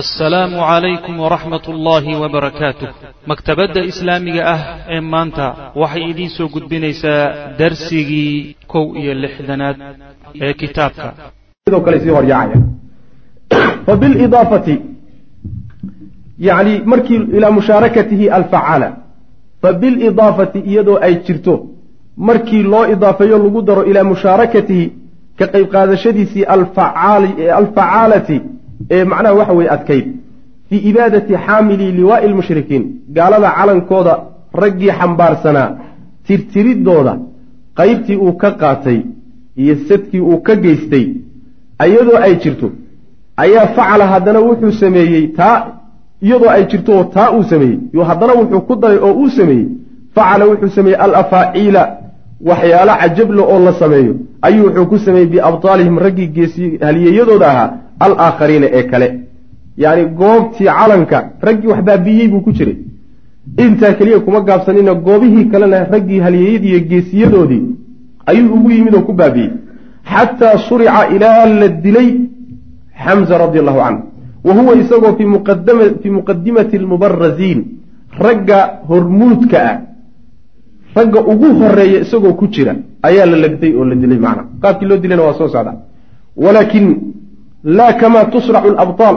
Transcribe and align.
assalaamu 0.00 0.56
calaykum 0.68 1.14
waraxmat 1.24 1.64
ullaahi 1.72 2.14
wabarakaatuh 2.22 2.88
maktabadda 3.30 3.80
islaamiga 3.90 4.42
ah 4.54 4.60
ee 4.94 5.00
maanta 5.12 5.46
waxay 5.82 6.04
idiin 6.12 6.30
soo 6.36 6.48
gudbinaysaa 6.54 7.22
darsigii 7.60 8.56
kow 8.72 8.84
iyo 9.00 9.12
lixdanaad 9.24 9.76
ee 10.46 10.52
kitaabka. 10.62 11.08
Fabilidaafati 13.86 14.74
yani 16.48 16.72
markii 16.92 17.20
ilaa 17.36 17.50
mushaarakatihi 17.58 18.26
alfacaala 18.38 18.88
fabilidaafati 19.62 20.58
iyadoo 20.70 20.98
ay 21.06 21.14
jirto 21.26 21.54
markii 22.16 22.62
loo 22.72 22.84
idaafeeyo 22.94 23.38
lagu 23.44 23.62
daro 23.68 23.82
ilaa 23.90 24.04
mushaarakatihi 24.12 24.86
ka 25.38 25.46
qayb 25.52 25.66
qaadashadiisii 25.74 26.44
alfacaalati 27.58 28.36
ee 28.90 29.04
macnaha 29.04 29.34
waxa 29.34 29.52
weye 29.52 29.70
adkayd. 29.70 30.06
Fii 30.68 30.78
ibaadati 30.90 31.34
xaamili 31.46 31.92
liwaai 31.92 32.28
lmushrikiin. 32.28 32.84
Gaalada 33.16 33.50
calankooda 33.58 34.14
raggii 34.62 34.90
xambaarsanaa 35.00 35.68
tirtiridooda 36.26 37.14
qaybtii 37.78 38.16
uu 38.16 38.32
ka 38.32 38.50
qaatay 38.60 38.98
iyo 39.56 39.74
sadkii 39.88 40.20
uu 40.20 40.38
ka 40.46 40.54
geystay 40.56 41.06
iyadoo 41.86 42.18
ay 42.26 42.34
jirto 42.42 42.70
ayaa 43.36 43.66
facala 43.76 44.06
haddana 44.06 44.40
wuxuu 44.40 44.72
sameeyey 44.72 45.26
taa 45.38 45.56
iyadoo 46.22 46.50
ay 46.56 46.64
jirto 46.70 46.92
oo 46.98 47.04
taa 47.04 47.30
uu 47.36 47.42
sameeyey. 47.42 47.78
Yo 47.92 48.04
haddana 48.04 48.32
wuxuu 48.40 48.60
ku 48.60 48.76
daray 48.76 48.98
oo 48.98 49.12
uu 49.12 49.30
sameeyey. 49.30 49.66
Facala 50.14 50.44
wuxuu 50.50 50.68
sameeyey 50.76 51.00
alafaaciila 51.04 51.82
waxyaalo 52.48 52.92
cajable 53.00 53.42
oo 53.42 53.58
la 53.64 53.72
sameeyo. 53.72 54.14
Ayuu 54.42 54.66
wuxuu 54.66 54.86
ku 54.86 54.98
sameeyey 54.98 55.28
biabtaalihim 55.28 55.98
raggii 55.98 56.26
geesi 56.26 56.78
haliyeyadooda 56.86 57.46
ahaa 57.50 57.70
alaakhariina 58.00 58.66
ee 58.72 58.82
kale. 58.82 59.08
Yacni 59.76 60.04
goobtii 60.20 60.64
calanka 60.78 61.18
raggii 61.40 61.66
wax 61.72 61.82
baabiiyey 61.84 62.28
buu 62.28 62.40
ku 62.40 62.52
jiray. 62.52 62.76
Intaa 63.58 63.92
keliya 63.98 64.20
kuma 64.20 64.40
gaabsanina 64.40 64.94
goobihii 64.94 65.44
kalena 65.52 65.84
raggii 65.84 66.20
haliyeyadii 66.20 66.68
iyo 66.70 66.80
geesiyadoodii 66.90 67.62
ayuu 68.26 68.54
ugu 68.54 68.70
yimid 68.70 68.94
oo 68.94 69.00
ku 69.08 69.12
baabiiyey 69.12 69.50
xataa 70.12 70.58
shurica 70.58 71.08
ilaa 71.14 71.46
la 71.46 71.68
dilay 71.68 72.08
xamza 73.04 73.38
radi 73.38 73.58
allahu 73.58 73.78
canhu. 73.84 74.02
Wa 74.44 74.54
huwa 74.54 74.74
isagoo 74.76 75.16
fii 75.16 76.10
muqadimati 76.10 76.76
almubarasiin 76.76 77.64
ragga 78.18 78.58
hormuudka 78.88 79.58
ah. 79.70 79.78
Ragga 80.96 81.20
ugu 81.20 81.48
horreeya 81.60 82.00
isagoo 82.04 82.32
ku 82.34 82.46
jira 82.46 82.76
ayaa 83.02 83.26
la 83.26 83.36
legday 83.36 83.72
oo 83.76 83.84
la 83.84 83.94
dilay 83.94 84.18
macna. 84.18 84.44
Qaabkii 84.62 84.86
loo 84.88 84.96
dilayna 84.96 85.22
waa 85.22 85.34
soo 85.38 85.48
socda. 85.48 85.72
Walaakin 86.36 86.86
laa 87.64 87.92
kamaa 87.92 88.24
tusracu 88.24 88.68
alabtaal 88.68 89.16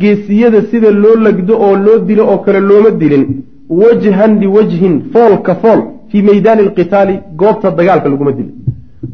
geesiyada 0.00 0.62
sida 0.70 0.90
loo 0.90 1.16
legdo 1.26 1.54
oo 1.60 1.76
loo 1.76 1.98
dilo 1.98 2.24
oo 2.32 2.38
kale 2.38 2.60
looma 2.60 2.90
dilin 2.90 3.26
wajhan 3.70 4.38
liwajhin 4.40 5.02
foolka 5.12 5.54
fool 5.54 5.80
fii 6.10 6.22
meydaani 6.22 6.62
alqitaali 6.62 7.14
goobta 7.36 7.70
dagaalka 7.70 8.08
laguma 8.08 8.32
dilin. 8.32 8.54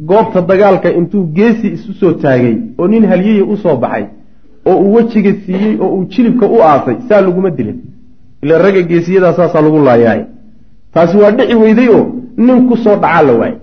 Goobta 0.09 0.41
dagaalka 0.41 0.89
intuu 0.99 1.25
geesi 1.37 1.67
isu 1.77 1.93
soo 2.01 2.13
taagay 2.13 2.57
oo 2.79 2.89
nin 2.89 3.05
halyeye 3.07 3.43
u 3.43 3.57
soo 3.57 3.77
baxay 3.77 4.05
oo 4.67 4.77
uu 4.83 4.95
wejiga 4.95 5.33
siiyey 5.47 5.77
oo 5.81 5.89
uu 5.97 6.05
jilibka 6.05 6.47
u 6.47 6.63
aasay 6.63 6.97
saa 7.09 7.21
laguma 7.21 7.51
dilin. 7.51 7.79
Ila 8.43 8.59
ragga 8.59 8.83
geesiyadaa 8.83 9.33
saasaa 9.33 9.61
lagu 9.63 9.79
laayaay 9.85 10.23
taasi 10.95 11.17
waa 11.17 11.31
dhici 11.31 11.55
weyday 11.55 11.89
oo 11.89 12.07
nin 12.37 12.69
ku 12.69 12.77
soo 12.77 12.97
dhacaa 12.97 13.23
la 13.23 13.33
waayey 13.33 13.57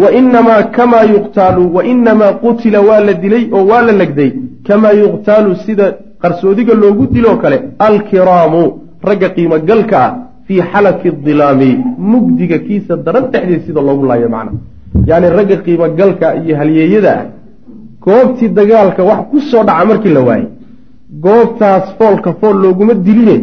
wa 0.00 0.08
inamaa 0.20 0.62
kamaa 0.76 1.04
yuqtaalu 1.14 1.62
wa 1.76 1.84
inamaa 1.92 2.32
qutila 2.44 2.80
waa 2.88 3.00
la 3.00 3.12
dilay 3.22 3.44
oo 3.52 3.64
waa 3.70 3.82
la 3.82 3.92
legday. 3.92 4.30
Kamaa 4.66 4.92
yuqtaalu 5.02 5.56
sida 5.66 5.86
qarsoodiga 6.22 6.74
loogu 6.74 7.06
diloo 7.14 7.36
kale 7.42 7.56
alkiraamu 7.78 8.62
ragga 9.08 9.28
qiimogalka 9.36 9.96
ah 10.06 10.14
fii 10.46 10.62
xalaki 10.72 11.10
dilaami 11.26 11.70
mugdiga 12.10 12.58
kiisa 12.66 12.96
daran 12.96 13.24
dhexdeed 13.32 13.62
sida 13.66 13.80
loogu 13.88 14.04
laayo 14.10 14.28
macna. 14.34 14.52
Yacni 15.08 15.28
ragga 15.38 15.56
qiimogalka 15.64 16.26
iyo 16.42 16.56
halyeeyada 16.60 17.12
ah. 17.20 17.24
Goobtii 18.04 18.48
dagaalka 18.58 19.02
wax 19.10 19.20
ku 19.30 19.40
soo 19.50 19.62
dhaca 19.68 19.84
markii 19.90 20.12
la 20.16 20.20
waayey 20.28 20.46
goobtaas 21.24 21.86
foolka 21.98 22.30
fool 22.40 22.56
looguma 22.62 22.94
diline. 23.06 23.36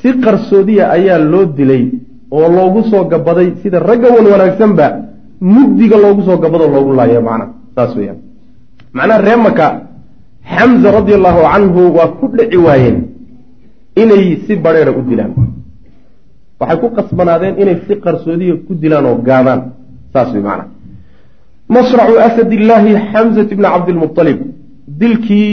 Si 0.00 0.08
qarsoodiya 0.24 0.84
ayaa 0.96 1.18
loo 1.32 1.44
dilay 1.56 1.84
oo 2.36 2.46
loogu 2.56 2.80
soo 2.90 3.04
gabaday 3.12 3.48
sida 3.62 3.78
ragga 3.88 4.08
wan 4.14 4.26
wanaagsanba 4.32 4.86
mugdiga 5.52 5.96
loogu 6.04 6.22
soo 6.26 6.36
gabadoo 6.42 6.70
loogu 6.74 6.92
laayo 6.98 7.20
macna 7.28 7.46
saas 7.74 7.92
weyaan 7.96 8.18
macnaha 8.96 9.20
ree 9.26 9.38
maka 9.46 9.66
xamza 10.54 10.88
radi 10.98 11.12
allahu 11.18 11.40
canhu 11.52 11.82
waa 11.96 12.08
ku 12.18 12.26
dhici 12.36 12.56
waayeen 12.66 12.98
inay 14.02 14.24
si 14.46 14.56
badheera 14.64 14.92
u 14.98 15.02
dilaan. 15.08 15.32
Waxay 16.60 16.78
ku 16.82 16.86
qasbanaadeen 16.96 17.54
inay 17.62 17.76
si 17.86 17.94
qarsoodiya 18.04 18.54
ku 18.66 18.72
dilaan 18.82 19.04
oo 19.10 19.18
gaadaan 19.28 19.60
saas 20.12 20.28
wey 20.34 20.42
macna. 20.48 20.64
Masracu 21.74 22.14
asad 22.26 22.48
illaahi 22.52 22.92
xamzat 23.12 23.48
bni 23.58 23.68
cabdilmualib 23.74 24.38
dilkii 25.00 25.50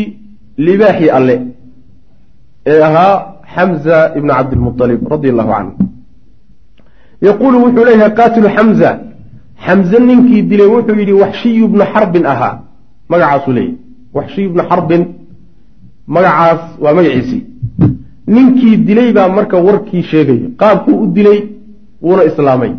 libaaxii 0.68 1.10
alle 1.18 1.36
ee 2.72 2.82
ahaa 2.88 3.14
xamza 3.56 3.98
ibni 4.18 4.32
cabdilmualib 4.38 5.02
radi 5.14 5.28
allahu 5.34 5.52
canhu 5.56 5.74
yaquulu 7.28 7.58
wuxuu 7.64 7.86
leeyahay 7.88 8.14
qaatilu 8.20 8.48
xamza 8.56 8.90
xamze 9.66 9.98
ninkii 10.00 10.42
dilay 10.50 10.68
wuxuu 10.76 10.96
yidhi 11.02 11.14
waxshiyu 11.24 11.68
bnu 11.68 11.84
xarbin 11.94 12.26
ahaa 12.34 12.54
magacaasuu 13.10 13.54
leeyahy 13.58 13.76
waxshiyu 14.18 14.50
bnu 14.54 14.64
xarbin 14.70 15.04
magacaas 16.08 16.62
waa 16.84 16.94
magaciisii 16.94 17.44
ninkii 18.28 18.78
dilay 18.88 19.12
baa 19.14 19.30
marka 19.38 19.58
warkii 19.58 20.04
sheegaya 20.04 20.48
qaabkuu 20.62 20.98
u 21.04 21.08
dilay 21.08 21.40
wuuna 22.04 22.24
islaamay. 22.24 22.72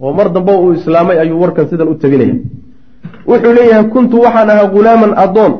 Oo 0.00 0.12
mar 0.12 0.28
dambe 0.32 0.52
uu 0.52 0.72
islaamay 0.72 1.18
ayuu 1.20 1.40
warkan 1.40 1.68
sidan 1.70 1.88
u 1.88 1.94
tabinaya 1.94 2.34
wuxuu 3.28 3.52
leeyahay 3.58 3.84
kuntu 3.94 4.20
waxaan 4.24 4.50
ahaa 4.50 4.66
ghulaaman 4.74 5.12
adoon 5.24 5.52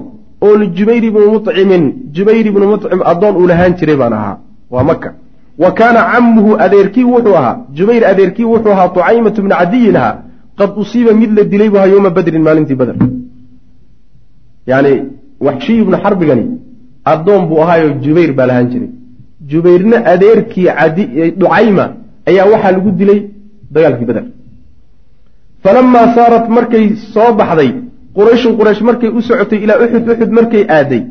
oo 0.44 0.56
lijubayr 0.56 1.04
ibni 1.04 1.26
mucimin 1.34 1.84
jubayr 2.14 2.46
ibni 2.46 2.66
mucim 2.66 3.00
adoon 3.12 3.34
uu 3.36 3.46
lahaan 3.50 3.72
jiray 3.78 3.96
baan 3.96 4.12
ahaa. 4.12 4.36
Waa 4.70 4.84
maka 4.84 5.14
wa 5.58 5.70
kaana 5.78 6.00
camuhu 6.12 6.50
adeerkii 6.64 7.04
wuxuu 7.04 7.36
ahaa 7.40 7.56
jubayr 7.76 8.04
adeerkii 8.12 8.44
wuxuu 8.44 8.72
ahaa 8.76 8.88
tucaymatu 8.88 9.42
bni 9.42 9.54
cadiyin 9.60 9.96
ahaa 9.96 10.16
qad 10.58 10.70
usiiba 10.82 11.12
mid 11.20 11.30
la 11.36 11.42
dilay 11.52 11.68
bu 11.72 11.76
ahaa 11.78 11.92
yowma 11.94 12.10
badrin 12.16 12.42
maalintii 12.48 12.78
bader 12.80 12.96
yani 14.70 14.92
waxshiy 15.46 15.78
ibnu 15.84 15.96
xarbigani 16.04 16.44
addoon 17.12 17.42
buu 17.48 17.60
ahaayo 17.64 17.88
jubayr 18.04 18.32
baa 18.38 18.46
lahaan 18.50 18.68
jiray. 18.72 18.90
Jubayrna 19.50 19.96
adeerkii 20.12 20.68
ducayma 21.40 21.84
ayaa 22.28 22.46
waxaa 22.52 22.72
lagu 22.76 22.90
dilay 23.00 23.20
dagaalkii 23.74 24.08
beder 24.10 24.24
falamaa 25.62 26.06
saarat 26.16 26.46
markay 26.56 26.86
soo 27.14 27.30
baxday 27.40 27.70
qurayshun 28.16 28.52
quraysh 28.58 28.82
markay 28.88 29.10
u 29.18 29.20
socotay 29.28 29.58
ilaa 29.64 29.78
uxud 29.84 30.08
uxud 30.12 30.30
markay 30.38 30.64
aaday. 30.78 31.02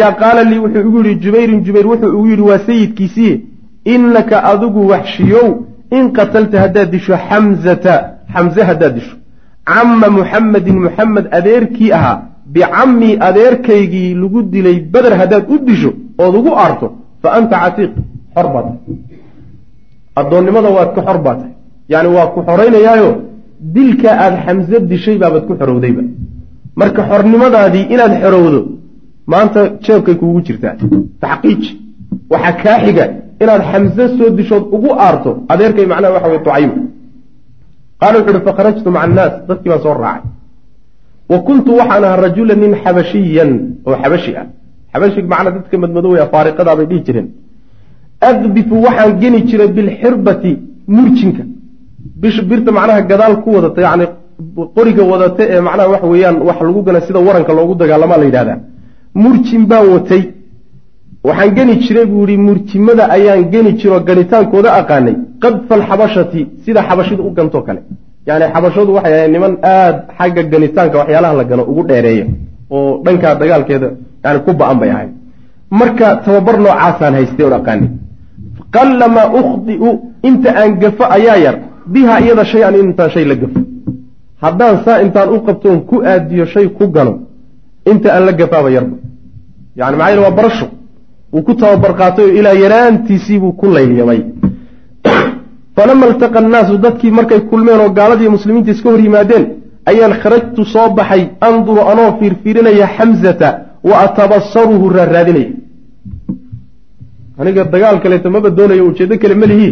Yaa 0.00 0.12
qaala 0.22 0.42
lii 0.50 0.60
wuxuu 0.64 0.82
igu 0.88 0.98
yidhi 0.98 1.20
jubayrun 1.24 1.60
jubayr 1.66 1.86
wuxuu 1.92 2.10
igu 2.16 2.26
yidhi 2.32 2.44
waa 2.50 2.60
sayidkiisii 2.68 3.34
innaka 3.94 4.36
adigu 4.52 4.80
waxshiyow 4.92 5.48
in 5.98 6.04
qatalta 6.16 6.56
haddaad 6.64 6.90
disho 6.94 7.14
xamzata 7.28 7.94
xamze 8.34 8.60
haddaad 8.70 8.94
disho. 8.98 9.14
Camma 9.70 10.08
muxamedin 10.18 10.76
muxamed 10.86 11.26
adeerkii 11.38 11.92
ahaa 11.98 12.18
bicammi 12.54 13.10
adeerkaygii 13.28 14.14
lagu 14.22 14.40
dilay 14.52 14.76
beder 14.92 15.12
haddaad 15.20 15.44
u 15.54 15.56
disho 15.68 15.90
ood 16.22 16.34
ugu 16.40 16.52
aarto 16.62 16.86
fa 17.22 17.28
anta 17.38 17.56
catiiq 17.62 17.92
xor 18.34 18.46
baa 18.54 18.62
tahay. 18.66 18.78
Addoonnimada 20.20 20.68
waad 20.76 20.90
ka 20.96 21.00
xor 21.06 21.18
baa 21.24 21.34
tahay. 21.40 21.52
Yacni 21.92 22.08
waa 22.16 22.26
ku 22.34 22.40
xoraynayaayo 22.48 23.10
dilka 23.74 24.10
aada 24.22 24.38
xamse 24.46 24.76
dishay 24.90 25.16
baabaad 25.22 25.44
ku 25.48 25.52
xorowdayba. 25.60 26.02
Marka 26.80 27.00
xornimadaadii 27.10 27.84
inaad 27.94 28.12
xorowdo 28.22 28.60
maanta 29.32 29.60
jeebkay 29.84 30.14
kuugu 30.20 30.40
jirtaa. 30.46 30.74
Taxqiij. 31.22 31.62
Waxaa 32.32 32.54
kaa 32.62 32.78
xiga 32.84 33.04
inaad 33.42 33.62
xamse 33.70 34.02
soo 34.16 34.30
dishood 34.38 34.64
ugu 34.76 34.90
aarto 35.06 35.30
adeerkay 35.52 35.86
macnaha 35.90 36.12
waxa 36.16 36.28
weye 36.32 36.42
tucayma 36.46 36.74
qaala 38.00 38.16
wuxu 38.18 38.30
uhi 38.36 38.44
fakharajtu 38.48 38.88
maca 38.96 39.04
annaas 39.08 39.34
dadkii 39.48 39.70
baan 39.72 39.82
soo 39.86 39.94
raacay 40.04 40.22
wa 41.32 41.38
kuntu 41.48 41.70
waxaan 41.80 42.04
ahaa 42.04 42.20
rajula 42.26 42.54
nin 42.62 42.72
xabashiyan 42.84 43.50
oo 43.88 43.96
xabashi 44.02 44.32
ah 44.40 44.46
xabashig 44.92 45.26
macnaa 45.32 45.52
dadka 45.56 45.76
madmadowey 45.84 46.20
afaariqadaa 46.26 46.76
bay 46.78 46.86
dhihi 46.90 47.02
jireen 47.06 47.28
adbifu 48.30 48.74
waxaan 48.86 49.10
geni 49.22 49.38
jiray 49.48 49.68
bilxirbati 49.76 50.52
murjinka 50.96 51.42
birta 52.50 52.70
macnaha 52.78 53.00
gadaal 53.10 53.34
ku 53.42 53.48
wadata 53.56 53.80
yani 53.86 54.06
qoriga 54.76 55.02
wadata 55.12 55.42
ee 55.54 55.60
macnaha 55.68 55.88
waxa 55.94 56.06
weeyaan 56.12 56.36
wax 56.48 56.58
lagu 56.68 56.80
gana 56.86 57.00
sida 57.06 57.18
waranka 57.28 57.52
loogu 57.58 57.74
dagaalamaa 57.82 58.18
la 58.22 58.26
yidhahdaa 58.28 58.58
murjin 59.22 59.62
baan 59.70 59.86
watay 59.94 60.22
waxaan 61.28 61.50
geni 61.56 61.74
jiray 61.84 62.06
buu 62.12 62.24
yihi 62.26 62.38
murjimada 62.48 63.04
ayaan 63.16 63.42
geni 63.52 63.70
jiroo 63.80 64.00
ganitaankooda 64.08 64.70
aqaanay. 64.80 65.14
Qadfa 65.42 65.72
alxabashati 65.78 66.40
sida 66.64 66.80
xabashidu 66.88 67.22
u 67.28 67.30
gantoo 67.38 67.62
kale. 67.66 67.80
Yani 68.28 68.44
xabashadu 68.54 68.90
waxay 68.96 69.12
ahayd 69.18 69.32
niman 69.34 69.52
aada 69.62 69.98
xagga 70.18 70.42
ganitaanka 70.52 70.96
waxyaalaha 71.00 71.34
la 71.40 71.44
gano 71.50 71.62
ugu 71.70 71.82
dheereeya 71.90 72.26
oo 72.74 73.02
dhankaa 73.04 73.34
dagaalkeeda 73.40 73.88
yani 74.24 74.38
ku 74.44 74.50
ba'an 74.60 74.76
bay 74.80 74.90
ahayd 74.94 75.10
marka 75.80 76.06
tababar 76.24 76.56
noocaasaan 76.64 77.14
haystay 77.18 77.44
oon 77.46 77.56
aqaani 77.60 77.86
qallamaa 78.74 79.26
ukhdi'u 79.40 79.88
inta 80.28 80.50
aan 80.60 80.72
gafo 80.82 81.04
ayaa 81.16 81.38
yar. 81.46 81.56
Biha 81.92 82.14
iyada 82.24 82.44
shay 82.52 82.62
an 82.68 82.74
intaan 82.82 83.10
shay 83.14 83.24
la 83.30 83.34
gafo. 83.42 83.60
Haddaan 84.42 84.76
saa 84.84 84.98
intaan 85.04 85.28
u 85.34 85.38
qabtoon 85.46 85.78
ku 85.90 85.96
aadiyo 86.12 86.44
shay 86.54 86.66
ku 86.76 86.84
gano 86.94 87.12
inta 87.90 88.08
aan 88.14 88.24
la 88.28 88.32
gafaaba 88.40 88.68
yarba. 88.76 88.96
Yani 89.78 89.96
maxaa 89.96 90.10
yele 90.12 90.22
waa 90.26 90.36
barasho 90.38 90.66
wuu 91.32 91.42
ku 91.42 91.54
tababar 91.54 91.92
qaatay 92.00 92.24
oo 92.24 92.36
ilaa 92.40 92.56
yaraantiisiibuu 92.64 93.52
ku 93.60 93.66
layliyamay 93.76 94.20
falama 95.76 96.06
iltaqa 96.10 96.38
annaasu 96.42 96.78
dadkii 96.84 97.10
markay 97.18 97.40
kulmeen 97.50 97.80
oo 97.80 97.90
gaaladii 97.98 98.34
muslimiinta 98.36 98.70
iska 98.70 98.90
hor 98.90 99.00
yimaadeen 99.00 99.44
ayaan 99.90 100.14
kharajtu 100.22 100.64
soo 100.64 100.88
baxay 100.98 101.22
anduru 101.48 101.82
anoo 101.92 102.10
fiirfiirinaya 102.18 102.86
xamzata 102.96 103.48
wa 103.88 103.96
atabasaruhu 104.04 104.88
raaraadinaya 104.96 105.52
aniga 107.40 107.64
dagaal 107.64 108.00
kaleeto 108.02 108.30
maba 108.30 108.50
doonayo 108.58 108.84
ujeeddo 108.90 109.18
kale 109.22 109.34
ma 109.42 109.46
lihi 109.52 109.68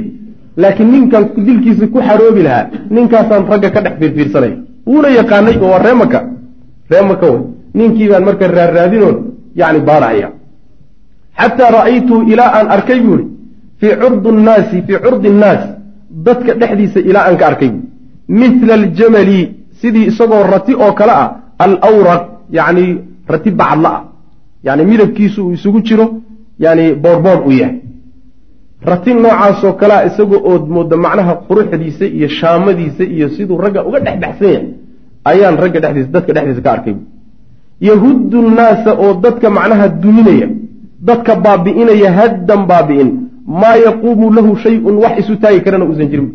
laakiin 0.63 0.89
ninkan 0.93 1.25
dilkiisa 1.47 1.87
ku 1.93 1.99
xaroobi 2.09 2.43
lahaa 2.47 2.67
ninkaasaan 2.95 3.45
ragga 3.51 3.71
ka 3.75 3.81
dhex 3.85 3.95
fiirfiirsanaya 4.01 4.57
wuuna 4.87 5.09
yaqaanay 5.19 5.57
oo 5.63 5.71
waa 5.73 5.83
reemaka 5.87 6.19
reemaka 6.91 7.27
wey 7.33 7.43
ninkii 7.79 8.09
baan 8.11 8.25
marka 8.29 8.47
raarraadinoon 8.59 9.17
yani 9.61 9.81
baarahaya 9.89 10.29
xataa 11.41 11.71
ra'aytuhu 11.79 12.23
ilaa 12.33 12.51
aan 12.59 12.69
arkay 12.77 13.01
buu 13.01 13.19
ihi 13.19 13.27
fii 13.81 13.95
curdi 14.03 14.31
nnaasi 14.39 14.83
fii 14.87 14.99
curdi 15.05 15.29
nnaas 15.37 15.63
dadka 16.27 16.55
dhexdiisa 16.61 17.01
ilaa 17.01 17.25
aan 17.29 17.37
ka 17.41 17.47
arkay 17.51 17.69
buui 17.75 17.87
mithla 18.41 18.75
aljamali 18.81 19.41
sidii 19.81 20.07
isagoo 20.11 20.43
rati 20.55 20.75
oo 20.85 20.93
kale 20.99 21.15
ah 21.23 21.29
alawraq 21.65 22.23
yacni 22.59 22.85
rati 23.29 23.51
bacadla 23.51 23.91
ah. 23.97 24.03
Yani 24.65 24.85
midabkiisu 24.85 25.47
uu 25.47 25.53
isugu 25.53 25.81
jiro 25.81 26.07
yani 26.59 26.95
boorboor 26.95 27.47
uu 27.47 27.53
yahay. 27.53 27.77
Rati 28.83 29.15
noocaasoo 29.15 29.73
kalea 29.73 30.05
isagoo 30.09 30.41
ood 30.53 30.65
mooda 30.69 30.97
macnaha 30.97 31.35
quruxdiisa 31.49 32.07
iyo 32.07 32.29
shaamadiisa 32.29 33.05
iyo 33.05 33.29
siduu 33.29 33.59
ragga 33.59 33.85
uga 33.89 34.01
dhex 34.01 34.19
baxsan 34.21 34.49
yahay 34.49 34.67
ayaan 35.31 35.57
ragga 35.63 35.81
dhexdiisa 35.81 36.11
dadka 36.17 36.33
dhexdiisa 36.33 36.63
ka 36.63 36.73
arkay 36.73 36.97
yahuddu 37.89 38.43
nnaasa 38.43 38.91
oo 39.03 39.15
dadka 39.25 39.51
macnaha 39.51 39.89
duminaya 39.89 40.49
dadka 41.07 41.33
baabi'inaya 41.45 42.11
haddan 42.19 42.61
baabi'in 42.71 43.11
maa 43.61 43.77
yaquumu 43.87 44.27
lahu 44.37 44.51
shay-un 44.65 44.97
wax 45.03 45.15
isu 45.23 45.35
taagi 45.43 45.61
karana 45.65 45.85
uusan 45.85 46.09
jirin. 46.11 46.29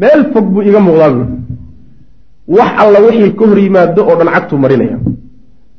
Meel 0.00 0.22
fog 0.32 0.46
buu 0.52 0.62
iga 0.68 0.80
muuqdaa 0.86 1.10
buui 1.14 1.26
wax 2.58 2.70
alla 2.82 2.98
wixii 3.06 3.32
ka 3.38 3.44
hor 3.50 3.58
yimaado 3.64 4.00
oo 4.08 4.16
dhan 4.18 4.28
cagtuu 4.34 4.58
marinaya. 4.64 4.98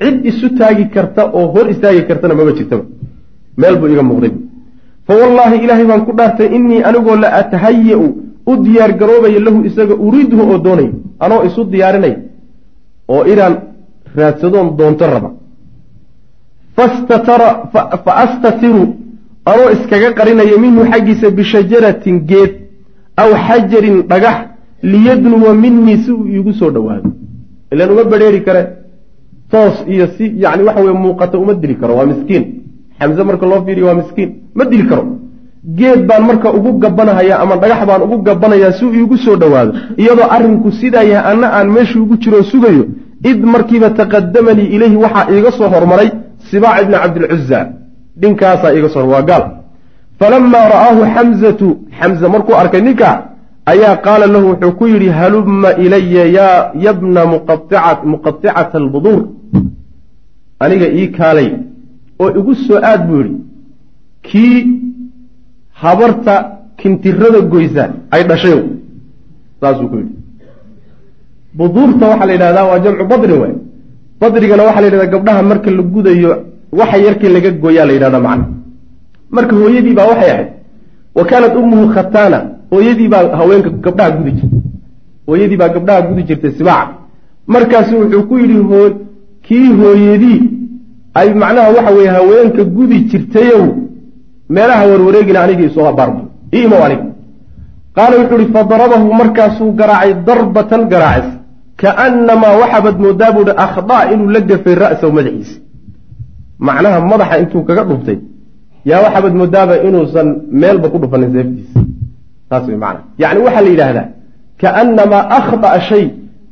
Cid 0.02 0.26
isu 0.30 0.48
taagi 0.60 0.86
karta 0.96 1.22
oo 1.38 1.46
hor 1.54 1.66
istaagi 1.74 2.02
kartana 2.10 2.34
maba 2.40 2.52
jirtaba. 2.58 2.84
Meel 3.60 3.76
buu 3.80 3.88
iga 3.94 4.04
muuqday 4.10 4.32
fa 5.08 5.14
wallaahi 5.22 5.58
ilaahay 5.64 5.86
baan 5.90 6.02
ku 6.08 6.12
dhaartay 6.20 6.48
innii 6.56 6.82
anigoo 6.90 7.16
la 7.24 7.30
atahaya-u 7.40 8.08
u 8.52 8.54
diyaar 8.64 8.92
garoobaya 9.00 9.40
lahu 9.46 9.60
isaga 9.70 9.96
uriidhu 10.06 10.42
oo 10.52 10.58
doonay. 10.66 10.90
Anoo 11.24 11.42
isu 11.48 11.62
diyaarinay 11.74 12.14
oo 13.14 13.22
inaan 13.32 13.56
raadsadoon 14.18 14.68
doonto 14.78 15.06
raba 15.14 15.30
fa 16.78 18.14
astatiru 18.24 18.84
anoo 19.52 19.70
iskaga 19.76 20.10
qarinaya 20.20 20.58
minhu 20.66 20.82
xaggiisa 20.92 21.28
bishajaratin 21.38 22.18
geed 22.30 22.52
aw 23.22 23.30
xajarin 23.48 23.98
dhagax 24.10 24.38
liyadnuwa 24.92 25.54
minii 25.64 25.98
si 26.04 26.12
uu 26.12 26.28
iigu 26.36 26.54
soo 26.60 26.72
dhowaado 26.76 27.10
ilaan 27.72 27.92
uma 27.92 28.04
bedheeri 28.12 28.42
kare 28.48 28.62
toos 29.52 29.76
iyo 29.94 30.08
si 30.18 30.26
yani 30.44 30.64
waxa 30.68 30.82
weye 30.82 30.94
muuqata 31.06 31.38
uma 31.38 31.54
dili 31.54 31.76
karo 31.82 31.96
waa 31.96 32.06
miskiin 32.12 32.44
xamse 33.00 33.24
marka 33.24 33.46
loo 33.46 33.62
fiiriyo 33.66 33.88
waa 33.88 33.94
miskiin 34.02 34.30
ma 34.56 34.66
dili 34.66 34.84
karo 34.90 35.04
geed 35.78 36.02
baan 36.10 36.24
marka 36.30 36.54
ugu 36.58 36.72
gabanahaya 36.84 37.40
ama 37.40 37.56
dhagax 37.62 37.82
baan 37.90 38.02
ugu 38.06 38.18
gabanayaa 38.28 38.72
si 38.78 38.86
uu 38.86 38.94
iigu 39.00 39.18
soo 39.18 39.36
dhowaado 39.36 39.72
iyadoo 39.98 40.28
arrinku 40.36 40.72
sidaa 40.72 41.04
yahay 41.12 41.32
anna 41.34 41.48
aan 41.58 41.70
meeshii 41.76 42.00
ugu 42.06 42.16
jiroo 42.24 42.44
sugayo 42.52 42.86
id 43.30 43.40
markiiba 43.54 43.90
taqadamanii 44.00 44.68
ilayhi 44.76 44.96
waxaa 45.04 45.28
iiga 45.34 45.52
soo 45.58 45.70
hormaray 45.76 46.10
sibaac 46.50 46.78
ibni 46.84 46.96
cabdilcuza 47.04 47.60
dhinkaasaa 48.22 48.72
iiga 48.76 48.90
soo 48.96 49.08
waa 49.14 49.22
gaal. 49.30 49.44
Falamaa 50.20 50.66
ra'aahu 50.74 51.02
xamzatu 51.16 51.68
xamze 52.00 52.28
markuu 52.34 52.56
arkay 52.62 52.82
ninkaa 52.88 53.16
ayaa 53.72 53.96
qaala 54.06 54.26
lahu 54.34 54.46
wuxuu 54.52 54.72
ku 54.80 54.86
yidhi 54.94 55.10
halumma 55.20 55.70
ilaya 55.84 56.26
yaa 56.38 56.72
yabna 56.86 57.22
muqaicata 58.12 58.78
albuduur. 58.84 59.22
Aniga 60.64 60.88
ii 61.00 61.08
kaalay 61.18 61.50
oo 62.22 62.30
igu 62.40 62.54
soo 62.66 62.80
aad 62.90 63.02
buu 63.08 63.18
yidhi 63.22 63.36
kii 64.28 64.58
habarta 65.82 66.34
kintirada 66.80 67.40
goysa 67.52 67.84
ay 68.14 68.22
dhashayo 68.30 68.60
saasuu 69.62 69.88
ku 69.92 69.96
yidhi. 70.02 70.14
Buduurta 71.58 72.06
waxaa 72.12 72.26
la 72.30 72.34
yidhahdaa 72.34 72.66
waa 72.70 72.80
jamcu 72.84 73.04
badrin 73.12 73.40
waay 73.42 73.56
badrigana 74.20 74.64
waxaa 74.64 74.82
la 74.82 74.88
yidhahdaa 74.88 75.12
gabdhaha 75.16 75.42
marka 75.44 75.72
la 75.72 75.84
gudayo 75.84 76.32
waxa 76.72 76.98
yarkii 76.98 77.30
laga 77.36 77.52
gooyaa 77.52 77.86
la 77.86 77.94
yidhahda 77.94 78.20
macna. 78.20 78.46
Marka 79.32 79.56
hooyadii 79.56 79.94
baa 79.94 80.08
waxay 80.12 80.32
ahayd 80.32 80.48
wa 81.16 81.26
kaanat 81.26 81.56
ummuhu 81.56 81.94
khataana 81.96 82.40
hooyadii 82.72 83.08
baa 83.08 83.36
haweenka 83.40 83.70
gabdhaha 83.70 84.12
gudi 84.12 84.32
jirtay. 84.32 84.60
Hooyadii 85.28 85.58
baa 85.58 85.70
gabdhaha 85.70 86.02
gudi 86.02 86.24
jirtay 86.24 86.52
sibaaca 86.52 86.94
markaasu 87.48 88.00
wuxuu 88.00 88.24
ku 88.30 88.38
yidhi 88.38 88.58
hoo 88.70 88.90
kii 89.42 89.68
hooyadii 89.82 90.42
ay 91.14 91.34
macnaha 91.34 91.70
waxa 91.78 91.92
weeye 91.98 92.10
haweenka 92.10 92.64
gudi 92.64 93.00
jirtayow 93.10 93.66
meelaha 94.50 94.86
warwareegina 94.86 95.42
anigii 95.44 95.66
isoo 95.66 95.88
abaarbu 95.88 96.22
ii 96.54 96.66
aniga. 96.86 97.06
Qaala 97.96 98.18
wuxuu 98.22 98.40
ihi 98.42 98.54
fadarabahu 98.54 99.14
markaasuu 99.14 99.72
garaacay 99.72 100.14
darbatan 100.28 100.82
garaacis 100.90 101.34
kaannamaa 101.82 102.54
waxaabad 102.62 102.96
moodaa 103.06 103.32
buuhi 103.36 103.54
akhdaa 103.66 104.04
inuu 104.14 104.30
la 104.36 104.42
gafay 104.50 104.76
ra'sahu 104.84 105.12
madaxiisa 105.18 105.56
macnaha 106.68 107.00
madaxa 107.12 107.36
intuu 107.44 107.64
kaga 107.70 107.84
dhuftay 107.90 108.18
yaa 108.90 109.02
waxaabad 109.06 109.34
moodaaba 109.42 109.74
inuusan 109.88 110.28
meelba 110.62 110.88
ku 110.94 110.98
dhufanin 111.02 111.30
seeftiisa 111.36 111.80
saas 112.50 112.64
way 112.70 112.78
macana 112.84 113.02
yacni 113.22 113.40
waxaa 113.48 113.64
la 113.68 113.70
yidhaahdaa 113.74 114.06
kaannamaa 114.62 115.24
akhda'a 115.40 115.80
shay 115.90 116.06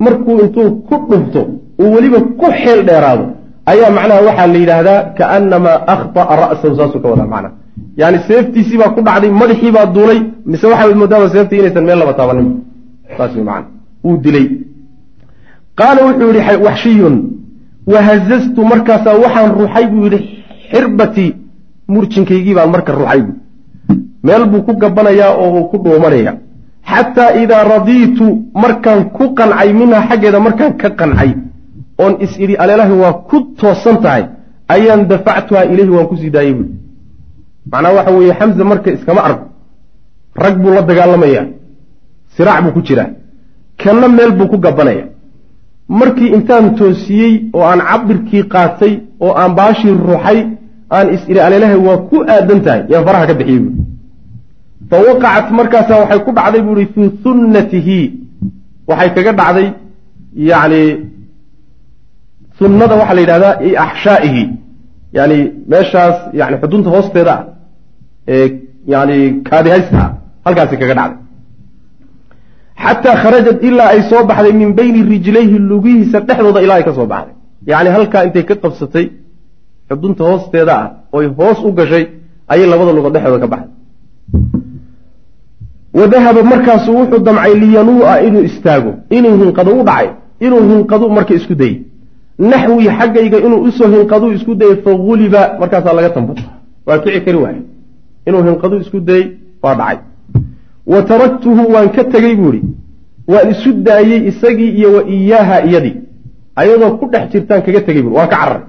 markuu 0.06 0.36
intuu 0.44 0.69
ku 0.89 0.95
dhufto 1.10 1.42
uu 1.81 1.89
weliba 1.95 2.19
ku 2.42 2.48
xeel 2.62 2.80
dheeraado. 2.89 3.25
Ayaa 3.72 3.89
macnaha 3.98 4.22
waxaa 4.27 4.48
la 4.54 4.57
yidhaahdaa 4.63 5.00
kaannamaa 5.19 5.77
akhda'a 5.95 6.33
ra'sahu 6.44 6.74
saasuu 6.80 7.00
ka 7.04 7.07
wadaa 7.13 7.30
macnaha 7.33 7.54
yani 8.01 8.18
seeftiisii 8.27 8.77
baa 8.81 8.91
ku 8.96 9.01
dhacday 9.08 9.32
madaxii 9.41 9.72
baa 9.77 9.86
duulay 9.96 10.20
mise 10.51 10.65
waxaabad 10.72 10.98
moodaaba 11.01 11.27
seeftii 11.36 11.60
inaysan 11.62 11.84
meel 11.89 12.00
laba 12.01 12.13
taabanin. 12.20 12.48
Saas 13.17 13.32
way 13.36 13.44
macana 13.50 13.67
wuu 14.05 14.17
dilay 14.25 14.46
qaala 15.79 16.01
wuxuu 16.08 16.32
yihi 16.38 16.55
waxshiyun 16.67 17.15
wahazastu 17.94 18.62
markaasaa 18.72 19.15
waxaan 19.24 19.51
ruxay 19.60 19.86
buu 19.91 20.03
yidhi 20.05 20.20
xirbatii 20.72 21.32
murjinkaygii 21.94 22.55
baan 22.58 22.70
marka 22.75 22.91
ruxay 23.00 23.22
buu 23.25 23.36
meel 24.25 24.44
buu 24.51 24.62
ku 24.67 24.74
gabanayaa 24.82 25.32
oo 25.44 25.50
uu 25.58 25.65
ku 25.72 25.77
dhuumanaya. 25.84 26.34
Xataa 26.91 27.32
idaa 27.44 27.63
radiitu 27.74 28.25
markaan 28.63 29.01
ku 29.17 29.24
qancay 29.38 29.70
minhaa 29.79 30.08
xaggeeda 30.10 30.39
markaan 30.48 30.74
ka 30.82 30.89
qancay 31.00 31.32
oon 32.03 32.13
is 32.25 32.34
idhi 32.44 32.55
aleelahi 32.63 32.94
waa 33.03 33.13
ku 33.29 33.38
toosan 33.60 33.98
tahay 34.03 34.24
ayaan 34.75 35.01
dafactuhaa 35.12 35.65
ilayhi 35.74 35.91
waan 35.98 36.08
ku 36.12 36.15
sii 36.22 36.29
daayey 36.36 36.53
buui 36.58 36.70
macnaa 37.72 37.94
waxa 37.98 38.12
weeye 38.17 38.34
xamse 38.39 38.63
marka 38.72 38.89
iskama 38.96 39.22
argo 39.27 39.46
rag 40.44 40.55
buu 40.62 40.74
la 40.77 40.82
dagaalamayaa 40.89 41.46
siraac 42.36 42.60
buu 42.63 42.74
ku 42.77 42.82
jiraa 42.88 43.10
kanna 43.84 44.08
meel 44.17 44.32
buu 44.38 44.48
ku 44.51 44.58
gabanaya 44.65 45.05
markii 45.88 46.30
intaan 46.38 46.75
toosiyey 46.80 47.34
oo 47.54 47.63
aan 47.72 47.82
cabirkii 47.89 48.44
qaatay 48.54 48.94
oo 49.25 49.32
aan 49.42 49.51
baashii 49.60 49.94
ruxay 50.10 50.39
aan 50.96 51.08
is 51.15 51.22
idhi 51.30 51.39
aleelahay 51.48 51.80
waa 51.88 51.98
ku 52.10 52.18
aadan 52.34 52.60
tahay. 52.65 52.82
Yaan 52.92 53.06
faraha 53.08 53.25
ka 53.30 53.34
bixiyey 53.39 53.60
buui 53.60 53.84
fa 54.89 54.98
waqacat 55.08 55.48
markaasaa 55.60 56.00
waxay 56.01 56.20
ku 56.25 56.32
dhacday 56.38 56.62
buu 56.65 56.77
ihi 56.80 56.88
fii 56.96 57.10
sunnatihi. 57.24 58.00
Waxay 58.89 59.10
kaga 59.15 59.32
dhacday 59.39 59.68
yacni 60.50 60.82
sunnada 62.60 62.96
waxaa 63.01 63.15
la 63.18 63.22
yidhahdaa 63.22 63.54
axshaa'ihi. 63.86 64.44
Yani 65.18 65.38
meeshaas 65.72 66.15
yani 66.39 66.56
xudunta 66.62 66.89
hoosteeda 66.96 67.34
ah 67.38 67.44
ee 68.34 68.48
yani 68.94 69.18
kaadihaysta 69.50 69.98
ah 70.06 70.10
halkaasi 70.46 70.75
kaga 70.82 70.96
dhacday 71.00 71.20
xataa 72.88 73.15
kharajat 73.24 73.63
ilaa 73.70 73.89
ay 73.94 74.01
soo 74.10 74.24
baxday 74.30 74.54
min 74.62 74.70
bayni 74.80 75.01
rijlayhi 75.13 75.58
lugihiisa 75.70 76.20
dhexdooda 76.27 76.60
ilaa 76.65 76.77
ay 76.80 76.84
ka 76.88 76.94
soo 76.98 77.08
baxday 77.13 77.36
yacni 77.68 77.89
halkaa 77.96 78.24
intay 78.27 78.44
ka 78.50 78.56
qabsatay 78.63 79.06
xudunta 79.89 80.24
hoosteeda 80.30 80.74
ah 80.82 80.88
oy 81.18 81.25
hoos 81.38 81.60
u 81.68 81.72
gashay 81.80 82.06
ayay 82.51 82.68
labada 82.74 82.92
lugood 82.98 83.13
dhexdooda 83.15 83.39
ka 83.44 83.48
baxday 83.54 83.74
wa 86.00 86.08
dahaba 86.13 86.44
markaasuu 86.44 86.96
wuxuu 87.00 87.24
damcay 87.27 87.54
liyanuu'a 87.63 88.15
inuu 88.27 88.44
istaago 88.50 88.92
inuu 89.18 89.36
hinqado 89.42 89.72
u 89.80 89.84
dhacay 89.89 90.10
inuu 90.46 90.63
hinqadu 90.70 91.10
marka 91.18 91.34
isku 91.39 91.56
dayey 91.62 91.75
naxwii 92.39 92.89
xaggayga 92.98 93.38
inuu 93.48 93.62
u 93.68 93.72
soo 93.77 93.88
hinqaduu 93.94 94.32
isku 94.38 94.56
dayay 94.56 94.75
faguliba 94.86 95.42
markaasaa 95.60 95.94
laga 95.98 96.10
tambata 96.10 96.44
waa 96.88 97.00
kici 97.04 97.22
kari 97.25 97.38
waaye 97.38 97.62
inuu 98.27 98.44
hinqaduu 98.48 98.80
isku 98.86 99.00
dayey 99.00 99.25
waa 99.63 99.75
dhacay 99.75 99.98
wa 100.88 101.01
taraktuhu 101.10 101.62
waan 101.74 101.89
ka 101.96 102.04
tegey 102.04 102.36
buu 102.36 102.54
ihi 102.54 102.63
waan 103.27 103.51
isu 103.51 103.70
daayey 103.86 104.27
isagii 104.30 104.70
iyo 104.80 104.89
wa 104.96 105.01
iyaaha 105.15 105.58
iyadii. 105.68 105.96
Ayadoo 106.56 106.92
ku 107.00 107.06
dhex 107.12 107.30
jirtaan 107.32 107.62
kaga 107.65 107.82
tegey 107.88 108.01
bui 108.01 108.13
waan 108.18 108.30
ka 108.30 108.38
cararay 108.38 108.62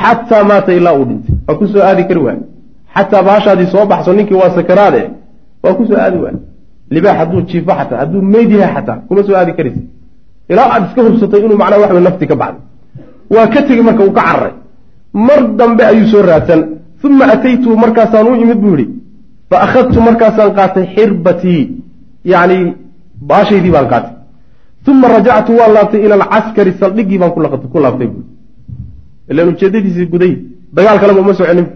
xataa 0.00 0.44
maata 0.44 0.72
ilaa 0.78 0.94
uu 0.98 1.04
dhintay. 1.04 1.34
Waa 1.48 1.56
ku 1.58 1.66
soo 1.66 1.82
aadi 1.88 2.04
kari 2.08 2.20
waaye 2.26 2.40
xataa 2.94 3.22
baashaadii 3.22 3.66
soo 3.72 3.86
baxso 3.86 4.12
ninkii 4.12 4.34
waa 4.42 4.50
sakaraade 4.56 5.02
waa 5.62 5.74
ku 5.74 5.86
soo 5.86 5.96
aadi 6.04 6.18
waaye 6.24 6.38
libaax 6.90 7.16
hadduu 7.18 7.40
jiifo 7.50 7.72
xataa 7.78 7.98
hadduu 8.02 8.22
meyd 8.22 8.50
yahay 8.50 8.74
xataa 8.74 8.96
kuma 9.08 9.22
soo 9.26 9.36
aadi 9.36 9.52
karaysa 9.58 9.80
ilaa 10.50 10.68
aad 10.74 10.82
iska 10.88 11.02
hubsatay 11.02 11.40
inuu 11.44 11.56
macnaa 11.62 11.78
wax 11.82 11.90
wey 11.96 12.02
nafti 12.08 12.26
ka 12.30 12.36
baxday 12.42 12.62
waa 13.34 13.46
ka 13.54 13.62
tegey 13.62 13.82
marka 13.88 14.02
uu 14.04 14.12
ka 14.18 14.22
cararay 14.28 14.52
mar 15.28 15.40
dambe 15.58 15.82
ayuu 15.90 16.06
soo 16.12 16.22
raadsan. 16.22 16.62
Uma 17.04 17.24
ataytuhu 17.34 17.76
markaasaan 17.76 18.26
u 18.30 18.34
imid 18.42 18.58
buu 18.62 18.76
yihi 18.78 18.90
fa 19.52 19.58
akhadtu 19.66 20.00
markaasaan 20.08 20.52
qaatay 20.58 20.84
xirbatii 20.96 21.62
yacni 22.32 22.58
baashaydii 23.30 23.72
baan 23.76 23.88
qaatay 23.92 24.14
uma 24.92 25.08
rajactu 25.16 25.52
waan 25.58 25.72
laabtay 25.76 26.00
ila 26.06 26.14
alcaskari 26.20 26.72
saldhiggii 26.80 27.18
baan 27.22 27.32
ku 27.72 27.78
laabtay 27.84 28.08
bui 28.12 28.24
ilan 29.30 29.48
ujeedadiisii 29.52 30.06
guday 30.12 30.32
dagaal 30.76 30.98
kaleba 31.02 31.20
uma 31.24 31.34
soconin 31.40 31.68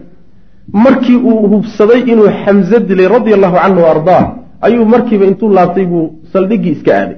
markii 0.85 1.19
uu 1.29 1.47
hubsaday 1.53 2.01
inuu 2.11 2.29
xamse 2.41 2.77
dilay 2.89 3.07
radia 3.15 3.35
allahu 3.37 3.57
canhu 3.63 3.79
wa 3.85 3.89
ardaa 3.95 4.23
ayuu 4.67 4.85
markiiba 4.93 5.25
intuu 5.31 5.53
laabtay 5.57 5.85
buu 5.91 6.05
saldhiggii 6.33 6.73
iska 6.77 6.91
aaday 6.99 7.17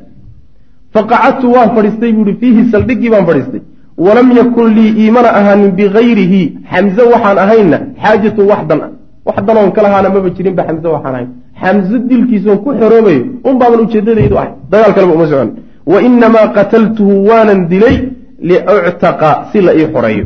faqacadtu 0.94 1.48
waan 1.56 1.70
fadhiistay 1.76 2.12
buu 2.16 2.26
ihi 2.30 2.40
fiihi 2.42 2.70
saldhiggii 2.74 3.10
baan 3.16 3.26
fadhiistay 3.30 3.62
walam 4.06 4.30
yakun 4.40 4.68
lii 4.78 4.92
iimana 5.04 5.30
ahaanin 5.40 5.72
bigayrihi 5.80 6.42
xamse 6.72 7.04
waxaan 7.14 7.38
ahaynna 7.46 7.78
xaajatun 8.04 8.46
wax 8.52 8.62
dan 8.70 8.80
ah 8.88 8.99
wax 9.26 9.38
danoon 9.48 9.72
ka 9.72 9.82
lahaana 9.84 10.10
maba 10.10 10.30
jirinba 10.30 10.64
xamse 10.68 10.88
waxaan 10.88 11.16
ahayn 11.16 11.30
xamse 11.62 11.96
dilkiisoon 12.10 12.58
ku 12.64 12.70
xoroobayo 12.80 13.24
un 13.44 13.56
ujeedadaydu 13.84 14.36
ahay. 14.38 14.52
Dagaal 14.72 14.94
kaleba 14.94 15.14
uma 15.14 15.28
socon. 15.28 15.50
Wa 15.86 16.02
inamaa 16.02 16.48
qataltuhu 16.56 17.14
waanan 17.30 17.68
dilay 17.68 17.96
liuctaqa 18.42 19.50
si 19.52 19.62
la 19.62 19.74
ii 19.76 19.88
xoreeyo. 19.94 20.26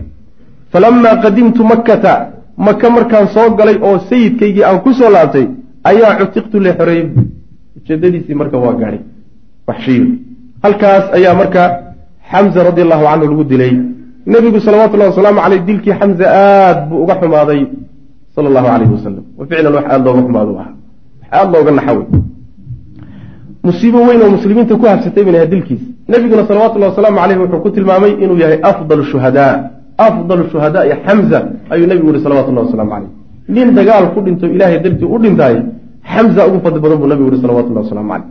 Falamaa 0.71 1.15
qadimtu 1.23 1.63
makkata 1.63 2.13
maka 2.57 2.89
markaan 2.89 3.27
soo 3.35 3.55
galay 3.57 3.77
oo 3.81 3.99
sayidkaygii 4.09 4.63
aan 4.63 4.79
ku 4.81 4.93
soo 4.93 5.09
laabtay 5.09 5.47
ayaa 5.83 6.17
cutiqtu 6.19 6.59
la 6.59 6.73
xoreeyey. 6.77 7.09
Ujeedadiisii 7.77 8.35
marka 8.35 8.57
waa 8.57 8.73
gaadhay. 8.73 9.01
Waxshiyo 9.67 10.05
halkaas 10.63 11.05
ayaa 11.17 11.33
marka 11.41 11.61
xamza 12.31 12.63
radi 12.63 12.81
allahu 12.81 13.03
canhu 13.05 13.25
lagu 13.31 13.43
dilay. 13.43 13.73
Nebigu 14.25 14.59
salawatullahi 14.59 15.11
wasalaamu 15.11 15.39
caleyh 15.43 15.61
dilkii 15.67 15.93
xamza 15.99 16.25
aad 16.27 16.77
buu 16.89 17.03
uga 17.03 17.15
xumaaday 17.21 17.61
sala 18.35 18.47
allahu 18.49 18.67
calayhi 18.67 18.93
wasalam 18.97 19.23
wa 19.37 19.45
ficlan 19.49 19.73
wax 19.75 19.85
aada 19.93 20.03
looga 20.11 20.21
xumaado 20.27 20.51
ahaa 20.59 20.73
wax 21.21 21.31
aada 21.31 21.51
looga 21.59 21.71
naxawey 21.71 22.07
musiibo 23.63 23.99
weyn 24.07 24.21
oo 24.21 24.31
muslimiinta 24.37 24.75
ku 24.75 24.85
habsatay 24.85 25.23
bin 25.23 25.35
ahaa 25.35 25.45
dilkiisa 25.53 25.85
nebiguna 26.07 26.47
salawatullahi 26.47 26.91
wasalaamu 26.93 27.17
caleyh 27.21 27.37
wuxuu 27.43 27.61
ku 27.65 27.69
tilmaamay 27.75 28.11
inuu 28.23 28.37
yahay 28.43 28.59
afdalu 28.71 29.03
shuhadaa 29.11 29.53
afdalu 30.07 30.43
shuhadaai 30.51 30.91
xamza 31.05 31.39
ayuu 31.73 31.87
nebigu 31.87 32.09
yihi 32.13 32.23
salawatullahi 32.23 32.65
wasalaamu 32.67 32.91
caleyh 32.95 33.11
nin 33.55 33.67
dagaal 33.75 34.05
ku 34.13 34.19
dhinto 34.25 34.45
ilaahay 34.55 34.79
dartii 34.85 35.05
u 35.15 35.17
dhintaay 35.23 35.55
xamza 36.13 36.47
ugu 36.47 36.59
fadli 36.63 36.79
badan 36.83 36.97
buu 37.01 37.07
nebigu 37.07 37.29
yihi 37.31 37.41
salawatullahi 37.41 37.85
waslamu 37.85 38.09
caleyh 38.13 38.27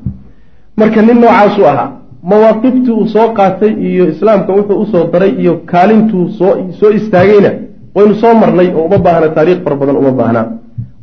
marka 0.77 1.03
nin 1.09 1.17
noocaasuu 1.25 1.67
ahaa 1.73 1.91
mawaaqiftii 2.31 2.93
uu 2.99 3.07
soo 3.15 3.29
qaatay 3.39 3.73
iyo 3.89 4.05
islaamka 4.13 4.53
wuxuu 4.59 4.79
u 4.83 4.87
soo 4.93 5.05
daray 5.13 5.33
iyo 5.43 5.55
kaalintuu 5.73 6.29
soo 6.39 6.53
soo 6.81 6.91
istaagayna 6.99 7.51
waynu 7.97 8.15
soo 8.23 8.35
marnay 8.43 8.69
oo 8.79 8.85
uma 8.89 8.99
baahna 9.07 9.29
taariikh 9.37 9.61
fara 9.65 9.77
badan 9.81 9.97
uma 10.03 10.13
baahnaa 10.21 10.45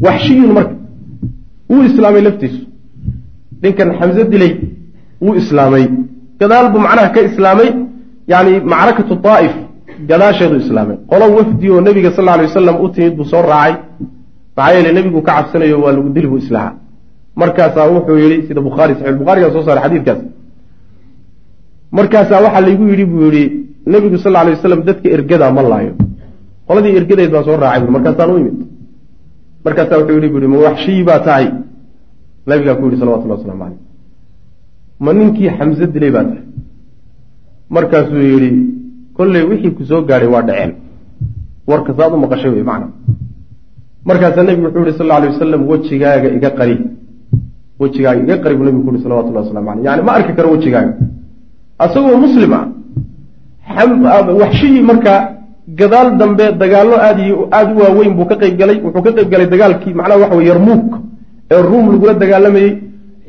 waxshiyun 0.05 0.51
marka 0.57 0.73
wuu 1.69 1.83
islaamay 1.89 2.21
laftiisu. 2.27 2.61
Ninkan 3.63 3.89
xamse 3.99 4.21
dilay 4.33 4.51
wuu 5.23 5.35
islaamay. 5.41 5.83
Gadaal 6.39 6.67
buu 6.73 6.81
macnaha 6.87 7.09
ka 7.15 7.19
islaamay 7.29 7.69
yani 8.31 8.51
macrakatu 8.71 9.13
daa'if 9.25 9.55
gadaasheedu 10.09 10.55
islaamay. 10.63 10.97
Qolo 11.11 11.25
wafdi 11.37 11.65
oo 11.73 11.81
nebiga 11.87 12.09
sal 12.17 12.27
alay 12.33 12.45
wasalam 12.49 12.75
u 12.83 12.87
timid 12.93 13.13
buu 13.17 13.27
soo 13.31 13.41
raacay. 13.51 13.73
Maxaa 14.57 14.73
yeele 14.75 14.89
nebigu 14.97 15.19
ka 15.27 15.31
cabsanayo 15.37 15.77
waa 15.83 15.93
lagu 15.95 16.09
dili 16.15 16.27
buu 16.31 16.39
islaha 16.43 16.69
markaasaa 17.41 17.85
wuxuu 17.93 18.17
yihi 18.23 18.37
sida 18.47 18.61
bukhaari 18.67 18.93
saxi 18.99 19.13
bukharigaa 19.21 19.51
soo 19.55 19.63
saaray 19.67 19.83
xadiidkaas. 19.85 20.19
Markaasaa 21.97 22.41
waxaa 22.45 22.61
laygu 22.67 22.83
yidhi 22.91 23.05
buu 23.11 23.31
yihi 23.35 23.43
nebigu 23.91 24.17
sal 24.23 24.35
alay 24.41 24.53
wasalam 24.57 24.81
dadka 24.89 25.07
ergadaa 25.15 25.51
ma 25.57 25.61
laayo 25.71 25.93
qoladii 26.69 26.95
ergadeed 26.99 27.31
baan 27.33 27.43
soo 27.47 27.57
raacay 27.57 27.81
bui 27.83 27.91
markaasaan 27.97 28.29
u 28.33 28.37
imid. 28.41 28.57
Markaasaa 29.65 29.97
wuxuu 29.99 30.17
yihi 30.17 30.29
bu 30.33 30.37
yihi 30.37 30.51
ma 30.53 30.57
waxshiyi 30.67 31.03
baa 31.09 31.19
tahay? 31.27 31.47
Nabigaa 32.47 32.75
ku 32.75 32.83
yihi 32.87 32.99
salawatullah 33.01 33.37
waslamu 33.37 33.59
caleyh 33.63 33.79
ma 35.05 35.13
ninkii 35.13 35.49
xamse 35.57 35.85
dilay 35.93 36.11
baa 36.15 36.25
tahay? 36.29 36.43
Markaasuu 37.75 38.21
yidhi 38.31 38.49
kolley 39.17 39.43
wixii 39.49 39.71
ku 39.77 39.83
soo 39.89 40.01
gaadhay 40.09 40.29
waa 40.35 40.43
dhaceen. 40.49 40.71
Warka 41.69 41.91
saad 41.97 42.13
u 42.13 42.17
maqashay 42.25 42.51
wey 42.55 42.63
macna. 42.69 42.87
Markaasaa 44.09 44.43
nebigu 44.43 44.67
wuxuu 44.67 44.85
yihi 44.85 44.97
sal 44.97 45.07
lla 45.07 45.15
alay 45.17 45.29
wasalam 45.33 45.61
wejigaaga 45.71 46.29
iga 46.37 46.49
qari. 46.59 46.75
Wejigaaga 47.81 48.21
iga 48.25 48.37
qari 48.43 48.55
buu 48.57 48.65
nebigu 48.67 48.83
ku 48.85 48.91
yihi 48.93 49.03
salawatullahi 49.03 49.45
waslamu 49.45 49.67
caleyh 49.69 49.85
yani 49.87 50.01
ma 50.07 50.11
arki 50.17 50.31
karo 50.37 50.47
wejigaaga. 50.55 50.93
Asagoo 51.83 52.17
muslim 52.25 52.53
ah 52.53 52.65
waxshihii 54.41 54.83
marka 54.91 55.38
gadaal 55.75 56.17
dambe 56.17 56.45
dagaallo 56.61 56.95
aad 56.97 57.19
aada 57.51 57.73
u 57.73 57.79
waaweyn 57.79 58.13
buu 58.17 58.25
ka 58.25 58.35
qayb 58.35 58.57
galay 58.57 58.77
wuxuu 58.83 59.01
ka 59.01 59.11
qayb 59.11 59.29
galay 59.29 59.47
dagaalkii 59.47 59.93
macnaha 59.93 60.19
waxa 60.19 60.35
weye 60.37 60.49
yarmuuk 60.49 60.89
ee 61.51 61.61
ruum 61.61 61.91
lagula 61.91 62.13
dagaalamayey 62.13 62.73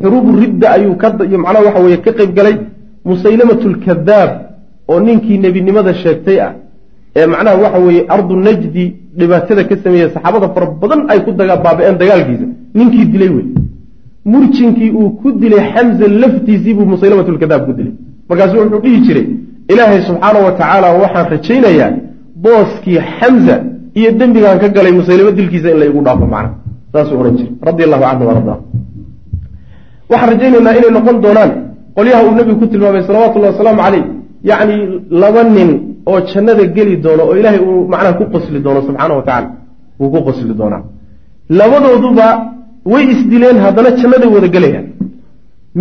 xuruubu 0.03 0.41
ridda 0.41 0.67
ayuu 0.77 0.97
macnaha 1.45 1.65
waxa 1.67 1.81
weye 1.85 1.97
ka 1.97 2.13
qayb 2.13 2.35
galay. 2.35 2.57
Musaylamatu 3.05 3.69
lkadaab 3.69 4.31
oo 4.89 5.01
ninkii 5.01 5.39
nebinimada 5.39 5.95
sheegtay 5.95 6.39
ah 6.41 6.53
ee 7.17 7.27
macnaha 7.27 7.57
waxa 7.57 7.79
weeye 7.79 8.03
ardu 8.09 8.37
najdi 8.37 8.85
dhibaatada 9.19 9.65
ka 9.65 9.75
sameeyey 9.83 10.11
saxaabada 10.15 10.49
fara 10.55 10.67
badan 10.83 11.01
ay 11.09 11.19
ku 11.25 11.31
baaba-een 11.33 11.97
dagaalkiisa. 12.03 12.47
Ninkii 12.75 13.07
dilay 13.13 13.29
wey. 13.37 13.47
Murjinkii 14.33 14.91
uu 14.99 15.11
ku 15.21 15.33
dilay 15.33 15.63
xamza 15.73 16.07
laftiisii 16.23 16.75
buu 16.75 16.87
musaylamatu 16.93 17.33
lkadaab 17.33 17.63
ku 17.67 17.73
dilay. 17.79 17.95
Markaasu 18.29 18.57
wuxuu 18.61 18.81
dhihi 18.85 19.01
jiray 19.07 19.27
ilaahay 19.73 20.01
subxaana 20.09 20.39
wa 20.47 20.53
tacaala 20.59 20.89
waxaan 21.03 21.27
rajaynayaa 21.35 21.93
booskii 22.45 22.99
xamza 23.19 23.57
iyo 23.99 24.11
dembigaan 24.19 24.59
ka 24.63 24.69
galay 24.77 24.93
musaylimo 24.99 25.31
dilkiisa 25.39 25.69
in 25.73 25.79
la 25.83 25.87
igu 25.91 26.01
dhaafo 26.07 26.27
macna 26.35 26.51
saasuu 26.93 27.17
odhan 27.21 27.35
jiray 27.39 27.53
radi 27.69 27.83
allahu 27.87 28.03
canhu 28.09 28.31
arda. 28.35 28.55
Waxaan 30.11 30.29
rajaynaynaa 30.33 30.75
inay 30.79 30.91
noqon 30.97 31.17
doonaan 31.25 31.51
qolyaha 31.97 32.21
uu 32.27 32.35
nebigu 32.39 32.59
ku 32.61 32.67
tilmaamay 32.73 33.03
salawatullahi 33.09 33.53
wasalaamu 33.55 33.81
caleyh 33.85 34.05
yacni 34.51 34.77
laba 35.23 35.43
nin 35.57 35.71
oo 36.11 36.19
jannada 36.31 36.65
geli 36.77 36.95
doono 37.05 37.23
oo 37.29 37.35
ilaahay 37.41 37.61
uu 37.69 37.81
macnaha 37.93 38.13
ku 38.19 38.25
qosli 38.35 38.59
doono 38.67 38.81
subxaana 38.87 39.15
wa 39.19 39.25
tacala 39.29 39.49
wuu 40.01 40.11
ku 40.15 40.19
qosli 40.29 40.53
doonaa. 40.61 40.83
Labadooduba 41.59 42.27
way 42.93 43.05
isdileen 43.15 43.57
haddana 43.65 43.91
jannaday 44.01 44.29
wada 44.37 44.49
gelayaan. 44.55 44.87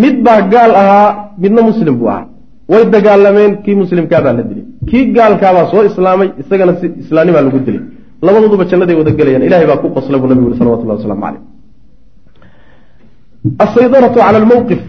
Mid 0.02 0.16
baa 0.26 0.40
gaal 0.54 0.72
ahaa 0.82 1.10
midna 1.44 1.62
muslim 1.70 1.96
buu 2.00 2.10
ahaa 2.14 2.26
way 2.72 2.84
dagaalameen 2.96 3.52
kii 3.64 3.76
muslimkaabaa 3.82 4.34
la 4.38 4.44
dilay. 4.50 4.66
Kii 4.90 5.04
gaalkaabaa 5.18 5.66
soo 5.72 5.84
islaamay 5.90 6.30
isagana 6.42 6.74
si 6.80 6.86
islaanimaa 7.04 7.44
lagu 7.48 7.60
dilay. 7.68 7.82
Labadooduba 8.26 8.66
jannaday 8.72 8.96
wada 9.02 9.12
gelayaan. 9.20 9.44
Ilahay 9.48 9.68
baa 9.72 9.82
ku 9.84 9.88
qosla 9.96 10.16
buu 10.22 10.28
nabigu 10.32 10.46
yuri 10.48 10.58
salawatullah 10.62 10.98
waslamu 11.00 11.22
caleyh 11.26 11.42
asaydaratu 13.64 14.18
cala 14.24 14.38
almowqif 14.42 14.82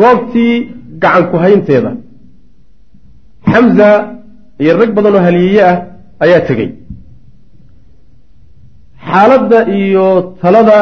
goobtii 0.00 0.54
gacan 1.02 1.24
ku 1.30 1.36
haynteeda 1.44 1.90
xamza 3.52 3.88
iyo 4.62 4.72
rag 4.80 4.90
badan 4.96 5.14
oo 5.18 5.22
haliyeeye 5.26 5.62
ah 5.70 5.76
ayaa 6.24 6.40
tegey. 6.48 6.68
Xaaladda 9.10 9.58
iyo 9.78 10.06
talada 10.42 10.78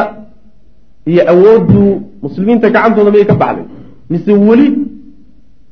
iyo 1.11 1.21
awooddu 1.33 1.83
muslimiinta 2.23 2.67
gacantooda 2.75 3.11
miyay 3.13 3.27
ka 3.31 3.35
baxday? 3.41 3.65
Mise 4.11 4.31
weli 4.47 4.67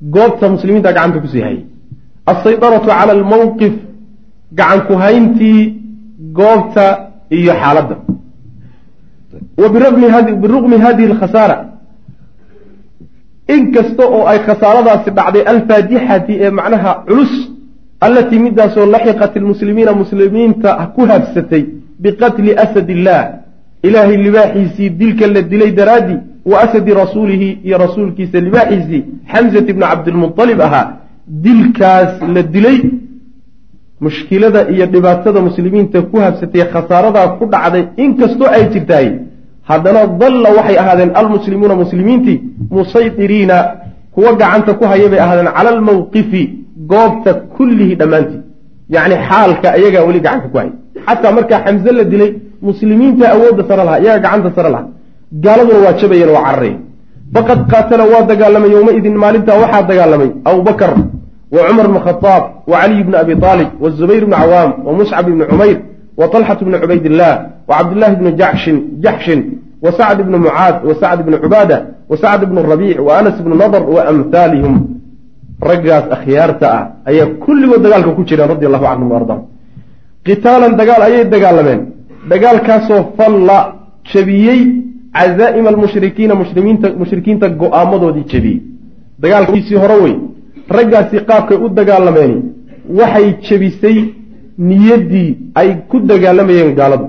goobta 0.02 0.50
muslimiinta 0.50 0.92
gacanta 0.94 1.20
ku 1.20 1.28
sii 1.28 1.42
hayay. 1.42 1.66
Alsaydaratu 2.26 2.88
cala 2.88 3.12
almowqif 3.18 3.74
gacan 4.60 4.80
ku 4.88 4.94
hayntii 5.04 5.62
goobta 6.40 6.86
iyo 7.32 7.54
xaaladda. 7.62 7.96
Wa 9.62 9.68
birugmi 10.44 10.78
hadihi 10.86 11.12
alkhasaara. 11.12 11.58
In 13.56 13.72
kasta 13.72 14.04
oo 14.16 14.26
ay 14.32 14.40
khasaaradaasi 14.48 15.10
dhacday 15.18 15.44
alfaadixati 15.54 16.34
ee 16.46 16.50
macnaha 16.60 16.92
culus 17.08 17.34
allatii 18.06 18.40
midaasoo 18.40 18.86
laxiqat 18.96 19.36
ilmuslimiina 19.40 19.94
muslimiinta 20.02 20.70
ku 20.96 21.02
habsatay 21.12 21.64
biqatli 22.04 22.52
asad 22.66 22.90
illah. 22.96 23.22
Ilaahay 23.88 24.18
libaaxiisii 24.28 24.90
dilka 25.00 25.28
la 25.28 25.42
dilay 25.42 25.72
daraaddii 25.80 26.20
wa 26.52 26.58
asadi 26.66 26.92
rasuulihi 27.02 27.50
iyo 27.68 27.78
rasuulkiisa 27.86 28.38
libaaxiisii 28.48 29.02
xamzat 29.34 29.66
ibni 29.74 29.86
cabdilmualib 29.92 30.60
ahaa 30.68 30.86
dilkaas 31.46 32.12
la 32.36 32.42
dilay 32.56 32.78
mushkilada 34.06 34.62
iyo 34.74 34.86
dhibaatada 34.94 35.40
muslimiinta 35.48 36.02
ku 36.12 36.18
habsatay 36.26 36.64
khasaaradaa 36.74 37.28
ku 37.38 37.44
dhacday 37.54 37.84
inkastoo 38.04 38.50
ay 38.56 38.64
jirtaay 38.74 39.08
haddana 39.70 40.02
dalla 40.22 40.50
waxay 40.58 40.78
ahaadeen 40.84 41.12
almuslimuuna 41.22 41.76
muslimiintii 41.84 42.38
musayiriina 42.78 43.58
kuwa 44.16 44.32
gacanta 44.42 44.72
ku 44.80 44.84
haya 44.92 45.08
bay 45.12 45.20
ahaadeen 45.26 45.50
cala 45.58 45.70
almawqifi 45.76 46.44
goobta 46.92 47.32
kullihi 47.56 47.94
dhammaantii 48.02 48.42
yacni 48.96 49.16
xaalka 49.30 49.68
iyagaa 49.80 50.04
weli 50.08 50.20
gacanta 50.26 50.48
ku 50.52 50.58
haya 50.62 50.72
xataa 51.06 51.32
markaa 51.38 51.60
xamse 51.66 51.92
la 51.98 52.04
dilay 52.12 52.32
muslimiinta 52.70 53.26
awoodda 53.36 53.64
sare 53.70 53.84
lahaa 53.88 54.00
iyaga 54.04 54.20
gacanta 54.26 54.50
sare 54.56 54.70
lahaa 54.76 54.97
gaaladuna 55.32 55.80
waa 55.86 55.94
jabayeen 56.02 56.30
waa 56.30 56.44
carareen 56.48 56.78
faqad 57.34 57.60
qaatala 57.72 58.04
waa 58.14 58.24
dagaalamay 58.32 58.72
yowmaidin 58.72 59.16
maalintaa 59.24 59.58
waxaa 59.64 59.84
dagaalamay 59.84 60.30
abubakar 60.46 60.94
wa 61.52 61.60
cumar 61.68 61.88
bnu 61.88 62.00
khadaab 62.08 62.44
wa 62.68 62.76
caliy 62.82 63.04
bni 63.04 63.16
abi 63.24 63.34
aalib 63.44 63.70
wa 63.84 63.90
zubayr 63.90 64.26
bni 64.26 64.36
cawaam 64.36 64.72
wa 64.86 64.94
muscab 64.94 65.28
ibni 65.30 65.46
cumayr 65.52 65.78
wa 66.18 66.28
talxat 66.28 66.60
bni 66.64 66.78
cubaydillaah 66.80 67.36
wa 67.68 67.78
cabdillahi 67.78 68.16
bni 68.16 68.32
jaxshin 68.42 68.78
jaxshin 69.04 69.42
wa 69.84 69.92
sacd 69.92 70.22
bni 70.28 70.38
mucaad 70.38 70.76
wa 70.88 70.94
sacd 71.02 71.20
bni 71.26 71.38
cubaada 71.44 71.78
wa 72.10 72.18
sacd 72.18 72.46
bni 72.50 72.62
rabiic 72.72 72.98
wa 73.08 73.12
anas 73.20 73.38
bni 73.46 73.56
nadr 73.58 73.82
wa 73.96 74.02
amhaalihim 74.12 74.76
raggaas 75.70 76.06
akhyaarta 76.16 76.68
ah 76.78 76.84
ayaa 77.10 77.28
kulligood 77.44 77.82
dagaalka 77.86 78.12
ku 78.18 78.24
jireen 78.24 78.50
radi 78.54 78.66
allahu 78.66 78.86
canhum 78.86 79.12
ardaahum 79.20 79.46
qitaalan 80.28 80.74
dagaal 80.80 81.02
ayay 81.08 81.24
dagaalameen. 81.26 81.82
Dagaalkaasoo 82.32 83.02
falla 83.18 83.60
jabiyey 84.12 84.87
cazaa'ima 85.18 85.70
almushrikiina 85.74 86.34
muslimiinta 86.42 86.88
mushrikiinta 87.02 87.48
go'aamadoodii 87.62 88.26
jebiyey 88.32 88.60
dagaalkiisii 89.24 89.78
hore 89.84 89.98
wey 90.04 90.16
raggaasi 90.78 91.18
qaabkay 91.30 91.58
u 91.66 91.70
dagaalameen 91.80 92.34
waxay 93.00 93.28
jebisay 93.48 93.98
niyaddii 94.70 95.30
ay 95.60 95.70
ku 95.90 95.98
dagaalamayeen 96.12 96.72
gaaladu 96.80 97.08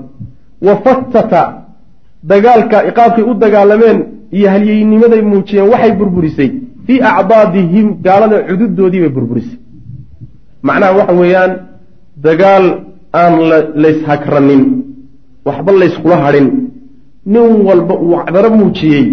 wa 0.67 0.73
fattata 0.85 1.43
dagaalka 2.31 2.77
qaabkay 2.97 3.23
u 3.31 3.33
dagaalameen 3.43 3.97
iyo 4.37 4.47
halyeynimaday 4.53 5.21
muujiyeen 5.31 5.69
waxay 5.73 5.91
burburisay 5.99 6.49
fii 6.85 6.99
acdaadihim 7.11 7.87
gaalada 8.05 8.37
cududoodii 8.49 9.01
bay 9.03 9.09
burburisay 9.17 9.57
macnaha 10.67 10.93
waxa 10.99 11.13
weeyaan 11.21 11.51
dagaal 12.27 12.65
aan 13.21 13.33
layshakranin 13.83 14.63
waxba 15.47 15.71
layskula 15.81 16.17
hadhin 16.25 16.47
nin 17.33 17.47
walba 17.67 17.93
uu 18.05 18.15
cdaro 18.27 18.49
muujiyey 18.59 19.05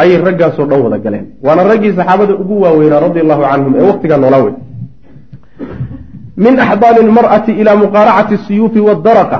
ayay 0.00 0.18
raggaasoo 0.26 0.66
dhan 0.70 0.80
wada 0.84 0.98
galeen. 1.04 1.24
Waana 1.44 1.62
raggii 1.70 1.92
saxaabada 1.98 2.34
ugu 2.42 2.54
waaweynaa 2.64 3.00
radi 3.06 3.18
allahu 3.24 3.42
canhum 3.50 3.72
ee 3.78 3.86
waktigaa 3.90 4.18
noolaa 4.22 4.42
wey 4.46 4.54
min 6.44 6.54
axdaani 6.64 7.00
lmar'ati 7.08 7.52
ilaa 7.60 7.76
muqaaracati 7.82 8.36
siyuufi 8.46 8.80
wadaraqa 8.88 9.38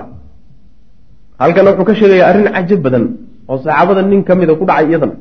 halkana 1.40 1.70
wuxuu 1.70 1.84
ka 1.88 1.94
sheegayaa 2.00 2.28
arrin 2.30 2.48
cajab 2.56 2.80
badan 2.84 3.04
oo 3.50 3.56
saxaabada 3.64 4.02
nin 4.02 4.20
ka 4.28 4.34
mida 4.40 4.54
ku 4.60 4.64
dhacay 4.68 4.86
iyadana 4.90 5.14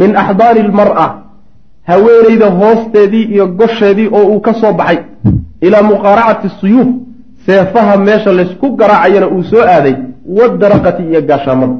min 0.00 0.10
axdaani 0.22 0.60
lmar'a 0.70 1.06
haweeneyda 1.90 2.46
hoosteedii 2.60 3.24
iyo 3.34 3.44
gosheedii 3.60 4.08
oo 4.18 4.24
uu 4.32 4.40
ka 4.46 4.52
soo 4.60 4.72
baxay 4.80 4.98
ilaa 5.66 5.82
muqaaracati 5.92 6.48
suyuuf 6.60 6.88
seefaha 7.46 7.94
meesha 8.06 8.30
laysku 8.38 8.66
garaacayana 8.80 9.26
uu 9.34 9.42
soo 9.50 9.62
aaday 9.74 9.94
wadaraqati 10.38 11.02
iyo 11.10 11.20
gaashaamada 11.28 11.74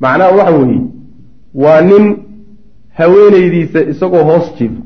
macnaha 0.00 0.30
waxa 0.38 0.52
weeye 0.58 0.80
waa 1.54 1.80
nin 1.80 2.04
haweeneydiisa 2.98 3.80
isagoo 3.92 4.22
hoos 4.30 4.46
jiifa 4.58 4.82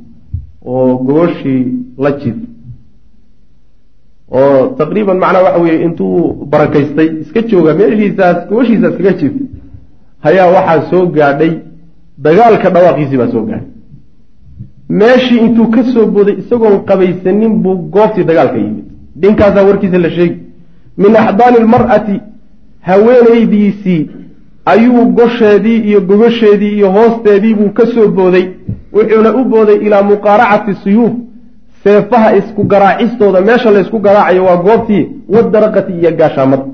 oo 0.66 0.96
gogoshii 1.06 1.62
la 1.98 2.10
jiifa 2.12 2.46
oo 4.38 4.66
taqriiban 4.78 5.18
macnaha 5.18 5.44
waxa 5.44 5.60
weeye 5.64 5.82
intuu 5.84 6.46
barakaystay 6.52 7.08
iska 7.22 7.40
jooga 7.42 7.74
meeshiisaas 7.74 8.48
gogoshiisa 8.48 8.88
iskaga 8.90 9.12
jiifa 9.20 9.44
hayaa 10.24 10.46
waxaa 10.56 10.90
soo 10.90 11.06
gaadhay 11.06 11.52
dagaalka 12.24 12.70
dhawaaqiisii 12.74 13.16
baa 13.22 13.30
soo 13.32 13.42
gaadhay. 13.50 13.68
Meeshii 14.88 15.38
intuu 15.46 15.66
ka 15.74 15.82
soo 15.92 16.06
booday 16.06 16.34
isagoon 16.42 16.76
qabaysanin 16.88 17.52
buu 17.62 17.74
goobtii 17.94 18.24
dagaalka 18.24 18.56
yimid. 18.64 18.84
Dhinkaasaa 19.20 19.62
warkiisa 19.68 19.98
la 19.98 20.10
sheegi. 20.10 20.38
Min 21.02 21.16
axdaani 21.16 21.58
lmar'ati 21.64 22.20
haweenaydiisii 22.88 24.00
ayuu 24.66 25.04
gosheedii 25.18 25.78
iyo 25.78 26.00
gogosheedii 26.00 26.72
iyo 26.78 26.90
hoosteedii 26.90 27.54
buu 27.54 27.68
ka 27.68 27.86
soo 27.86 28.08
booday. 28.08 28.46
Wuxuuna 28.92 29.34
u 29.34 29.44
booday 29.44 29.76
ilaa 29.76 30.02
muqaaracati 30.02 30.74
suyuuf. 30.82 31.12
Seefaha 31.84 32.36
isku 32.36 32.64
garaacistooda 32.64 33.40
meesha 33.40 33.70
laysku 33.70 33.98
garaacayo 33.98 34.44
waa 34.44 34.56
goobtii 34.56 35.08
wadaraqati 35.28 35.92
iyo 35.92 36.10
gaashaamada 36.18 36.64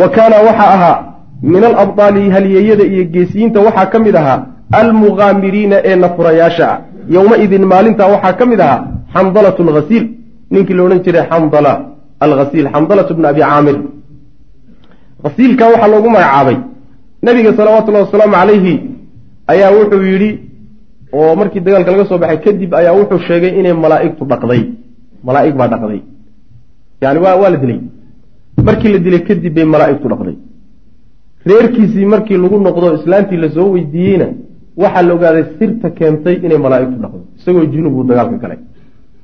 wa 0.00 0.08
kaana 0.08 0.36
waxaa 0.36 0.70
ahaa 0.76 1.04
min 1.42 1.64
alabdaali 1.64 2.30
halyeeyada 2.30 2.84
iyo 2.84 3.04
geesiyiinta 3.04 3.60
waxaa 3.60 3.86
ka 3.86 3.98
mid 3.98 4.16
ahaa 4.16 4.46
almuqaamiriina 4.72 5.76
ee 5.84 5.96
nafurayaasha 5.96 6.66
ah. 6.72 6.78
Yowmaidin 7.16 7.64
maalintaa 7.72 8.08
waxaa 8.14 8.32
ka 8.32 8.46
mid 8.46 8.60
ahaa 8.60 8.84
xandalatu 9.14 9.62
alghasiil 9.62 10.04
ninkii 10.50 10.74
la 10.74 10.82
odhan 10.82 11.02
jiray 11.06 11.26
xandala 11.30 11.72
alghasiil 12.20 12.68
xandalatu 12.74 13.14
bni 13.14 13.26
abi 13.26 13.40
caamir. 13.40 13.76
Hasiilka 15.24 15.64
waxaa 15.72 15.88
loogu 15.94 16.10
magacaabay 16.10 16.56
nabiga 17.26 17.50
salawaatullahi 17.58 18.04
wasalaamu 18.06 18.34
calayhi 18.40 18.74
ayaa 19.52 19.70
wuxuu 19.78 20.02
yidhi 20.12 20.30
oo 21.18 21.32
markii 21.40 21.60
dagaalka 21.66 21.90
laga 21.94 22.04
soo 22.10 22.18
baxay 22.22 22.38
kadib 22.46 22.70
ayaa 22.80 22.94
wuxuu 23.00 23.20
sheegay 23.28 23.52
inay 23.60 23.74
malaa'igtu 23.84 24.22
dhaqday. 24.32 24.62
Malaa'ig 25.26 25.54
baa 25.60 25.68
dhaqday. 25.72 26.00
Yani 27.02 27.18
waa 27.24 27.36
waa 27.42 27.50
la 27.54 27.58
dilay. 27.62 27.80
Markii 28.68 28.92
la 28.94 28.98
dilay 29.06 29.22
kadib 29.28 29.52
bay 29.56 29.66
malaa'igtu 29.74 30.06
dhaqday. 30.12 30.36
Reerkiisii 31.48 32.06
markii 32.14 32.38
lagu 32.44 32.56
noqdo 32.66 32.86
islaantii 32.98 33.38
la 33.44 33.48
soo 33.56 33.68
weydiiyeyna 33.74 34.26
waxaa 34.82 35.02
la 35.08 35.12
ogaaday 35.16 35.44
sirta 35.58 35.88
keentay 35.98 36.36
inay 36.46 36.58
malaa'igtu 36.66 36.96
dhaqdo 37.04 37.20
isagoo 37.38 37.64
junub 37.72 37.92
buu 37.96 38.04
dagaalka 38.10 38.36
galay. 38.44 38.58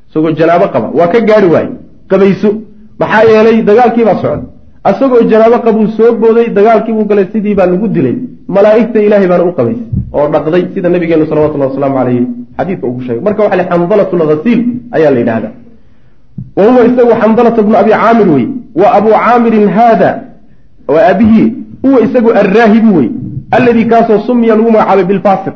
Isagoo 0.08 0.32
janaabo 0.38 0.66
qaba. 0.74 0.88
Waa 0.98 1.08
ka 1.12 1.18
gaari 1.28 1.48
waaye. 1.54 1.70
Qabayso. 2.10 2.50
Maxaa 3.00 3.24
yeelay 3.30 3.56
dagaalkiibaa 3.68 4.16
socda 4.22 4.44
asagoo 4.84 5.22
janaabo 5.30 5.58
qabuu 5.64 5.88
soo 5.96 6.12
booday 6.20 6.48
dagaalkiibuu 6.56 7.04
galay 7.04 7.26
sidii 7.32 7.54
baa 7.54 7.66
lagu 7.66 7.88
dilay. 7.88 8.16
Malaa'igta 8.48 8.98
ilaahay 9.06 9.28
baana 9.28 9.44
u 9.44 9.52
qabaysay 9.58 9.86
oo 10.12 10.26
dhaqday 10.34 10.62
sida 10.74 10.88
nabigeenu 10.88 11.26
salawatullahi 11.30 11.70
wasalaamu 11.70 11.96
caleyhi 11.98 12.26
xadiidka 12.58 12.86
ugu 12.86 13.00
sheegay. 13.06 13.22
Marka 13.26 13.42
waxa 13.44 13.64
xandalatu 13.70 14.16
lghasiil 14.20 14.60
ayaa 14.96 15.10
la 15.14 15.18
yidhahdaa 15.22 15.52
wa 16.56 16.64
huwa 16.64 16.84
isagu 16.88 17.12
xandalata 17.22 17.62
bnu 17.62 17.76
abi 17.82 17.90
caamir 17.90 18.28
wey. 18.34 18.46
Wa 18.80 18.86
abuu 18.98 19.14
caamirin 19.24 19.68
haada 19.68 20.10
waa 20.88 21.02
aabihii 21.10 21.48
huwa 21.82 22.00
isagu 22.06 22.30
arraahibu 22.40 22.96
wey. 22.96 23.08
Alladii 23.50 23.84
kaasoo 23.84 24.18
sumiya 24.26 24.54
lagu 24.56 24.70
magacaabay 24.70 25.04
bilfasiq 25.04 25.54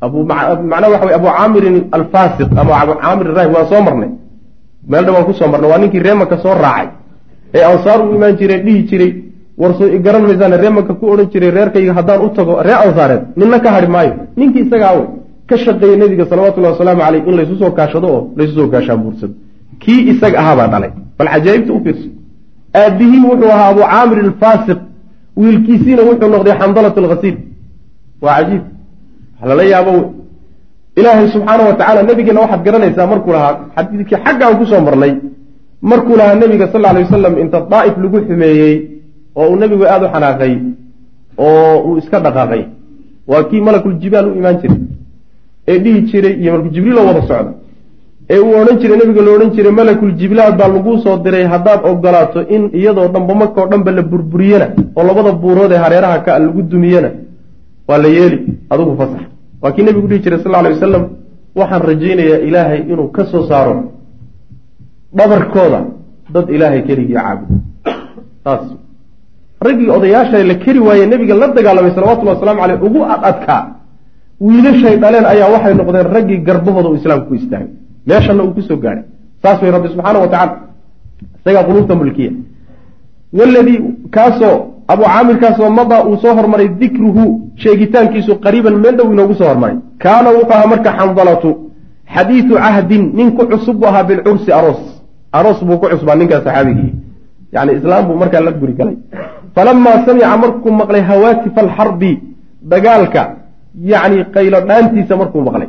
macnaha 0.00 0.88
waxa 0.94 1.06
wey 1.06 1.14
abu 1.14 1.26
caamirin 1.36 1.76
alfasiq 1.92 2.48
ama 2.60 2.72
abu 2.82 2.92
caamir 3.02 3.26
araahib 3.32 3.52
waan 3.54 3.66
soo 3.72 3.82
marnay. 3.86 4.10
Meel 4.88 5.04
dhan 5.04 5.14
waan 5.14 5.26
ku 5.28 5.32
soo 5.38 5.48
marnay 5.52 5.70
waa 5.70 5.78
ninkii 5.78 6.02
reemanka 6.06 6.38
soo 6.42 6.54
raacay 6.64 6.88
ee 7.54 7.62
ansaar 7.72 7.98
u 8.06 8.14
imaan 8.16 8.34
jiray 8.40 8.60
dhihi 8.66 8.82
jiray. 8.90 9.12
Warsoo 9.60 9.86
garan 10.04 10.22
maysaan 10.26 10.52
reemanka 10.62 10.94
ku 11.00 11.04
odhan 11.12 11.26
jiray 11.32 11.50
reerkayga 11.56 11.92
haddaan 11.98 12.20
u 12.26 12.28
tago 12.36 12.52
reer 12.66 12.78
ansaareed 12.86 13.22
ninna 13.36 13.58
ka 13.64 13.70
hadhi 13.74 13.88
maayo. 13.94 14.12
Ninkii 14.36 14.62
isagaa 14.66 14.92
wey 14.98 15.06
ka 15.48 15.56
shaqeeyey 15.64 15.96
nabiga 16.02 16.24
salawatullahi 16.30 16.72
wasalaamu 16.74 17.00
caleyh 17.04 17.22
in 17.28 17.34
laysu 17.38 17.54
soo 17.60 17.70
kaashado 17.78 18.08
oo 18.16 18.22
laysu 18.38 18.54
soo 18.58 18.68
gaashaanbuursado 18.74 19.34
kii 19.82 20.00
isaga 20.12 20.38
ahaabaa 20.42 20.68
dhalay. 20.72 20.90
Bal 21.18 21.28
cajaa'ibta 21.34 21.72
u 21.76 21.80
fiirso. 21.84 22.08
Aabihii 22.80 23.22
wuxuu 23.30 23.50
ahaa 23.56 23.68
abu 23.72 23.80
caamir 23.92 24.18
alfasiq 24.26 24.78
wiilkiisiina 25.40 26.02
wuxuu 26.08 26.28
noqday 26.34 26.54
xandalat 26.60 26.96
alghasiil 27.02 27.36
waa 28.24 28.34
cajiib. 28.38 28.62
Wax 29.40 29.48
lala 29.50 29.62
yaabo 29.72 29.90
wey. 29.96 30.04
Ilaahay 30.98 31.26
subxaana 31.34 31.62
wa 31.68 31.74
tacala 31.80 32.02
nabigeena 32.08 32.40
waxaad 32.44 32.62
garanaysaa 32.66 33.06
markuu 33.12 33.32
lahaa 33.36 33.54
xadiidkii 33.76 34.18
xaggaan 34.24 34.54
ku 34.58 34.64
soo 34.70 34.80
marnay 34.86 35.12
markuu 35.82 36.16
lahaa 36.16 36.34
nebiga 36.42 36.68
sal 36.72 36.84
alay 36.84 37.02
wasalam 37.04 37.38
inta 37.42 37.60
daa'if 37.72 37.96
lagu 38.02 38.18
xumeeyey 38.28 38.74
oo 39.36 39.46
uu 39.50 39.56
nebigu 39.62 39.84
aada 39.92 40.06
u 40.08 40.12
xanaaqay 40.14 40.52
oo 41.38 41.74
uu 41.86 41.96
iska 42.00 42.20
dhaqaaqay 42.26 42.62
waa 43.30 43.42
kii 43.50 43.60
malakuljibaal 43.68 44.26
u 44.30 44.34
imaan 44.40 44.56
jiray 44.62 44.78
ee 45.68 45.78
dhihi 45.84 46.00
jiray 46.10 46.34
iyo 46.42 46.50
malakuljibriiloo 46.52 47.06
wada 47.10 47.22
socda. 47.28 47.52
Ee 48.32 48.38
uu 48.38 48.52
odhan 48.60 48.78
jiray 48.80 48.96
nebiga 49.00 49.22
la 49.26 49.30
odhan 49.36 49.50
jiray 49.56 49.72
malakuljibilaad 49.80 50.54
baa 50.60 50.68
laguu 50.74 50.96
soo 51.04 51.16
diray 51.24 51.44
haddaad 51.52 51.80
ogolaato 51.90 52.40
in 52.54 52.62
iyadoo 52.80 53.08
dhanba 53.14 53.34
markao 53.40 53.66
dhanba 53.72 53.90
la 53.98 54.02
burburiyana 54.02 54.66
oo 54.96 55.02
labada 55.08 55.32
buurood 55.42 55.72
ee 55.72 55.80
hareeraha 55.84 56.18
ka 56.24 56.38
lagu 56.38 56.62
dumiyana 56.72 57.10
waa 57.88 57.98
la 58.04 58.08
yeeli 58.16 58.38
adigu 58.70 58.92
fasax. 59.00 59.22
Waa 59.62 59.72
kii 59.74 59.82
nebigu 59.86 60.06
dhihi 60.10 60.20
jiray 60.24 60.38
sal 60.44 60.54
alay 60.60 60.72
wasalam 60.76 61.04
waxaan 61.58 61.82
rajaynayaa 61.90 62.38
ilaahay 62.48 62.80
inuu 62.92 63.08
ka 63.16 63.22
soo 63.32 63.42
saaro 63.50 63.74
dhabarkooda 65.18 65.80
dad 66.34 66.46
ilaahay 66.54 66.82
keligii 66.88 67.14
caabudo 67.14 67.54
saas 68.44 68.64
raggii 69.66 69.90
odayaasha 69.96 70.44
la 70.50 70.54
keri 70.64 70.80
waaye 70.88 71.06
nebiga 71.06 71.34
la 71.34 71.46
dagaalamay 71.56 71.92
salawatullahi 71.96 72.36
waslamu 72.38 72.60
caleyh 72.62 72.78
ugu 72.88 73.00
ad 73.14 73.20
adkaa 73.30 73.62
wiilashay 74.46 74.96
dhaleen 75.02 75.26
ayaa 75.32 75.48
waxay 75.54 75.74
noqdeen 75.80 76.06
raggii 76.16 76.38
garbahooda 76.48 76.88
uu 76.90 76.94
islaamku 77.00 77.26
ku 77.28 77.34
istaagay 77.40 77.68
meeshana 78.06 78.42
uu 78.44 78.52
ku 78.56 78.62
soo 78.68 78.76
gaadhay 78.84 79.04
saas 79.42 79.58
way 79.62 79.70
rabbi 79.76 79.88
subxaana 79.94 80.18
wa 80.24 80.28
tacala 80.34 80.56
isagaa 81.40 81.64
quluubta 81.68 81.94
mulkiya. 82.00 82.32
Waladii 83.38 83.78
kaasoo 84.10 84.56
abu 84.92 85.02
caamirkaasoo 85.02 85.70
madaa 85.70 86.02
uu 86.08 86.16
soo 86.22 86.34
hormaray 86.38 86.68
dikruhu 86.68 87.24
sheegitaankiisu 87.62 88.32
qariiban 88.44 88.76
meel 88.84 88.96
dhow 88.98 89.12
inoogu 89.12 89.34
soo 89.34 89.48
hormaray. 89.52 89.76
Kaana 90.02 90.28
wuxuu 90.36 90.52
ahaa 90.54 90.66
marka 90.72 90.90
xandalatu 90.98 91.50
xadiidu 92.14 92.54
cahdin 92.64 93.04
nin 93.16 93.28
ku 93.36 93.42
cusub 93.50 93.76
buu 93.80 93.88
ahaa 93.92 94.04
bilcursi 94.08 94.52
aroos 94.58 94.80
aroos 95.32 95.60
buu 95.64 95.78
ku 95.78 95.86
cusbaa 95.88 96.16
ninkaa 96.16 96.40
saxaabigii. 96.44 96.92
Yani 97.52 97.72
islaam 97.78 98.06
buu 98.06 98.16
markaa 98.22 98.40
la 98.40 98.52
guri 98.52 98.72
galay. 98.72 98.96
Falamaa 99.54 100.04
samica 100.06 100.36
markuu 100.36 100.72
maqlay 100.72 101.02
hawaatifa 101.02 101.60
alxarbi 101.60 102.18
dagaalka 102.62 103.22
yacni 103.92 104.24
qaylo 104.34 104.60
dhaantiisa 104.68 105.16
markuu 105.16 105.42
maqlay. 105.48 105.68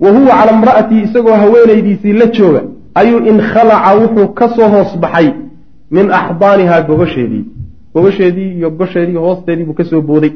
Wa 0.00 0.10
huwa 0.10 0.32
cala 0.38 0.52
imra'atii 0.52 1.02
isagoo 1.02 1.36
haweenaydiisii 1.42 2.12
la 2.12 2.26
jooga 2.26 2.62
ayuu 2.94 3.20
inkhalaca 3.30 3.94
wuxuu 4.00 4.28
ka 4.38 4.48
soo 4.48 4.68
hoos 4.68 4.96
baxay 5.02 5.28
min 5.90 6.10
axdaanihaa 6.20 6.82
gogosheedii. 6.82 7.44
Gogosheedii 7.94 8.50
iyo 8.58 8.70
gosheedii 8.70 9.16
hoosteedii 9.24 9.64
buu 9.64 9.74
ka 9.80 9.84
soo 9.84 10.00
booday. 10.00 10.32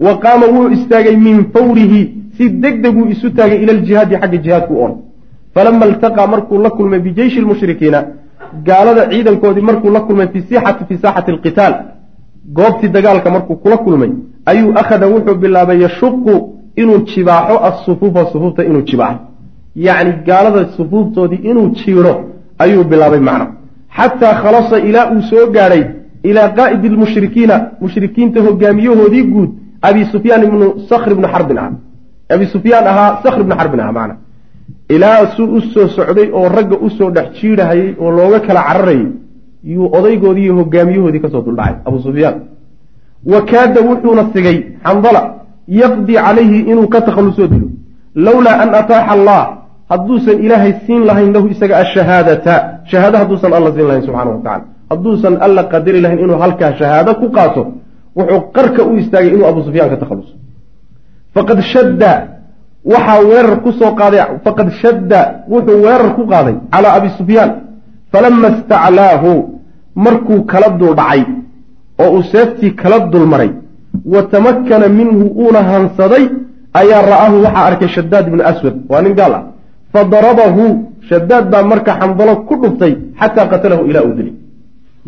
Wa 0.00 0.18
qaama 0.18 0.46
wuu 0.46 0.68
istaagay 0.76 1.16
min 1.16 1.44
fawrihi 1.52 2.14
si 2.36 2.50
deg 2.50 2.82
deguu 2.82 3.06
isu 3.14 3.30
taagay 3.30 3.62
ila 3.62 3.72
aljihaadi 3.72 4.14
xagga 4.16 4.38
jihaadku 4.44 4.74
orday 4.84 5.09
falama 5.54 5.86
iltaqaa 5.90 6.26
markuu 6.34 6.58
la 6.64 6.70
kulmay 6.70 7.00
bijeyshi 7.06 7.40
lmushrikiina 7.44 8.00
gaalada 8.68 9.02
ciidankoodii 9.10 9.64
markuu 9.70 9.90
la 9.96 10.00
kulmay 10.00 10.28
fi 10.32 10.38
sixati 10.48 10.84
fi 10.88 10.94
saaxati 11.02 11.30
alqitaal 11.34 11.74
goobtii 12.58 12.88
dagaalka 12.96 13.30
markuu 13.30 13.56
kula 13.64 13.76
kulmay 13.76 14.10
ayuu 14.50 14.72
akhada 14.80 15.06
wuxuu 15.14 15.36
bilaabay 15.42 15.78
yashuqu 15.86 16.34
inuu 16.82 16.98
jibaaxo 17.10 17.56
asufuufa 17.68 18.22
sufuufta 18.32 18.64
inuu 18.64 18.82
jibaaxo 18.90 19.20
yacni 19.86 20.12
gaalada 20.28 20.60
sufuuftoodii 20.76 21.40
inuu 21.50 21.68
jiiro 21.80 22.12
ayuu 22.64 22.84
bilaabay 22.90 23.20
macna 23.28 23.46
xataa 23.96 24.34
khalasa 24.42 24.76
ilaa 24.88 25.06
uu 25.14 25.22
soo 25.30 25.44
gaadhay 25.56 25.84
ilaa 26.30 26.48
qaa'idi 26.58 26.88
lmushrikiina 26.94 27.56
mushrikiinta 27.84 28.38
hogaamiyahoodii 28.46 29.24
guud 29.34 29.50
abi 29.88 30.04
sufyaan 30.12 30.42
ibnu 30.48 30.66
sakr 30.90 31.10
ibnu 31.16 31.26
xarbin 31.34 31.58
ah 31.64 31.70
abi 32.34 32.44
sufyaan 32.54 32.86
ahaa 32.92 33.10
sakr 33.22 33.40
ibnu 33.44 33.54
xarbin 33.60 33.80
ah 33.80 33.92
macna 33.98 34.14
ilaa 34.94 35.26
suu 35.36 35.46
u 35.56 35.60
soo 35.72 35.88
socday 35.96 36.28
oo 36.38 36.48
ragga 36.56 36.76
u 36.86 36.90
soo 36.90 37.10
dhex 37.16 37.28
jiidhahayay 37.40 37.94
oo 38.02 38.10
looga 38.18 38.40
kala 38.46 38.60
cararayay 38.68 39.06
yuu 39.74 39.86
odaygoodii 39.98 40.44
iyo 40.46 40.54
hogaamiyahoodii 40.60 41.20
ka 41.24 41.28
soo 41.30 41.42
duldhacay 41.46 41.74
abu 41.88 41.98
sufyaan. 42.06 42.36
Wa 43.32 43.40
kaada 43.50 43.80
wuxuuna 43.88 44.24
sigay 44.34 44.56
xandala 44.84 45.22
yaqdii 45.80 46.18
calayhi 46.26 46.58
inuu 46.70 46.88
ka 46.94 47.00
takhallusoo 47.06 47.46
dilo. 47.52 47.68
Lowlaa 48.26 48.56
an 48.62 48.70
ataaxa 48.80 49.12
allah 49.16 49.40
hadduusan 49.90 50.36
ilaahay 50.44 50.72
siin 50.86 51.02
lahayn 51.08 51.32
lahu 51.34 51.46
isaga 51.54 51.74
ashahaadata. 51.84 52.54
Shahaado 52.90 53.16
hadduusan 53.22 53.52
alla 53.58 53.70
siin 53.74 53.86
lahayn 53.90 54.04
subxana 54.06 54.30
wa 54.30 54.38
tacala 54.44 54.64
hadduusan 54.90 55.34
alla 55.46 55.62
qadari 55.72 56.00
lahayn 56.04 56.18
inuu 56.24 56.38
halkaa 56.44 56.72
shahaado 56.80 57.12
ku 57.20 57.26
qaato 57.36 57.62
wuxuu 58.18 58.40
qarka 58.56 58.80
u 58.90 58.96
istaagay 59.02 59.30
inuu 59.36 59.46
abu 59.52 59.60
sufyaan 59.66 59.90
ka 59.92 59.96
takhalluso 60.02 60.34
faqad 61.34 61.58
shadda 61.72 62.12
waxaa 62.84 63.20
weerar 63.30 63.60
ku 63.62 63.72
soo 63.72 63.94
qaaday 63.94 64.20
faqad 64.44 64.68
shadda 64.82 65.20
wuxuu 65.52 65.82
weerar 65.84 66.14
ku 66.16 66.22
qaaday 66.26 66.56
calaa 66.72 66.94
abi 66.98 67.08
sufyaan. 67.18 67.52
Falama 68.12 68.48
istaclaahu 68.48 69.30
markuu 69.94 70.44
kala 70.50 70.68
duldhacay 70.80 71.22
oo 72.02 72.10
uu 72.16 72.22
seeftii 72.32 72.74
kala 72.74 72.98
dulmaray 73.12 73.50
wa 74.12 74.22
tamakkana 74.32 74.88
minhu 74.88 75.24
uuna 75.42 75.60
hansaday 75.70 76.24
ayaa 76.80 77.02
ra'aahu 77.12 77.36
waxaa 77.44 77.66
arkay 77.70 77.88
shadaad 77.96 78.24
ibnu 78.30 78.42
aswad 78.50 78.74
waa 78.90 79.02
nin 79.02 79.14
gaal 79.18 79.32
ah. 79.38 79.42
Fa 79.92 80.00
darabahu 80.04 80.64
shadaad 81.08 81.44
baa 81.52 81.62
marka 81.62 81.92
xandalo 82.00 82.34
ku 82.48 82.54
dhuftay 82.62 82.92
xataa 83.20 83.46
qatalahu 83.52 83.82
ilaa 83.90 84.04
uu 84.08 84.14
dilay. 84.18 84.34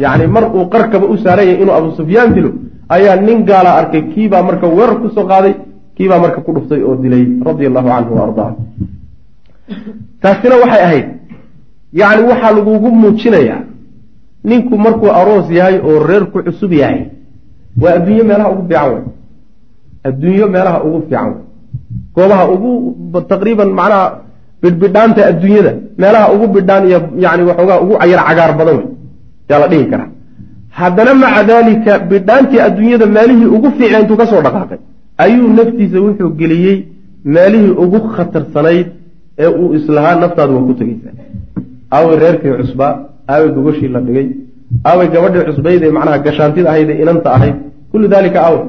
Yacni 0.03 0.27
mar 0.27 0.45
uu 0.57 0.65
qarkaba 0.75 1.07
u 1.13 1.17
saaranyay 1.25 1.57
inuu 1.63 1.75
abu 1.81 1.89
sufyaan 1.99 2.31
dilo 2.37 2.51
ayaa 2.97 3.17
nin 3.17 3.39
gaala 3.49 3.71
arkay 3.81 4.03
kiibaa 4.13 4.43
marka 4.49 4.67
weerar 4.77 4.97
ku 5.03 5.09
soo 5.15 5.27
qaaday 5.31 5.55
kiibaa 6.03 6.19
marka 6.25 6.41
ku 6.47 6.51
dhuftay 6.57 6.83
oo 6.83 6.97
dilay 7.03 7.25
radia 7.47 7.69
allahu 7.71 7.89
canhu 7.95 8.13
wa 8.19 8.23
ardaa 8.27 8.51
taasina 10.23 10.55
waxay 10.63 10.83
ahayd. 10.87 11.07
Yacni 12.01 12.23
waxaa 12.31 12.53
lagugu 12.57 12.89
muujinayaa 13.03 13.61
ninku 14.45 14.75
markuu 14.85 15.11
aroos 15.21 15.47
yahay 15.59 15.77
oo 15.89 15.99
reerku 16.11 16.39
cusub 16.47 16.73
yahay 16.73 17.01
waa 17.83 17.95
adduunyo 17.99 18.25
meelaha 18.25 18.51
ugu 18.53 18.63
fiican 18.69 18.91
wey 18.95 19.03
adduunyo 20.09 20.47
meelaha 20.55 20.79
ugu 20.87 20.99
fiican 21.07 21.27
wey 21.33 21.43
goobaha 22.15 22.45
ugu 22.55 22.71
taqriiban 23.33 23.71
macnaha 23.79 24.07
bidhbidhaanta 24.63 25.21
adduunyada 25.31 25.73
meelaha 26.03 26.27
ugu 26.35 26.47
bidhaan 26.55 26.85
iyo 26.89 26.99
yani 27.25 27.43
waxoogaa 27.49 27.81
ugu 27.85 27.95
cayar 28.01 28.21
cagaar 28.29 28.53
badan 28.59 28.77
wey 28.79 28.87
yaa 29.51 29.59
la 29.63 29.69
dhihi 29.73 29.87
karaa. 29.93 30.11
Haddana 30.79 31.13
maca 31.23 31.43
daalika 31.51 31.93
bidhaantii 32.11 32.61
adduunyada 32.69 33.07
meelihii 33.17 33.49
ugu 33.57 33.69
fiicna 33.77 34.01
intuu 34.03 34.17
ka 34.21 34.27
soo 34.31 34.43
dhaqaaqay 34.47 34.81
ayuu 35.19 35.49
naftiisa 35.59 35.99
wuxuu 36.01 36.31
geliyey 36.41 36.77
meelihii 37.25 37.75
ugu 37.85 37.99
khatarsanayd 38.17 38.87
ee 39.39 39.47
uu 39.61 39.75
islahaa 39.79 40.15
naftaadu 40.23 40.53
waa 40.57 40.67
ku 40.69 40.75
tegeysaa 40.81 41.15
aaway 41.97 42.17
reerkii 42.23 42.53
cusbaa 42.61 42.93
aaway 43.33 43.49
gogoshii 43.57 43.89
la 43.95 44.01
dhigay 44.07 44.27
aaway 44.89 45.09
gabadhii 45.15 45.45
cusbayd 45.49 45.83
ee 45.83 45.91
macnaha 45.97 46.19
gashaantida 46.27 46.69
ahayd 46.71 46.91
ee 46.91 47.03
inanta 47.03 47.31
ahayd. 47.37 47.55
Kullu 47.93 48.09
daalika 48.09 48.39
aaway 48.47 48.65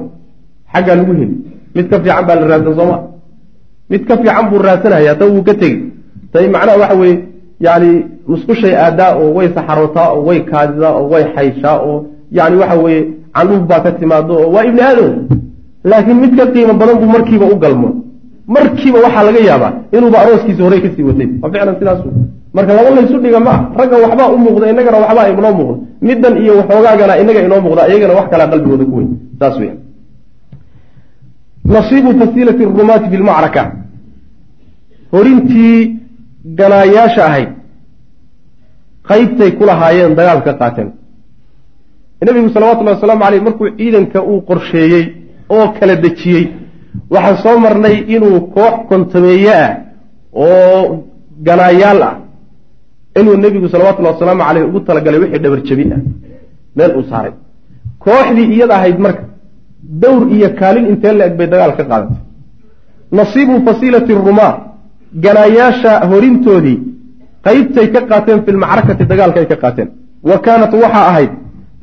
xaggaa 0.72 0.94
lagu 1.00 1.12
heli. 1.20 1.36
Mid 1.74 1.86
ka 1.90 1.96
fiican 2.02 2.24
baa 2.28 2.34
la 2.40 2.46
raadsan 2.52 2.74
sooma 2.80 2.96
mid 3.90 4.02
ka 4.08 4.14
fiican 4.16 4.44
buu 4.50 4.58
raadsanhayaa 4.68 5.14
ta 5.20 5.24
wuu 5.32 5.42
ka 5.48 5.54
tegey. 5.60 5.78
Tay 6.32 6.46
macnaha 6.54 6.78
waxa 6.82 6.96
weeye 7.00 7.18
yani 7.66 7.90
musqushay 8.28 8.74
aadaa 8.84 9.10
oo 9.22 9.28
way 9.36 9.48
saxarootaa 9.56 10.08
oo 10.14 10.22
way 10.28 10.40
kaadidaa 10.50 10.92
oo 11.00 11.08
way 11.12 11.24
xayshaa 11.34 11.76
oo 11.88 11.96
yani 12.38 12.56
waxa 12.62 12.76
weeye 12.84 13.02
candhuuf 13.34 13.62
baa 13.70 13.80
ka 13.84 13.90
timaado 14.00 14.34
oo 14.42 14.50
waa 14.54 14.64
ibni 14.68 14.82
aadam 14.88 15.12
laakiin 15.90 16.18
mid 16.22 16.32
ka 16.38 16.44
qiimo 16.54 16.74
badan 16.80 16.96
buu 17.00 17.10
markiiba 17.16 17.46
u 17.52 17.56
galmo. 17.64 17.88
Markiiba 18.54 18.98
waxaa 19.04 19.24
laga 19.28 19.40
yaabaa 19.48 19.72
inuuba 19.96 20.18
arooskiisa 20.22 20.62
horey 20.66 20.80
ka 20.84 20.88
sii 20.94 21.04
watay. 21.08 21.28
Waa 21.42 21.50
ficlan 21.52 21.76
sidaas 21.80 22.00
marka 22.56 22.72
laba 22.76 22.90
laysu 22.96 23.16
dhiga 23.24 23.40
ma 23.46 23.50
ah 23.56 23.60
ragga 23.78 23.96
waxbaa 24.04 24.28
u 24.34 24.38
muuqda 24.44 24.66
inagana 24.72 24.98
waxbaa 25.04 25.28
inoo 25.32 25.52
muuqda. 25.58 25.76
Middan 26.08 26.34
iyo 26.42 26.52
waxoogaagana 26.60 27.14
inaga 27.22 27.40
inoo 27.46 27.60
muuqda 27.64 27.82
iyagana 27.90 28.14
wax 28.18 28.26
kalaa 28.32 28.48
qalbigooda 28.52 28.84
ku 28.90 28.94
weyn. 28.98 29.10
Saas 29.40 29.56
weya 29.60 29.74
nasiibu 31.74 32.10
fasiilati 32.20 32.64
rumaati 32.64 33.06
fi 33.12 33.16
lmacraka 33.22 33.62
horintii 35.12 35.78
ganaayaasha 36.58 37.22
ahayd 37.28 37.48
qaybtay 39.08 39.50
ku 39.58 39.62
lahaayeen 39.68 40.14
dagaalka 40.18 40.52
qaateen. 40.60 40.88
Nabigu 42.26 42.48
salawatullahi 42.54 42.96
wasalaamu 42.96 43.22
caleyh 43.24 43.42
markuu 43.46 43.68
ciidanka 43.78 44.18
uu 44.30 44.40
qorsheeyey 44.48 45.04
oo 45.54 45.66
kala 45.78 45.94
dejiyey. 46.04 46.44
Waxaan 47.14 47.36
soo 47.44 47.56
marnay 47.64 47.96
inuu 48.14 48.38
koox 48.54 48.74
kontameeye 48.88 49.54
ah 49.64 49.70
oo 50.44 50.80
ganaayaal 51.46 52.00
ah. 52.08 52.14
Inuu 53.20 53.36
nebigu 53.42 53.68
salawatullahi 53.72 54.14
wasalaamu 54.16 54.42
caleyh 54.48 54.64
ugu 54.68 54.80
talagalay 54.88 55.20
wixii 55.22 55.42
dhabar 55.44 55.60
jabin 55.68 55.90
ah. 55.96 56.00
Meel 56.76 56.92
uu 56.98 57.04
saaray. 57.10 57.32
Kooxdii 58.04 58.48
iyada 58.54 58.74
ahayd 58.78 58.98
marka 59.04 59.24
dowr 60.02 60.22
iyo 60.36 60.48
kaalin 60.60 60.86
intee 60.92 61.12
la 61.18 61.24
eg 61.28 61.34
bay 61.38 61.46
dagaal 61.52 61.72
ka 61.78 61.84
qaadatay. 61.90 62.18
Nasiibu 63.18 63.54
fasiilati 63.66 64.12
rumaa 64.28 64.52
ganaayaasha 65.24 65.92
horintoodii 66.10 66.78
qaybtay 67.46 67.86
ka 67.94 68.00
qaateen 68.10 68.38
fi 68.44 68.50
lmacrakati 68.56 69.04
dagaalka 69.10 69.38
ay 69.42 69.48
ka 69.52 69.56
qaateen. 69.64 69.88
Wa 70.28 70.36
kaanat 70.46 70.72
waxaa 70.82 71.06
ahayd 71.10 71.32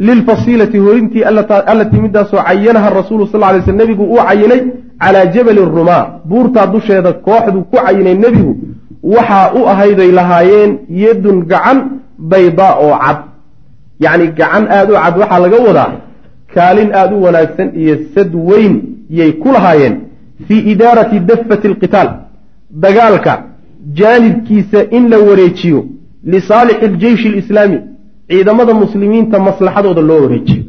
lilfasiilati 0.08 0.78
horintii 0.86 1.24
allatii 1.24 2.02
midaasoo 2.06 2.44
cayanaha 2.48 2.90
rasuulu 3.00 3.28
sal 3.28 3.42
lay 3.42 3.62
sl 3.62 3.76
nebigu 3.82 4.04
uu 4.04 4.22
cayinay 4.28 4.62
calaa 5.00 5.26
jabali 5.36 5.62
rumaa 5.78 6.04
buurtaa 6.30 6.68
dusheeda 6.74 7.14
kooxdu 7.14 7.60
ku 7.72 7.78
cayinay 7.86 8.16
nebigu 8.26 8.54
waxaa 9.16 9.52
u 9.60 9.68
ahayday 9.74 10.12
lahaayeen 10.20 10.72
yadun 11.04 11.38
gacan 11.52 11.78
baydaa 12.32 12.74
oo 12.86 12.96
cad 13.04 13.18
yacni 14.06 14.28
gacan 14.40 14.64
aada 14.78 14.92
u 14.94 14.98
cad 15.04 15.18
waxaa 15.22 15.40
laga 15.46 15.58
wadaa 15.68 15.92
kaalin 16.56 16.90
aada 17.00 17.16
u 17.16 17.24
wanaagsan 17.24 17.70
iyo 17.82 17.96
sad 18.16 18.32
weyn 18.50 18.74
yay 19.20 19.32
ku 19.44 19.48
lahaayeen 19.56 19.96
fii 20.48 20.60
idaarati 20.74 21.20
dafati 21.20 21.68
alqitaal 21.68 22.10
dagaalka 22.84 23.34
jaanibkiisa 24.00 24.80
in 24.98 25.10
la 25.10 25.18
wareejiyo 25.30 25.86
lisaalixi 26.24 26.86
aljeyshi 26.86 27.28
alislaami 27.28 27.80
ciidamada 28.32 28.74
muslimiinta 28.84 29.36
maslaxadooda 29.48 30.02
loo 30.10 30.20
wareejiyo. 30.26 30.64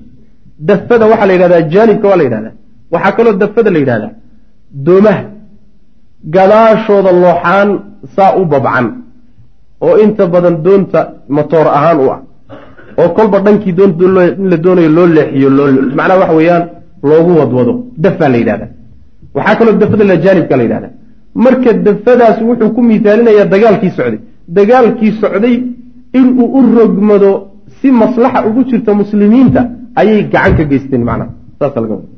Dafada 0.69 1.05
waxaa 1.11 1.27
la 1.31 1.35
yidhahdaa 1.37 1.63
jaanibka 1.75 2.07
waa 2.11 2.19
la 2.21 2.25
yidhahdaa. 2.27 2.55
Waxaa 2.93 3.13
kaloo 3.17 3.35
dafada 3.43 3.71
la 3.75 3.79
yidhahdaa. 3.83 4.13
Doomaha 4.87 5.23
gadaashooda 6.35 7.11
looxaan 7.25 7.69
saa 8.17 8.37
u 8.41 8.45
babcan 8.53 8.87
oo 9.87 9.95
inta 10.05 10.27
badan 10.35 10.57
doonta 10.65 11.01
matoor 11.37 11.67
ahaan 11.79 11.99
u 12.05 12.07
ah. 12.15 12.21
Oo 13.01 13.09
kolba 13.17 13.39
dhankii 13.45 13.73
doonta 13.79 14.05
in 14.39 14.49
la 14.51 14.57
doonayo 14.65 14.91
loo 14.97 15.07
leexiyo 15.17 15.51
loo 15.59 15.69
macnaha 15.99 16.21
waxa 16.23 16.35
weeyaan 16.39 16.65
loogu 17.11 17.31
wadwado. 17.41 17.73
Dafaa 18.05 18.29
la 18.29 18.39
yidhahdaa. 18.43 18.71
Waxaa 19.35 19.57
kaloo 19.59 19.75
dafada 19.83 20.05
la 20.11 20.17
jaanibka 20.25 20.57
la 20.57 20.63
yidhahdaa. 20.67 20.93
Marka 21.45 21.73
dafadaas 21.87 22.37
wuxuu 22.49 22.71
ku 22.75 22.81
miisaalinayaa 22.89 23.45
dagaalkii 23.55 23.93
socday. 23.99 24.21
Dagaalkii 24.59 25.13
socday 25.21 25.55
inuu 26.19 26.47
u 26.59 26.61
rogmado 26.77 27.31
si 27.83 27.91
maslaxa 27.91 28.47
ugu 28.49 28.65
jirta 28.71 28.95
muslimiinta 28.95 29.61
ayay 30.01 30.23
gacan 30.33 30.57
ka 30.57 30.65
geysteen 30.71 31.03
macnaha 31.05 31.31
saasa 31.59 31.81
laga 31.81 31.95
wada. 31.95 32.09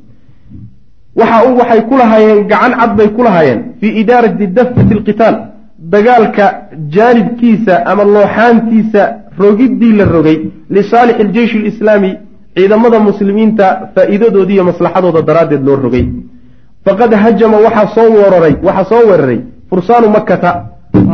Waxa 1.19 1.37
waxay 1.59 1.81
ku 1.89 1.95
lahaayeen 1.97 2.47
gacan 2.47 2.73
cad 2.79 2.91
bay 2.97 3.09
ku 3.15 3.23
lahaayeen 3.23 3.61
fii 3.79 3.91
idaarati 4.01 4.47
dafati 4.47 4.93
alqitaal 4.97 5.35
dagaalka 5.93 6.45
jaanibkiisa 6.95 7.73
ama 7.85 8.03
looxaantiisa 8.03 9.01
rogiddii 9.39 9.93
la 9.99 10.05
rogay 10.05 10.37
lisaalixi 10.69 11.21
aljeyshi 11.25 11.57
alislaami 11.63 12.11
ciidamada 12.55 12.99
muslimiinta 12.99 13.65
faa'iidadoodi 13.95 14.53
iyo 14.53 14.63
maslaxadooda 14.71 15.21
daraaddeed 15.21 15.63
loo 15.67 15.75
rogay. 15.75 16.05
Faqad 16.85 17.11
hajama 17.23 17.57
waxaa 17.65 17.87
soo 17.95 18.09
weeraray 18.17 18.55
waxaa 18.67 18.85
soo 18.91 19.03
weeraray 19.09 19.39
fursaanu 19.69 20.09
makkata 20.17 20.51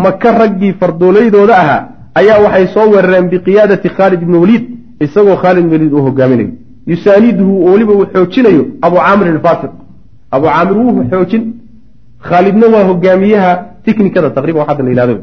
maka 0.05 0.31
raggii 0.41 0.73
fardooleydooda 0.79 1.53
ahaa 1.63 1.81
ayaa 2.19 2.39
waxay 2.45 2.65
soo 2.75 2.85
weerareen 2.93 3.27
biqiyaadati 3.33 3.87
khaalid 3.97 4.21
ibni 4.25 4.37
waliid 4.43 4.63
isagoo 5.05 5.37
khaalid 5.43 5.63
ibn 5.65 5.73
waliid 5.75 5.93
uu 5.97 6.03
hogaaminayo 6.07 6.51
yusaaniduhu 6.91 7.53
weliba 7.71 7.93
uu 7.99 8.05
xoojinayo 8.13 8.63
abu 8.85 8.95
caamirin 9.05 9.33
alfaasiq 9.37 9.71
abu 10.35 10.45
caamir 10.53 10.77
wuu 10.77 11.03
xoojin. 11.11 11.43
Khaalidna 12.29 12.67
waa 12.73 12.83
hogaamiyaha 12.89 13.51
tiknikada 13.85 14.29
taqriban 14.37 14.65
hadda 14.69 14.83
la 14.83 14.89
yihahdo 14.93 15.15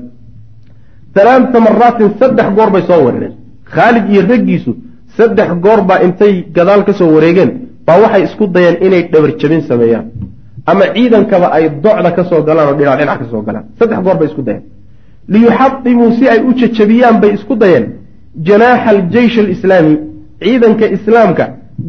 alaata 1.23 1.59
maraatin 1.67 2.09
saddex 2.21 2.49
goor 2.57 2.71
bay 2.75 2.83
soo 2.89 3.01
weerareen. 3.07 3.35
Khaalid 3.75 4.05
iyo 4.13 4.23
raggiisu 4.31 4.73
saddex 5.17 5.49
goor 5.65 5.81
baa 5.89 5.99
intay 6.07 6.35
gadaal 6.57 6.83
ka 6.89 6.93
soo 6.99 7.11
wareegeen 7.17 7.51
baa 7.87 7.99
waxay 8.03 8.23
isku 8.29 8.45
dayeen 8.55 8.77
inay 8.87 9.03
dhabar 9.13 9.31
jabin 9.41 9.63
sameeyaan. 9.71 10.07
Ama 10.71 10.85
ciidankaba 10.95 11.47
ay 11.57 11.65
docda 11.85 12.11
ka 12.17 12.23
soo 12.31 12.41
galaan 12.49 12.67
oo 12.71 12.75
dhinac 12.79 12.99
dhinac 13.01 13.19
ka 13.23 13.27
soo 13.33 13.43
galaan. 13.47 13.65
Saddex 13.79 13.99
goor 14.07 14.17
bay 14.21 14.29
isku 14.31 14.43
dayeen 14.49 14.63
liyuxadimuu 15.33 16.11
si 16.19 16.25
ay 16.33 16.41
u 16.49 16.51
jajabiyaan 16.61 17.17
bay 17.23 17.31
isku 17.37 17.55
dayeen. 17.63 17.85
Janaaxa 18.49 18.89
aljeysh 18.95 19.37
alislaami 19.45 19.95
ciidanka 20.43 20.87
islaamka 20.97 21.45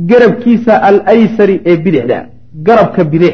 garabkiisa 0.10 0.74
al 0.90 0.98
aysari 1.14 1.56
ee 1.70 1.76
bidixda 1.86 2.18
garabka 2.68 3.02
bidix 3.14 3.34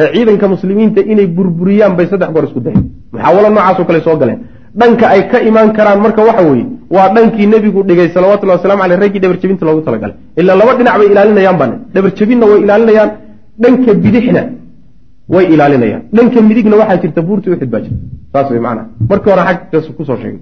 ee 0.00 0.06
ciidanka 0.14 0.46
muslimiinta 0.54 1.00
inay 1.12 1.26
burburiyaan 1.36 1.92
bay 1.98 2.06
saddex 2.12 2.30
goor 2.34 2.44
isku 2.48 2.60
dayeen. 2.66 2.84
Muxaawalo 3.12 3.48
noocaasoo 3.56 3.84
kale 3.88 4.00
soo 4.06 4.16
galeen. 4.22 4.38
Dhanka 4.80 5.06
ay 5.14 5.22
ka 5.30 5.38
imaan 5.48 5.68
karaan 5.76 6.00
marka 6.04 6.22
waxa 6.28 6.42
weeye 6.50 6.66
waa 6.96 7.08
dhankii 7.14 7.46
nebigu 7.52 7.80
dhigay 7.88 8.08
salawatullahi 8.16 8.58
wasalamu 8.60 8.82
aleyh 8.86 8.98
raggii 9.02 9.20
dhabarjabinta 9.24 9.64
loogu 9.68 9.80
talagalay. 9.86 10.16
Ilaa 10.40 10.56
laba 10.60 10.72
dhinac 10.78 10.94
bay 11.00 11.08
ilaalinayaan 11.12 11.58
bane 11.62 11.74
dhabarjabinna 11.94 12.44
way 12.50 12.58
ilaalinayaan 12.64 13.10
dhanka 13.62 13.90
bidixna 14.04 14.42
way 15.34 15.44
ilaalinayaan. 15.54 16.02
Dhanka 16.16 16.40
midigna 16.48 16.76
waxaa 16.80 17.00
jirta 17.02 17.20
buurta 17.28 17.50
uxid 17.50 17.70
baa 17.74 17.80
jirta. 17.84 17.96
Saas 18.32 18.50
way 18.50 18.60
macnaha 18.66 18.86
markii 19.10 19.30
hore 19.32 19.42
xaggaas 19.48 19.86
ku 19.96 20.04
soo 20.08 20.16
sheegay. 20.22 20.40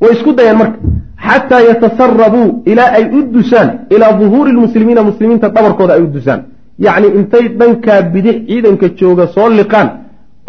Way 0.00 0.10
isku 0.16 0.30
dayeen 0.38 0.56
marka. 0.62 0.78
Xataa 1.26 1.60
yatasarabuu 1.68 2.48
ilaa 2.70 2.90
ay 2.98 3.04
u 3.16 3.20
dusaan. 3.34 3.68
Ilaa 3.94 4.12
duhuuri 4.20 4.52
lmuslimiina 4.56 5.02
muslimiinta 5.10 5.48
dhabarkooda 5.54 5.92
ay 5.94 6.02
u 6.02 6.06
dusaan. 6.16 6.40
Yacni 6.86 7.08
intay 7.18 7.44
dhankaa 7.58 8.02
bidix 8.12 8.36
ciidanka 8.48 8.86
jooga 8.98 9.26
soo 9.34 9.48
liqaan. 9.58 9.88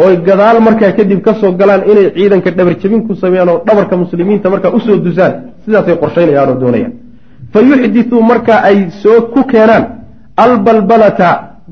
Oy 0.05 0.13
gadaal 0.27 0.57
markaa 0.67 0.91
kadib 0.97 1.21
ka 1.25 1.33
soo 1.41 1.51
galaan 1.59 1.81
inay 1.91 2.07
ciidanka 2.15 2.49
dhabarjabin 2.57 3.01
ku 3.07 3.13
sameeyaan 3.21 3.49
oo 3.49 3.59
dhabarka 3.67 3.95
muslimiinta 4.03 4.49
markaa 4.53 4.71
u 4.77 4.79
soo 4.79 4.97
dusaan. 5.05 5.33
Sidaasay 5.65 5.95
qorshaynayaan 6.01 6.49
oo 6.49 6.59
doonayaan. 6.61 6.93
Fa 7.53 7.59
yuxdithuu 7.69 8.21
marka 8.31 8.53
ay 8.69 8.77
soo 9.01 9.17
ku 9.33 9.41
keenaan. 9.51 9.83
Albalbalata 10.43 11.29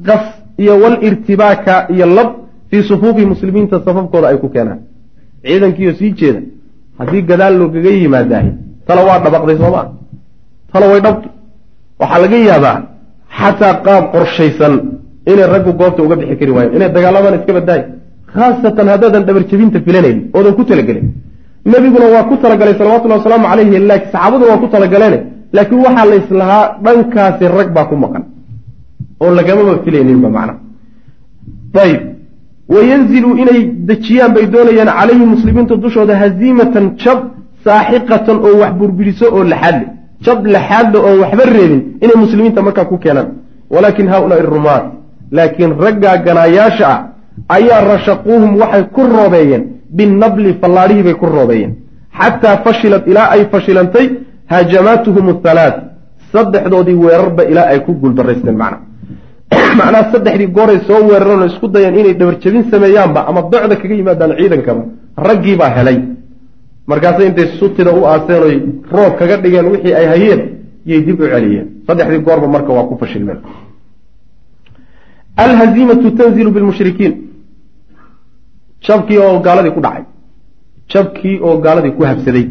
qas 0.08 0.24
iyo 0.62 0.74
walirtibaaka 0.84 1.74
iyo 1.94 2.06
lab 2.18 2.30
fii 2.70 2.84
sufuufi 2.90 3.24
muslimiinta 3.32 3.76
safafkooda 3.86 4.28
ay 4.32 4.38
ku 4.44 4.48
keenaan. 4.54 4.80
Ciidankiioo 5.46 5.94
sii 6.00 6.12
jeeda 6.20 6.42
haddii 7.00 7.22
gadaal 7.30 7.54
loogaga 7.60 7.90
yimaadaahy 8.02 8.50
tala 8.88 9.02
waa 9.08 9.20
dhabaqday 9.26 9.58
soomaa 9.64 9.86
tala 10.72 10.86
way 10.92 11.00
dhabqi 11.06 11.30
waxaa 12.02 12.20
laga 12.24 12.38
yaabaa 12.50 12.78
xataa 13.40 13.74
qaab 13.86 14.04
qorshaysan 14.14 14.74
inay 15.32 15.48
raggu 15.54 15.72
goobta 15.80 16.02
uga 16.06 16.16
bixi 16.20 16.36
kari 16.40 16.52
waayeen 16.56 16.76
inay 16.78 16.90
dagaalamaan 16.96 17.36
iska 17.40 17.52
badaayo 17.58 17.84
khaasatan 18.34 18.88
haddaadan 18.94 19.24
dhabarjabinta 19.28 19.78
filanaynin 19.86 20.20
oodan 20.36 20.54
ku 20.58 20.64
talagelin 20.70 21.06
nebiguna 21.72 22.06
waa 22.16 22.24
ku 22.30 22.36
talagalay 22.44 22.76
salawatullahi 22.80 23.20
wasalaamu 23.22 23.46
calayhi 23.52 23.80
laakiin 23.90 24.12
saxaabaduna 24.14 24.50
waa 24.52 24.62
ku 24.64 24.68
talagaleene 24.76 25.20
laakiin 25.56 25.82
waxaa 25.86 26.06
la 26.12 26.16
islahaa 26.22 26.64
dhankaasi 26.86 27.46
rag 27.58 27.70
baa 27.76 27.86
ku 27.92 27.96
maqan 28.04 28.24
oo 29.24 29.32
lagamaba 29.40 29.74
filayninba 29.84 30.30
macna 30.36 30.54
ayib 31.86 32.02
wayanzilu 32.74 33.30
inay 33.42 33.60
dejiyaan 33.90 34.32
bay 34.36 34.46
doonayaan 34.54 34.92
calayhi 35.00 35.26
muslimiinta 35.34 35.76
dushooda 35.84 36.14
haziimatan 36.22 36.86
jab 37.04 37.20
saaxiqatan 37.66 38.38
oo 38.48 38.54
wax 38.62 38.72
burburiso 38.80 39.26
oo 39.36 39.44
laxaadle 39.52 39.86
jab 40.26 40.40
laxaadle 40.56 40.98
oon 41.08 41.18
waxba 41.24 41.44
reebin 41.56 41.82
inay 42.04 42.18
muslimiinta 42.24 42.62
markaa 42.68 42.86
ku 42.92 42.98
keenaan. 43.04 43.30
Walaakin 43.74 44.08
haaulaai 44.14 44.44
rumaat 44.56 44.86
laakiin 45.38 45.72
raggaa 45.86 46.18
ganaayaasha 46.26 46.86
ah 46.94 47.00
ayaa 47.58 47.82
rashaquuhum 47.94 48.52
waxay 48.62 48.84
ku 48.96 49.02
roobeeyeen. 49.16 49.64
Binabli 49.98 50.52
fallaadhihii 50.62 51.04
bay 51.08 51.16
ku 51.22 51.26
roobeeyeen. 51.36 51.72
Xataa 52.20 52.56
fashilat 52.66 53.04
ilaa 53.12 53.28
ay 53.36 53.42
fashilantay 53.52 54.06
hajamaatuhum 54.54 55.26
athalaat 55.34 55.76
saddexdoodii 56.34 56.98
weerarba 57.04 57.44
ilaa 57.52 57.68
ay 57.74 57.80
ku 57.86 57.92
guuldaraysteen 58.02 58.58
macna 58.62 58.78
macnaha 59.80 60.12
saddexdii 60.12 60.48
gooray 60.48 60.80
soo 60.88 61.00
weerareen 61.08 61.42
oo 61.42 61.46
isku 61.46 61.68
dayeen 61.68 61.96
inay 62.00 62.14
dhabarjabin 62.20 62.64
sameeyaanba 62.72 63.20
ama 63.30 63.42
docda 63.52 63.76
kaga 63.82 63.96
yimaadaan 63.96 64.36
ciidankaba 64.38 64.84
raggiibaa 65.28 65.70
helay. 65.78 66.00
Markaasay 66.88 67.28
intay 67.28 67.48
sutida 67.60 67.92
u 67.94 68.06
aaseen 68.06 68.44
oy 68.44 68.56
roob 68.92 69.14
kaga 69.20 69.38
dhigeen 69.44 69.68
wixii 69.74 69.94
ay 70.00 70.06
hayeen 70.14 70.42
yay 70.86 71.02
dib 71.06 71.20
u 71.20 71.28
celiyeen. 71.34 71.68
Saddexdii 71.88 72.24
goorba 72.28 72.48
marka 72.48 72.74
waa 72.74 72.88
ku 72.90 72.98
fashilmeen. 73.02 73.40
Alhaziimatu 75.38 76.12
tanzilu 76.12 76.52
bilmushrikiin. 76.52 77.14
Jabkii 78.86 79.18
oo 79.18 79.40
gaaladii 79.40 79.72
ku 79.72 79.82
dhacay. 79.82 80.06
Jabkii 80.92 81.40
oo 81.42 81.58
gaaladii 81.58 81.96
ku 81.98 82.04
habsaday. 82.04 82.48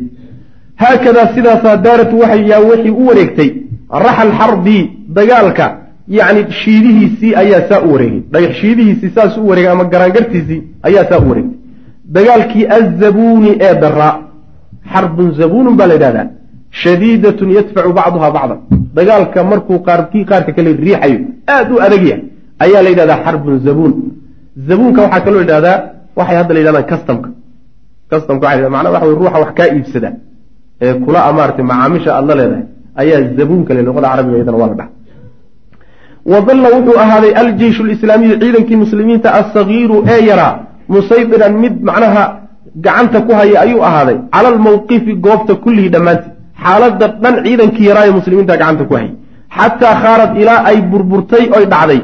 Haakadaa 0.82 1.35
sidaasaa 1.35 1.76
daaratu 1.76 2.18
waxay 2.22 2.48
yaa 2.48 2.61
wixii 2.70 2.90
u 3.00 3.06
wareegtay. 3.08 3.50
Raxal 3.90 4.32
xarbi 4.38 4.78
dagaalka 5.16 5.81
yacni 6.18 6.42
shiidihiisii 6.62 7.33
ayaa 7.42 7.62
saa 7.70 7.81
u 7.87 7.92
wareegay. 7.94 8.20
Dhagax 8.33 8.53
shiidihiisii 8.62 9.11
saas 9.16 9.33
u 9.38 9.48
wareegay 9.51 9.72
ama 9.75 9.85
garaangartiisii 9.92 10.61
ayaa 10.88 11.05
saa 11.11 11.18
u 11.25 11.29
wareegay. 11.31 11.57
Dagaalkii 12.16 12.64
azabuuni 12.79 13.51
ee 13.66 13.75
daraa 13.83 14.12
xarbun 14.92 15.29
zabuunun 15.40 15.75
baa 15.79 15.87
la 15.90 15.94
yidhahdaa 15.98 16.27
shadiidatun 16.83 17.48
yadfacu 17.59 17.90
bacduha 17.98 18.29
bacdan. 18.37 18.59
Dagaalka 18.96 19.40
markuu 19.51 19.79
qaarkii 19.88 20.25
qaarka 20.31 20.51
kale 20.57 20.70
riixayo 20.85 21.18
aada 21.55 21.70
u 21.75 21.79
adag 21.87 22.03
yahay 22.11 22.22
ayaa 22.64 22.83
la 22.85 22.88
yidhahdaa 22.92 23.18
xarbun 23.27 23.55
zabuun. 23.66 23.92
Zabuunka 24.68 25.01
waxaa 25.05 25.20
kaloo 25.27 25.40
yidhahdaa 25.44 25.77
waxay 26.18 26.37
hadda 26.40 26.53
la 26.55 26.61
yidhahdaan 26.61 26.87
customka. 26.92 27.29
Customka 28.11 28.44
waxa 28.48 28.68
macnaa 28.75 28.92
waxa 28.94 29.07
wey 29.09 29.16
ruuxa 29.20 29.38
wax 29.44 29.51
kaa 29.59 29.68
iibsada 29.77 30.11
ee 30.85 30.94
kula 31.05 31.20
amaartay 31.31 31.64
macaamisha 31.70 32.11
aada 32.18 32.35
la 32.35 32.35
leedahay 32.40 32.64
ayaa 33.01 33.20
zabuunka 33.38 33.70
le 33.77 33.81
luqada 33.87 34.09
carabiga 34.12 34.37
iyadana 34.38 34.59
waa 34.62 34.70
la 34.72 34.75
dhaha 34.81 34.90
wadalla 36.26 36.68
wuxuu 36.76 36.98
ahaaday 37.04 37.32
aljeyshu 37.42 37.85
lislaamiyu 37.85 38.38
ciidankii 38.42 38.76
muslimiinta 38.76 39.35
assagiiru 39.40 40.04
ee 40.14 40.20
yaraa 40.26 40.54
musaydiran 40.88 41.54
mid 41.64 41.74
macnaha 41.88 42.24
gacanta 42.85 43.20
ku 43.20 43.32
haya 43.40 43.61
ayuu 43.61 43.82
ahaaday 43.88 44.16
cala 44.35 44.48
almawqifi 44.54 45.14
goobta 45.14 45.54
kullihii 45.64 45.88
dhammaantii 45.94 46.30
xaaladda 46.64 47.06
dhan 47.22 47.35
ciidankii 47.44 47.87
yaraa 47.90 48.06
ee 48.08 48.14
muslimiinta 48.18 48.56
gacanta 48.56 48.85
ku 48.85 48.94
hayay 48.94 49.12
xataa 49.58 49.94
khaarad 50.04 50.32
ilaa 50.42 50.61
ay 50.70 50.78
burburtay 50.92 51.44
oy 51.56 51.64
dhacday 51.72 52.00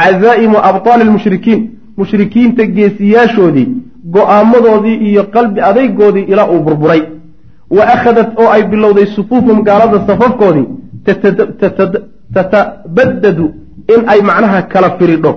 casaa'imu 0.00 0.58
abtaali 0.70 1.04
lmushrikiin 1.08 1.60
mushrikiinta 2.00 2.62
geesiyaashoodii 2.76 3.68
go'aamadoodii 4.14 4.96
iyo 5.08 5.22
qalbi 5.34 5.60
adaygoodii 5.70 6.24
ilaa 6.32 6.48
uu 6.52 6.60
burburay 6.66 7.02
wa 7.76 7.84
akhadat 7.94 8.28
oo 8.40 8.48
ay 8.56 8.62
bilowday 8.72 9.06
sufuufum 9.16 9.62
gaalada 9.68 9.98
safafkoodii 10.08 10.66
tatabadadu 12.34 13.46
in 13.94 14.00
ay 14.08 14.20
macnaha 14.22 14.62
kala 14.62 14.90
firidho. 14.98 15.32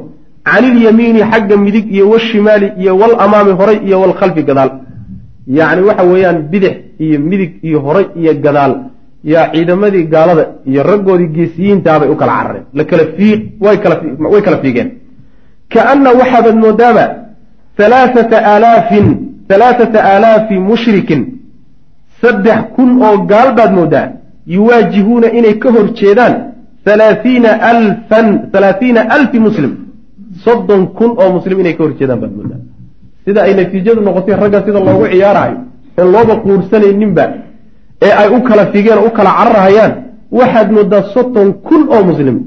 Can 0.45 0.63
ilyamiini 0.65 1.21
xagga 1.31 1.55
midig 1.57 1.85
iyo 1.93 2.09
washimaali 2.09 2.71
iyo 2.81 2.97
walamaami 2.97 3.51
horay 3.51 3.77
iyo 3.87 4.01
walkhalfi 4.01 4.43
gadaal. 4.43 4.71
Yacni 5.47 5.81
waxa 5.87 6.03
weeyaan 6.03 6.39
bidix 6.51 6.75
iyo 6.99 7.19
midig 7.19 7.51
iyo 7.63 7.79
horay 7.85 8.05
iyo 8.15 8.33
gadaal. 8.33 8.73
Yaa 9.23 9.51
ciidamadii 9.53 10.03
gaalada 10.13 10.45
iyo 10.65 10.83
raggoodii 10.83 11.27
geesiyiintaabay 11.35 12.09
u 12.09 12.15
kala 12.15 12.33
carareen. 12.37 12.63
Lakala 12.73 13.03
fiiq 13.17 13.41
way 13.61 14.41
kala 14.45 14.57
fiigeen. 14.61 14.89
Kaana 15.73 16.09
waxaabaad 16.19 16.55
moodaaba 16.55 17.05
halaaata 17.77 18.37
aalaafin 18.51 19.07
halaaata 19.49 19.99
aalaafi 20.11 20.55
mushrikin. 20.59 21.21
Saddex 22.21 22.59
kun 22.75 22.89
oo 23.03 23.17
gaal 23.31 23.49
baad 23.57 23.71
moodaa 23.79 24.07
yuwaajihuuna 24.47 25.27
inay 25.37 25.53
ka 25.59 25.69
hor 25.71 25.87
jeedaan 25.99 26.33
halaaiina 26.89 27.49
alfan 27.71 28.27
halaathiina 28.53 29.01
alfi 29.15 29.39
muslim. 29.47 29.71
Soddon 30.45 30.81
kun 30.97 31.11
oo 31.21 31.29
muslim 31.37 31.57
inay 31.61 31.73
ka 31.77 31.83
horjeedaan 31.83 32.19
baad 32.23 32.33
moodaa. 32.37 32.61
Sida 33.25 33.39
ay 33.47 33.53
natiijadu 33.59 34.01
noqotay 34.07 34.35
ragga 34.43 34.59
sida 34.65 34.79
loogu 34.87 35.05
ciyaarayo 35.13 35.57
en 35.99 36.07
looba 36.15 36.33
quursanayninba 36.43 37.23
ee 38.07 38.11
ay 38.21 38.27
u 38.35 38.39
kala 38.47 38.63
figeen 38.73 38.97
oo 39.01 39.07
u 39.07 39.11
kala 39.17 39.31
cararhayaan 39.39 39.93
waxaad 40.39 40.69
moodaa 40.77 41.03
soddon 41.13 41.49
kun 41.67 41.81
oo 41.95 42.01
muslim 42.09 42.37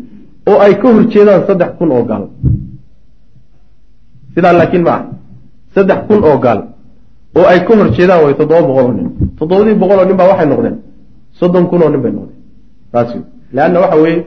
oo 0.50 0.58
ay 0.64 0.72
ka 0.80 0.86
horjeedaan 0.94 1.40
saddex 1.48 1.70
kun 1.78 1.90
oo 1.96 2.02
gaal. 2.10 2.24
Sidaa 4.34 4.52
laakiin 4.58 4.82
ma 4.86 4.90
ah 4.96 5.02
saddex 5.74 5.98
kun 6.08 6.20
oo 6.28 6.38
gaal 6.44 6.60
oo 7.38 7.46
ay 7.52 7.60
ka 7.66 7.72
horjeedaan 7.80 8.20
way 8.24 8.34
toddoba 8.40 8.62
boqol 8.68 8.84
oo 8.88 8.92
nin. 8.98 9.08
Toddobadii 9.38 9.74
boqol 9.82 9.98
oo 10.00 10.04
nin 10.08 10.16
baa 10.20 10.28
waxay 10.32 10.46
noqdeen. 10.52 10.76
Soddon 11.38 11.64
kun 11.70 11.82
oo 11.84 11.90
nin 11.92 12.00
bay 12.04 12.12
noqdeen. 12.16 12.38
Taas 12.92 13.10
leanna 13.56 13.80
waxa 13.80 13.96
weeye 14.04 14.24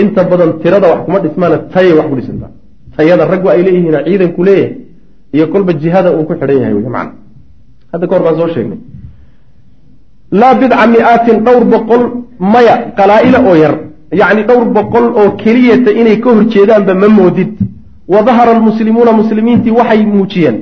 inta 0.00 0.24
badan 0.24 0.50
tirada 0.62 0.86
wax 0.92 1.00
kuma 1.06 1.18
dhismaana 1.24 1.58
tayay 1.74 1.92
wax 1.98 2.06
ku 2.10 2.16
dhisantaa 2.18 2.52
tayada 2.96 3.24
raggu 3.32 3.48
ay 3.54 3.62
leeyihiin 3.66 3.96
ciidanku 4.06 4.44
leeyahay 4.44 4.74
iyo 5.36 5.46
kolba 5.52 5.72
jihada 5.72 6.08
uu 6.16 6.24
ku 6.28 6.32
xidhan 6.40 6.58
yahay 6.62 6.74
wey 6.74 6.84
hadda 7.92 8.06
kahor 8.06 8.22
baan 8.26 8.36
soo 8.40 8.48
sheegnay 8.54 8.78
laa 10.40 10.54
bidca 10.54 10.86
mi-aatin 10.94 11.44
dhowr 11.46 11.64
boqol 11.64 12.02
maya 12.38 12.76
qalaa-ila 12.98 13.38
oo 13.48 13.56
yar 13.64 13.74
yacni 14.20 14.42
dhowr 14.48 14.64
boqol 14.76 15.04
oo 15.20 15.30
keliyata 15.42 15.90
inay 16.00 16.16
ka 16.20 16.30
horjeedaanba 16.30 16.94
ma 16.94 17.08
moodid 17.08 17.52
wa 18.08 18.22
dahara 18.22 18.50
almuslimuuna 18.56 19.12
muslimiintii 19.12 19.70
waxay 19.70 20.06
muujiyeen 20.06 20.56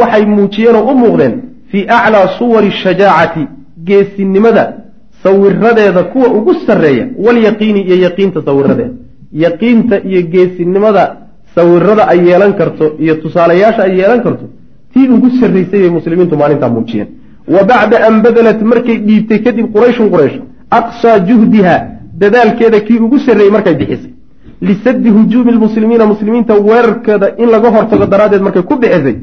waxay 0.00 0.24
muujiyeen 0.26 0.76
oo 0.76 0.90
u 0.92 0.94
muuqdeen 0.94 1.34
fii 1.70 1.86
aclaa 1.98 2.26
suwari 2.38 2.70
shajaacati 2.70 3.46
geesinimada 3.84 4.64
sawiradeeda 5.22 6.02
kuwa 6.12 6.28
ugu 6.38 6.54
sarreeya 6.66 7.06
walyaqiini 7.26 7.80
iyo 7.82 7.96
yaqiinta 8.06 8.42
sawiradeeda 8.48 8.94
yaqiinta 9.32 9.96
iyo 10.10 10.20
geesinimada 10.32 11.04
sawirada 11.54 12.08
ay 12.08 12.18
yeelan 12.28 12.52
karto 12.60 12.84
iyo 13.04 13.14
tusaalayaasha 13.22 13.82
ay 13.82 13.98
yeelan 13.98 14.22
karto 14.22 14.44
tii 14.92 15.08
ugu 15.08 15.30
sarraysay 15.40 15.80
bay 15.80 15.90
muslimiintu 15.90 16.36
maalintaa 16.36 16.68
muujiyeen. 16.68 17.08
Wa 17.54 17.62
bacda 17.70 17.96
an 18.08 18.22
badalat 18.22 18.60
markay 18.62 18.96
dhiibtay 19.06 19.38
kadib 19.46 19.66
qurayshun 19.74 20.08
quraysh 20.12 20.36
aqsaa 20.78 21.18
juhdiha 21.28 21.74
dadaalkeeda 22.20 22.80
kii 22.86 22.98
ugu 23.06 23.18
sarreeyey 23.26 23.52
markay 23.56 23.74
bixisay. 23.74 24.12
Lisaddi 24.60 25.10
hujuumi 25.10 25.52
lmuslimiina 25.52 26.06
muslimiinta 26.06 26.54
weerarkeeda 26.54 27.26
in 27.42 27.48
laga 27.54 27.68
hortago 27.70 28.06
daraaddeed 28.12 28.42
markay 28.42 28.62
ku 28.62 28.74
bixisay 28.76 29.16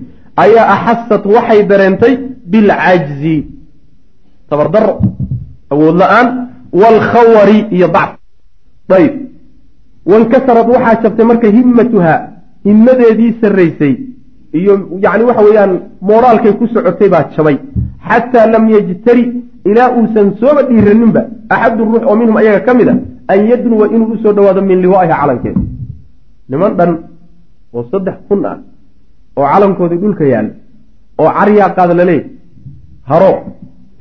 ayaa 0.43 0.65
axasat 0.75 1.23
waxay 1.25 1.63
dareentay 1.71 2.13
bilcajzi 2.51 3.37
tabardaro 4.49 4.93
awood 5.73 5.95
la'aan 6.01 6.27
waalkhawari 6.81 7.57
iyo 7.75 7.87
dacf 7.95 8.13
ayb 8.99 9.13
wankasarad 10.11 10.67
waxaa 10.75 11.01
jabtay 11.03 11.25
marka 11.31 11.47
himmatuhaa 11.57 12.19
himmadeedii 12.67 13.31
sarraysay 13.41 13.93
iyo 14.59 14.73
yacni 15.05 15.23
waxa 15.29 15.43
weeyaan 15.47 15.73
mooraalkay 16.09 16.53
ku 16.59 16.65
socotay 16.73 17.09
baa 17.13 17.23
jabay. 17.35 17.57
Xataa 18.07 18.45
lam 18.53 18.63
yajtari 18.75 19.23
ilaa 19.69 19.89
uusan 19.97 20.27
sooba 20.39 20.61
dhiiraninba 20.69 21.21
axadu 21.55 21.83
ruux 21.89 22.03
oo 22.09 22.15
minhum 22.19 22.37
ayaga 22.41 22.59
ka 22.67 22.73
mid 22.79 22.87
a 22.89 22.95
an 23.33 23.39
yadnuwa 23.51 23.85
inuu 23.95 24.13
u 24.13 24.17
soo 24.23 24.33
dhawaado 24.37 24.61
min 24.69 24.79
liwaa'iha 24.85 25.15
calankeeda. 25.21 25.61
Niman 26.49 26.71
dhan 26.77 26.91
oo 27.75 27.83
saddex 27.91 28.17
kun 28.27 28.45
ah 28.51 28.57
oo 29.37 29.45
calankoodii 29.53 29.99
dhulka 30.03 30.23
yaalla 30.33 30.53
oo 31.21 31.29
caryaa 31.37 31.69
qaada 31.77 31.93
laleeyahy 31.99 32.29
haro 33.09 33.31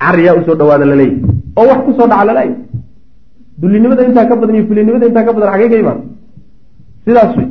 caryaa 0.02 0.34
u 0.38 0.44
soo 0.46 0.54
dhawaada 0.60 0.84
laleeyahy 0.92 1.20
oo 1.58 1.66
wax 1.70 1.80
ku 1.86 1.92
soo 1.98 2.06
dhaca 2.10 2.24
laleeyahy 2.28 2.54
dullinimada 3.60 4.02
intaa 4.08 4.26
ka 4.30 4.34
badan 4.40 4.54
iyo 4.56 4.64
fulinimada 4.68 5.06
intaa 5.10 5.24
ka 5.26 5.32
badan 5.36 5.50
xagee 5.52 5.68
ka 5.72 5.76
imaan 5.82 6.00
sidaas 7.04 7.36
wey. 7.38 7.48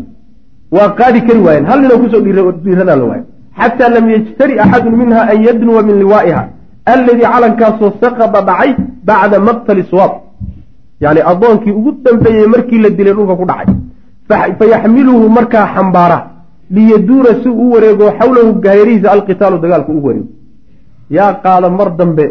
Waa 0.75 0.89
qaadi 0.99 1.19
kari 1.27 1.39
waayeen. 1.45 1.65
Hal 1.69 1.79
ninoo 1.81 1.99
ku 2.01 2.07
soo 2.11 2.21
dhiiradaan 2.65 2.99
la 3.01 3.05
waayo 3.11 3.25
xataa 3.59 3.89
lam 3.95 4.05
yajtari 4.13 4.53
axadun 4.63 4.95
minha 5.01 5.21
an 5.31 5.37
yadnuwa 5.47 5.81
min 5.87 5.95
liwaa'iha. 6.03 6.43
Alladii 6.93 7.27
calankaasoo 7.33 7.91
saqada 8.01 8.39
dhacay 8.49 8.71
bacda 9.07 9.37
maqtali 9.47 9.83
swaab 9.91 10.11
yani 11.03 11.21
addoonkii 11.31 11.73
ugu 11.79 11.91
dambeeyey 12.05 12.47
markii 12.53 12.79
la 12.83 12.89
dilay 12.97 13.13
dhulka 13.17 13.35
ku 13.39 13.45
dhacay. 13.51 13.75
Fayaxmiluhu 14.59 15.25
markaa 15.37 15.65
xambaara. 15.75 16.19
Liyaduura 16.75 17.31
si 17.43 17.49
u 17.63 17.65
wareego 17.73 18.05
xawlahu 18.19 18.49
gahaerihiisa 18.63 19.11
alqitaalu 19.15 19.57
dagaalku 19.63 19.91
u 19.99 20.01
wareego. 20.05 20.27
Yaa 21.17 21.33
qaada 21.43 21.69
mar 21.69 21.89
dambe 21.99 22.25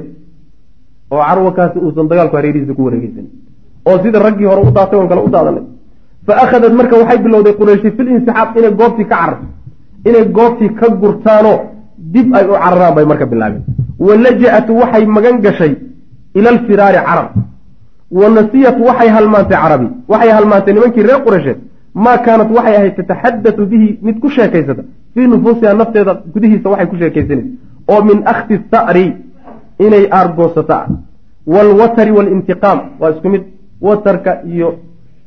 oo 1.13 1.21
carwakaasi 1.29 1.79
uusan 1.85 2.07
dagaalku 2.11 2.37
hareerihiisa 2.39 2.75
ku 2.79 2.83
wareegeysan 2.87 3.27
oo 3.89 3.97
sida 4.03 4.19
raggii 4.27 4.47
hore 4.51 4.61
u 4.69 4.71
daatay 4.77 4.99
oon 4.99 5.09
kale 5.11 5.21
u 5.27 5.31
daadanay. 5.35 5.65
Fa 6.27 6.33
akhadat 6.45 6.73
marka 6.79 6.95
waxay 7.01 7.19
bilowday 7.25 7.55
qurayshi 7.61 7.91
fil 7.97 8.09
insixaab 8.15 8.49
inay 8.59 8.73
goobtii 8.81 9.07
ka 9.11 9.17
cararto 9.17 9.47
inay 10.09 10.25
goobtii 10.37 10.71
ka 10.79 10.87
gurtaanoo 11.03 11.57
dib 12.15 12.27
ay 12.39 12.45
u 12.51 12.53
cararaan 12.63 12.95
bay 12.97 13.05
marka 13.11 13.27
bilaabeen. 13.33 13.65
Wa 14.07 14.13
laja-at 14.25 14.69
waxay 14.81 15.05
magan 15.17 15.37
gashay 15.45 15.73
ila 16.39 16.49
alfiraari 16.55 17.01
carab. 17.09 17.29
Wa 18.19 18.27
nasiyat 18.37 18.79
waxay 18.89 19.09
halmaantay 19.17 19.57
carabi 19.63 19.89
waxay 20.13 20.31
halmaantay 20.37 20.73
nimankii 20.75 21.03
reer 21.09 21.21
qureysheed 21.27 21.59
maa 22.05 22.19
kaanat 22.27 22.51
waxay 22.57 22.75
ahayd 22.77 22.95
tataxadatu 22.99 23.63
bihi 23.71 23.89
mid 24.07 24.17
ku 24.23 24.29
sheekaysata. 24.37 24.83
Fii 25.15 25.27
nufuusiha 25.33 25.75
nafteeda 25.81 26.13
gudihiisa 26.35 26.69
waxay 26.73 26.87
ku 26.93 26.97
sheekaysanaysa. 27.01 27.51
Oo 27.93 28.01
min 28.09 28.19
akhdi 28.33 28.55
tha'ri 28.73 29.07
inay 29.87 30.05
aargoosata. 30.19 30.77
Ah 30.77 30.89
waalwatari 31.47 32.11
waalintiqaam 32.11 32.79
waa 33.01 33.11
isku 33.11 33.29
mid. 33.29 33.43
Watarka 33.81 34.33
iyo 34.53 34.69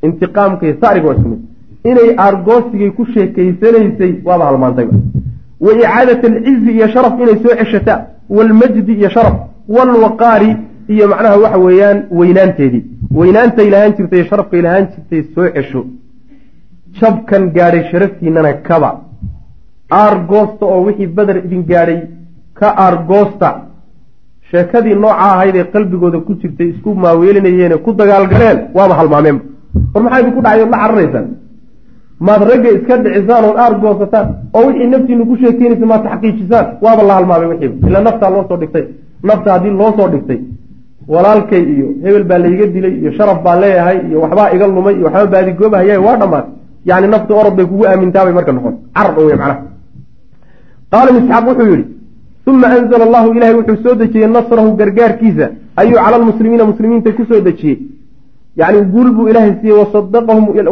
intiqaamka 0.02 0.66
iyo 0.66 0.76
sariga 0.82 1.08
waa 1.08 1.16
isku 1.18 1.30
mid. 1.30 1.42
Inay 1.84 2.10
aargoosigay 2.18 2.92
ku 2.98 3.06
sheekaysanaysay 3.14 4.14
waaba 4.28 4.46
halmaantayba 4.46 4.94
wa 5.66 5.74
icaadati 5.74 6.26
alcizi 6.28 6.72
iyo 6.78 6.88
sharaf 6.88 7.14
inay 7.20 7.38
soo 7.44 7.56
ceshataa 7.60 8.06
waalmajdi 8.30 8.94
iyo 8.94 9.10
sharaf. 9.10 9.36
Waalwaqaari 9.76 10.58
iyo 10.88 11.08
macnaha 11.08 11.38
waxa 11.38 11.58
weeyaan 11.58 12.00
weynaanteedii. 12.12 12.84
Weynaantay 13.20 13.70
lahaan 13.70 13.94
jirtay 13.98 14.24
sharafkay 14.30 14.62
lahaan 14.62 14.88
jirtay 14.94 15.22
soo 15.36 15.50
cesho. 15.56 15.86
Jabkan 17.00 17.52
gaadhay 17.56 17.84
sharaftiinana 17.92 18.54
kaba. 18.54 18.90
Aargoosta 19.92 20.66
oo 20.66 20.82
wixii 20.86 21.08
beder 21.08 21.38
idin 21.46 21.64
gaadhay 21.70 22.00
ka 22.54 22.68
aargoosta 22.86 23.65
sheekadii 24.56 24.96
noocaa 25.04 25.32
ahayd 25.36 25.56
ee 25.56 25.64
qalbigooda 25.74 26.20
ku 26.28 26.34
jirtay 26.42 26.68
isku 26.74 26.90
maaweelinayeene 27.04 27.78
ku 27.86 27.90
dagaalgaleen 28.00 28.58
waaba 28.78 28.94
halmaameenba 29.00 29.44
war 29.94 30.04
maxaa 30.04 30.20
idinku 30.24 30.42
dhacay 30.46 30.62
ood 30.64 30.72
la 30.74 30.78
cararaysaan 30.84 31.28
maad 32.28 32.42
ragga 32.50 32.70
iska 32.78 32.96
dhicisaan 33.04 33.44
ood 33.50 33.58
aargoosataan 33.64 34.28
oo 34.58 34.62
wixii 34.68 34.88
naftiinu 34.94 35.24
ku 35.30 35.36
sheekeynaysa 35.42 35.86
maad 35.92 36.04
taxqiijisaan 36.08 36.66
waaba 36.86 37.02
la 37.10 37.14
halmaamay 37.18 37.48
wixiiba 37.52 37.88
ilaa 37.90 38.04
naftaa 38.08 38.30
loo 38.36 38.44
soo 38.50 38.58
dhigtay. 38.62 38.86
Nafta 39.30 39.50
haddii 39.54 39.74
loo 39.82 39.92
soo 39.98 40.08
dhigtay 40.14 40.40
walaalkay 41.14 41.64
iyo 41.74 41.88
hebel 42.04 42.24
baa 42.30 42.38
layga 42.44 42.66
dilay 42.76 42.94
iyo 43.02 43.12
sharaf 43.18 43.40
baan 43.46 43.60
leeyahay 43.64 43.98
iyo 44.10 44.18
waxbaa 44.24 44.50
iga 44.56 44.66
lumay 44.68 44.96
iyo 44.98 45.06
waxbaa 45.08 45.32
baadigoobahayahay 45.34 46.02
waa 46.08 46.18
dhammaatay 46.22 46.52
yani 46.90 47.08
nafti 47.14 47.32
orod 47.40 47.54
bay 47.58 47.66
kugu 47.72 47.84
aamintaabay 47.90 48.34
marka 48.38 48.52
noqon. 48.58 48.74
Carar 48.96 49.14
wey 49.20 49.36
macnaha. 49.42 49.56
Qaala 50.92 51.10
misxaaq 51.18 51.44
wuxuu 51.50 51.68
yihi 51.72 51.84
uma 52.52 52.68
anzla 52.78 53.04
allahu 53.08 53.34
ilahay 53.38 53.56
wuxuu 53.60 53.84
soo 53.84 53.96
dejiyey 54.02 54.28
nasrahu 54.38 54.76
gargaarkiisa 54.82 55.46
ayuu 55.82 56.00
cala 56.06 56.18
lmuslimiina 56.24 56.66
muslimiinta 56.72 57.12
ku 57.18 57.26
soo 57.30 57.42
dejiyey 57.48 57.78
yani 58.62 58.82
guul 58.94 59.10
buu 59.16 59.28
ilaahay 59.32 59.54
siiyey 59.62 59.78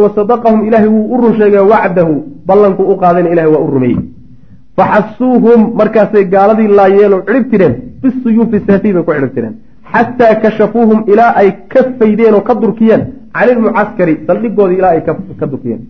wasadaqahum 0.06 0.60
ilaahay 0.68 0.90
wuu 0.96 1.06
u 1.14 1.22
run 1.22 1.34
sheegay 1.40 1.64
wacdahu 1.72 2.14
ballankuu 2.48 2.88
u 2.94 2.98
qaadayna 3.04 3.30
ilahay 3.34 3.52
waa 3.56 3.64
u 3.66 3.72
rumeeyey 3.76 4.04
faxasuuhum 4.78 5.62
markaasay 5.80 6.24
gaaladii 6.36 6.70
laayeelo 6.80 7.18
cidhib 7.28 7.50
tireen 7.52 7.76
bisuyuufi 8.04 8.64
saafiy 8.68 8.94
bay 8.96 9.04
ku 9.08 9.14
cidhib 9.18 9.34
tireen 9.38 9.56
xataa 9.94 10.36
kashafuuhum 10.44 11.04
ilaa 11.14 11.32
ay 11.42 11.50
ka 11.74 11.84
faydeen 12.00 12.34
oo 12.40 12.44
ka 12.50 12.56
durkiyeen 12.62 13.04
cani 13.36 13.52
ilmucaskari 13.56 14.16
saldhigoodii 14.28 14.80
ilaa 14.82 14.94
ay 14.96 15.02
ka 15.42 15.46
durkiyeen 15.52 15.82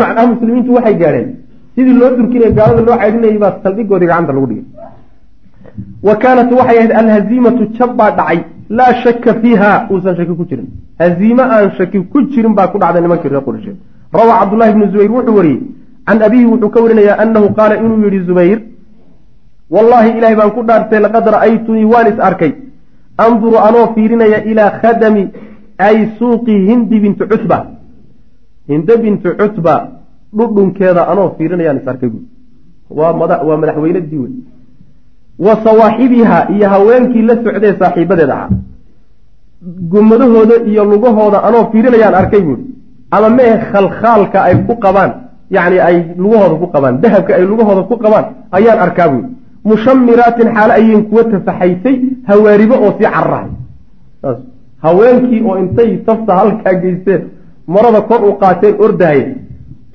macnaha 0.00 0.26
muslimiintu 0.32 0.74
waxay 0.78 0.96
gaadheen 1.02 1.28
sidii 1.74 1.96
loo 2.00 2.10
durkinaya 2.18 2.52
gaalada 2.58 2.82
loo 2.88 2.98
caydhinayay 3.02 3.38
baa 3.44 3.52
saldhigoodii 3.64 4.10
gacanta 4.12 4.32
lagu 4.36 4.46
dhigay 4.50 4.64
wa 6.08 6.14
kaanat 6.22 6.50
waxay 6.58 6.78
ahayd 6.78 6.92
alhaziimatu 7.02 7.68
jab 7.76 7.96
baa 7.96 8.10
dhacay. 8.18 8.40
Laa 8.78 8.94
shaka 9.02 9.34
fiiha 9.42 9.70
uusan 9.90 10.16
shaki 10.16 10.34
ku 10.40 10.44
jirin. 10.50 10.68
Haziime 11.00 11.42
aan 11.42 11.70
shaki 11.78 11.98
ku 12.12 12.18
jirin 12.32 12.54
baa 12.58 12.68
ku 12.72 12.78
dhacday 12.78 13.02
nimankii 13.02 13.30
reer 13.32 13.44
qureysheed 13.48 13.76
rawaa 14.12 14.38
cabdullahi 14.40 14.74
bnu 14.74 14.86
zubayr 14.92 15.10
wuxuu 15.16 15.36
wariyey 15.38 15.60
can 16.06 16.22
abihi 16.26 16.44
wuxuu 16.52 16.70
ka 16.74 16.82
warinayaa 16.84 17.18
anahu 17.22 17.54
qaala 17.58 17.74
inuu 17.84 17.98
yihi 18.04 18.24
zubayr 18.30 18.58
wallaahi 19.74 20.10
ilahay 20.18 20.36
baan 20.40 20.50
ku 20.56 20.62
dhaartay 20.68 21.00
laqad 21.06 21.24
ra'aytunii 21.34 21.86
waan 21.92 22.06
is 22.12 22.18
arkay. 22.28 22.52
Anduru 23.26 23.58
anoo 23.68 23.86
fiirinaya 23.94 24.44
ilaa 24.50 24.70
khadami 24.82 25.24
ay 25.86 25.96
suuqi 26.18 26.54
hindi 26.68 27.00
bintu 27.04 27.24
cutba. 27.32 27.58
Hinde 28.70 28.94
bintu 29.04 29.28
cutba 29.40 29.74
dhudhunkeeda 30.38 31.02
anoo 31.12 31.28
fiirinayaan 31.38 31.80
is 31.82 31.88
arkay 31.92 32.08
buui 32.08 32.26
waa 32.98 33.12
mada 33.20 33.36
waa 33.48 33.56
madaxweynadii 33.62 34.18
wey 34.22 34.32
wa 35.46 35.54
sawaaxibiha 35.64 36.38
iyo 36.54 36.66
haweenkii 36.74 37.22
la 37.28 37.34
socdee 37.44 37.74
saaxiibadeed 37.80 38.30
ahaa. 38.30 38.48
Gumadahooda 39.92 40.54
iyo 40.70 40.84
lugahooda 40.84 41.38
anoo 41.48 41.64
fiirinayaan 41.72 42.14
arkay 42.14 42.40
buui 42.40 42.58
ama 43.10 43.28
mee 43.36 43.52
khalkhaalka 43.72 44.38
ay 44.48 44.54
ku 44.66 44.74
qabaan 44.84 45.10
yacni 45.50 45.78
ay 45.88 45.96
lugahooda 46.22 46.54
ku 46.62 46.66
qabaan 46.74 46.94
dahabka 47.02 47.32
ay 47.38 47.44
lugahooda 47.50 47.82
ku 47.90 47.96
qabaan 48.04 48.24
ayaan 48.56 48.78
arkaa 48.86 49.08
buy 49.12 49.22
mushamiraatin 49.70 50.48
xaalo 50.56 50.72
ayeen 50.80 51.02
kuwa 51.10 51.24
tafaxaysay 51.32 51.96
hawaaribo 52.28 52.74
oo 52.84 52.90
sii 52.98 53.04
cararahay 53.14 53.50
haweenkii 54.84 55.40
oo 55.48 55.56
intay 55.62 55.90
tafta 56.08 56.32
halkaa 56.40 56.74
geysteen 56.82 57.22
marada 57.74 58.00
kor 58.08 58.20
u 58.28 58.32
qaateen 58.42 58.74
ordahay 58.84 59.20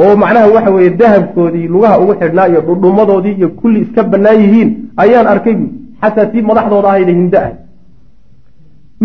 oo 0.03 0.15
macnaha 0.21 0.47
waxa 0.55 0.71
weeye 0.75 0.89
dahabkoodii 1.01 1.67
lugaha 1.73 1.95
ugu 2.03 2.13
xidhnaa 2.21 2.47
iyo 2.51 2.61
dhudhumadoodii 2.67 3.35
iyo 3.39 3.49
kulli 3.59 3.79
iska 3.85 4.01
bannaan 4.11 4.39
yihiin 4.43 4.69
ayaan 5.03 5.27
arkay 5.33 5.55
buy 5.59 5.67
xataa 6.01 6.25
tii 6.31 6.41
madaxdooda 6.49 6.87
ahayda 6.91 7.11
hindo 7.19 7.37
ah 7.47 7.51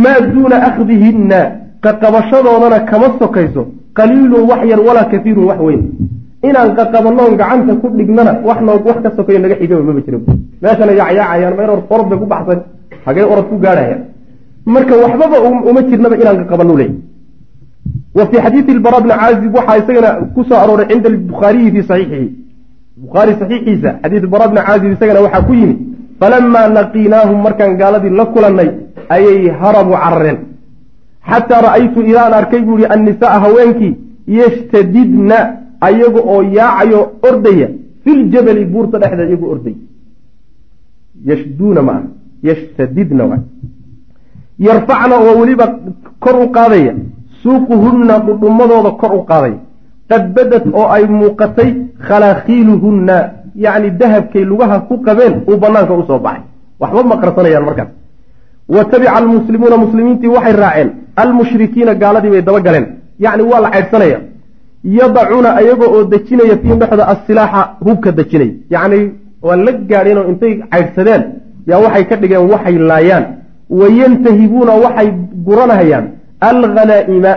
maa 0.02 0.20
duuna 0.32 0.56
akhdihinna 0.68 1.40
qaqabashadoodana 1.84 2.78
kama 2.90 3.08
sokayso. 3.20 3.62
Qaliilun 3.98 4.42
wax 4.50 4.60
yar 4.70 4.80
walaa 4.88 5.06
kaiirun 5.12 5.44
wax 5.50 5.58
weyn. 5.66 5.82
Inaan 6.48 6.70
qaqabanoon 6.78 7.32
gacanta 7.40 7.72
ku 7.80 7.86
dhignana 7.98 8.32
wax 8.48 8.58
noog 8.66 8.84
wax 8.88 8.98
ka 9.04 9.10
sokayo 9.16 9.38
naga 9.44 9.56
xigaba 9.60 9.82
maba 9.88 10.00
jira 10.06 10.18
meeshana 10.62 10.92
yacyaacayaan 11.00 11.54
ma 11.56 11.62
in 11.64 11.70
orod 11.74 11.84
orod 11.94 12.06
bay 12.10 12.18
ku 12.22 12.26
baxsan. 12.32 12.58
Hagee 13.06 13.24
orod 13.32 13.46
ku 13.50 13.56
gaadhaya 13.64 13.96
marka 14.74 14.94
waxbaba 15.02 15.36
uma 15.70 15.80
jirnaba 15.88 16.14
inaan 16.22 16.36
qaqabano 16.42 16.74
ley 16.80 16.90
fii 18.14 18.40
xadiidi 18.44 18.72
ilbara 18.72 19.00
bni 19.00 19.14
caazib 19.20 19.54
waxaa 19.54 19.78
isagana 19.78 20.10
ku 20.34 20.44
soo 20.44 20.58
arooray 20.62 20.86
cinda 20.90 21.08
albukhaariyi 21.08 21.70
fii 21.74 21.82
saxiixihi 21.90 22.28
bukhaari 23.02 23.32
saxiixiisa 23.40 23.90
xadiid 24.02 24.26
bara 24.26 24.48
bni 24.48 24.60
caazib 24.66 24.92
isagana 24.92 25.20
waxaa 25.26 25.42
ku 25.48 25.54
yimi 25.60 25.76
falamaa 26.20 26.68
laqiinaahum 26.78 27.38
markaan 27.46 27.76
gaaladii 27.80 28.16
la 28.20 28.26
kulannay 28.34 28.70
ayay 29.16 29.48
harabu 29.60 29.92
carareen. 30.02 30.38
Xataa 31.30 31.60
ra'aytu 31.66 32.00
ilaan 32.10 32.32
arkay 32.40 32.60
buu 32.66 32.78
yihi 32.78 32.92
annisaaa 32.94 33.40
haweenkii 33.44 33.94
yashtadidna 34.40 35.38
ayaga 35.88 36.20
oo 36.32 36.42
yaacayo 36.58 37.00
ordaya 37.28 37.68
filjabali 38.04 38.64
buurta 38.72 38.98
dhexdeed 39.02 39.28
iyagoo 39.30 39.50
orday. 39.54 39.76
Yashduuna 41.30 41.82
ma 41.82 41.92
aha 41.92 42.02
yashtadidna 42.48 43.24
yarfacna 44.66 45.16
oo 45.24 45.32
weliba 45.40 45.66
kor 46.24 46.36
u 46.44 46.48
qaadaya 46.56 46.92
suuquhunna 47.42 48.18
dhudhumadooda 48.26 48.90
kor 49.00 49.12
u 49.18 49.22
qaadaya 49.30 49.58
qad 50.10 50.22
badad 50.36 50.64
oo 50.72 50.88
ay 50.96 51.04
muuqatay 51.06 51.70
khalaakiiluhunna 52.06 53.16
yacni 53.64 53.90
dahabkay 54.00 54.44
lugaha 54.44 54.80
ku 54.88 54.94
qabeen 55.06 55.34
uu 55.48 55.56
banaanka 55.56 55.94
u 55.94 56.04
soo 56.06 56.18
baxay. 56.18 56.42
Waxba 56.80 57.02
ma 57.02 57.16
qarsanayaan 57.22 57.64
markaas 57.64 57.88
wa 58.68 58.84
tabica 58.84 59.12
almuslimuuna 59.20 59.76
muslimiintii 59.76 60.28
waxay 60.36 60.52
raaceen 60.52 60.90
almushrikiina 61.16 61.94
gaaladii 61.94 62.30
bay 62.30 62.42
daba 62.42 62.60
yacni 63.24 63.42
waa 63.50 63.60
la 63.60 63.70
caydhsanaya 63.70 64.18
yadacuuna 64.84 65.50
ayaga 65.60 65.86
oo 65.94 66.04
dejinaya 66.04 66.56
fiihim 66.62 66.78
dhexda 66.78 67.04
asilaaxa 67.12 67.62
hubka 67.86 68.12
dejinaya 68.12 68.52
yacni 68.70 68.98
waa 69.42 69.56
la 69.56 69.72
gaadheenoo 69.90 70.28
intay 70.30 70.54
caydhsadeen 70.72 71.22
yaa 71.66 71.80
waxay 71.84 72.04
ka 72.04 72.16
dhigeen 72.16 72.50
waxay 72.52 72.78
laayaan. 72.78 73.24
Wayantahibuuna 73.70 74.72
waxay 74.84 75.08
guranahayaan 75.46 76.06
alghanaa'ima 76.48 77.32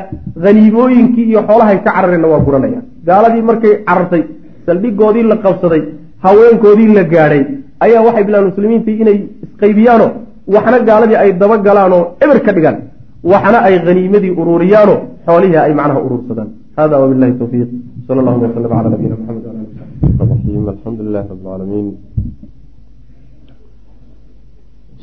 haniimooyinkii 0.45 1.25
iyo 1.31 1.41
xoolahay 1.49 1.77
ka 1.85 1.91
carareenna 1.95 2.27
waa 2.33 2.45
guranayaan 2.47 2.85
gaaladii 3.07 3.43
markay 3.49 3.73
carartay 3.89 4.23
saldhigoodii 4.67 5.25
la 5.31 5.37
qabsaday 5.45 5.81
haweenkoodii 6.25 6.89
la 6.97 7.03
gaadhay 7.13 7.43
ayaa 7.85 8.05
waxay 8.07 8.23
bilaan 8.27 8.45
muslimiintii 8.49 8.97
inay 9.03 9.17
isqaybiyaano 9.45 10.07
waxna 10.55 10.79
gaaladii 10.89 11.17
ay 11.23 11.29
daba 11.41 11.57
galaanoo 11.67 12.03
eber 12.23 12.39
ka 12.45 12.51
dhigaan. 12.57 12.77
Waxna 13.31 13.59
ay 13.67 13.75
haniimadii 13.85 14.31
ururiyaano 14.41 14.95
xoolihii 15.25 15.59
ay 15.65 15.73
macnaha 15.79 15.99
urursadaan 16.07 16.49
hada 16.77 16.95
wabilahi 17.01 17.33
towfiiq 17.41 17.69
sal 18.07 18.17
allahuma 18.21 18.47
waslm 18.47 18.65
cala 18.71 18.89
nabiyina 18.93 19.15
maxamed 19.19 19.45
wala 20.19 20.33
ali 20.35 20.57
alxamdu 20.73 21.01
lilahi 21.07 21.27
rabi 21.29 21.41
lcaalamiin 21.43 21.87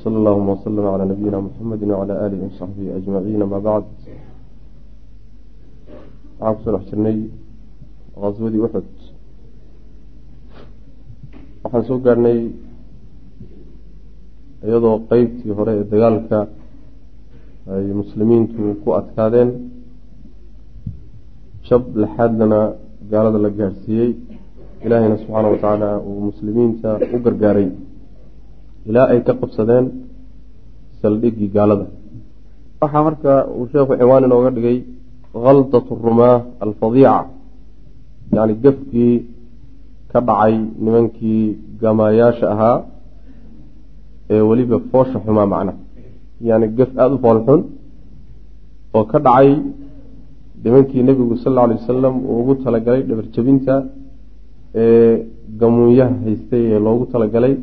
sal 0.03 0.15
allahuma 0.21 0.53
wslm 0.57 0.77
cala 0.93 1.05
nabiyina 1.13 1.39
muxamedi 1.47 1.85
wcala 1.91 2.15
alihi 2.25 2.43
wasaxbihi 2.47 2.91
ajmaciin 2.99 3.43
ama 3.47 3.59
bacd 3.67 3.89
waxaan 6.41 6.55
ku 6.57 6.61
soo 6.65 6.73
dhex 6.77 6.85
jirnay 6.91 7.19
qaswadii 8.23 8.63
uxud 8.67 8.89
waxaan 11.63 11.83
soo 11.89 11.99
gaadhnay 12.05 12.41
iyadoo 14.67 14.97
qeybtii 15.11 15.53
hore 15.59 15.73
ee 15.81 15.85
dagaalka 15.93 16.39
ay 17.75 17.87
muslimiintu 18.01 18.63
ku 18.83 18.89
adkaadeen. 19.01 19.51
Jab 21.67 21.83
laxaadlana 22.03 22.61
gaalada 23.13 23.39
la 23.45 23.51
gaadhsiiyey 23.59 24.11
ilaahayna 24.85 25.17
subxaana 25.23 25.49
wa 25.53 25.57
tacaala 25.57 25.91
uu 26.09 26.21
muslimiinta 26.29 26.91
u 27.15 27.17
gargaaray 27.25 27.69
ilaa 28.89 29.07
ay 29.13 29.21
ka 29.27 29.33
qabsadeen 29.41 29.85
saldhiggii 31.01 31.51
gaalada. 31.57 31.87
Waxaa 32.81 33.03
marka 33.09 33.33
uu 33.59 33.67
sheekhu 33.73 33.93
ciwaan 34.01 34.25
inooga 34.27 34.51
dhigay 34.57 34.77
khaldat 35.45 35.87
rumaa 36.07 36.37
alfadiica 36.65 37.15
yacni 38.37 38.55
gefkii 38.65 39.15
ka 40.11 40.19
dhacay 40.29 40.55
nimankii 40.85 41.43
gamaayaasha 41.81 42.47
ahaa 42.55 42.77
ee 44.35 44.43
weliba 44.49 44.77
foosha 44.91 45.19
xumaa 45.25 45.49
macna. 45.53 45.73
Yacni 46.49 46.67
gef 46.79 46.91
aada 47.03 47.15
u 47.17 47.19
foolxun 47.25 47.61
oo 48.97 49.05
ka 49.11 49.19
dhacay 49.27 49.49
nimankii 50.65 51.03
nebigu 51.09 51.35
sal 51.43 51.53
alla 51.53 51.63
alay 51.67 51.77
wasalam 51.81 52.15
uu 52.31 52.37
ugu 52.41 52.53
talagalay 52.65 53.03
dhabarjabinta 53.09 53.75
ee 54.83 55.13
gamuunyaha 55.61 56.15
haystay 56.25 56.63
ee 56.75 56.81
loogu 56.87 57.05
talagalay 57.13 57.55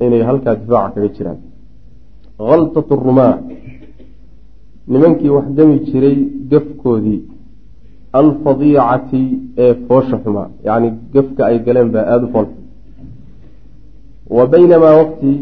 inay 0.00 0.22
halkaa 0.28 0.54
difaaca 0.60 0.94
kaga 0.94 1.08
jiraan. 1.16 1.38
Khaltat 2.38 2.88
rumaa 3.06 3.34
nimankii 4.92 5.28
wax 5.36 5.46
gami 5.56 5.76
jiray 5.88 6.18
gefkoodii 6.50 7.20
alfadiicati 8.20 9.22
ee 9.64 9.74
foosha 9.86 10.16
xumaa. 10.24 10.48
Yacni 10.66 10.88
gefka 11.12 11.46
ay 11.46 11.58
galeen 11.66 11.90
baa 11.94 12.06
aada 12.12 12.26
u 12.26 12.32
foolxun 12.34 12.62
wa 14.36 14.46
baynamaa 14.46 14.94
waqti 15.00 15.32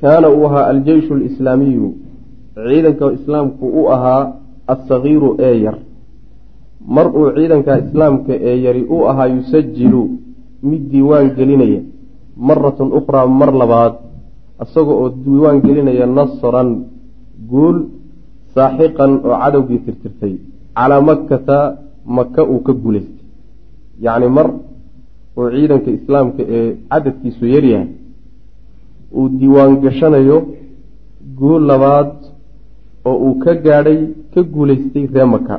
kaana 0.00 0.28
uu 0.30 0.44
ahaa 0.48 0.66
aljeyshu 0.72 1.14
alislaamiyu. 1.14 1.88
Ciidanka 2.68 3.12
islaamku 3.12 3.66
u 3.80 3.82
ahaa 3.94 4.32
assagiiru 4.72 5.36
ee 5.48 5.56
yar. 5.64 5.76
Mar 6.96 7.06
uu 7.18 7.30
ciidanka 7.36 7.78
islaamka 7.84 8.32
ee 8.50 8.56
yari 8.66 8.82
u 8.94 8.98
ahaa 9.10 9.26
yusajilu 9.36 10.02
mid 10.62 10.82
diiwaan 10.92 11.30
gelinaya 11.36 11.80
maratan 12.46 12.88
ukhraa 12.98 13.26
mar 13.40 13.50
labaad 13.60 13.94
isaga 14.64 14.92
oo 15.02 15.08
diiwaan 15.24 15.58
gelinaya 15.64 16.06
nasran 16.16 16.68
guul 17.50 17.76
saaxiqan 18.54 19.12
oo 19.26 19.36
cadowgii 19.42 19.80
tirtirtay 19.86 20.34
calaa 20.76 21.02
makkata 21.08 21.58
maka 22.16 22.42
uu 22.52 22.60
ka 22.66 22.72
guulaystay 22.82 23.26
yacni 24.04 24.28
mar 24.36 24.48
uu 25.38 25.48
ciidanka 25.54 25.90
islaamka 25.98 26.42
ee 26.56 26.66
cadadkiisu 26.90 27.44
yaryahay 27.54 27.88
uu 29.18 29.26
diiwaan 29.38 29.72
gashanayo 29.84 30.38
guul 31.38 31.62
labaad 31.70 32.10
oo 33.08 33.16
uu 33.26 33.34
ka 33.42 33.52
gaadhay 33.64 34.00
ka 34.32 34.40
guulaystay 34.54 35.04
ree 35.14 35.28
maka 35.34 35.54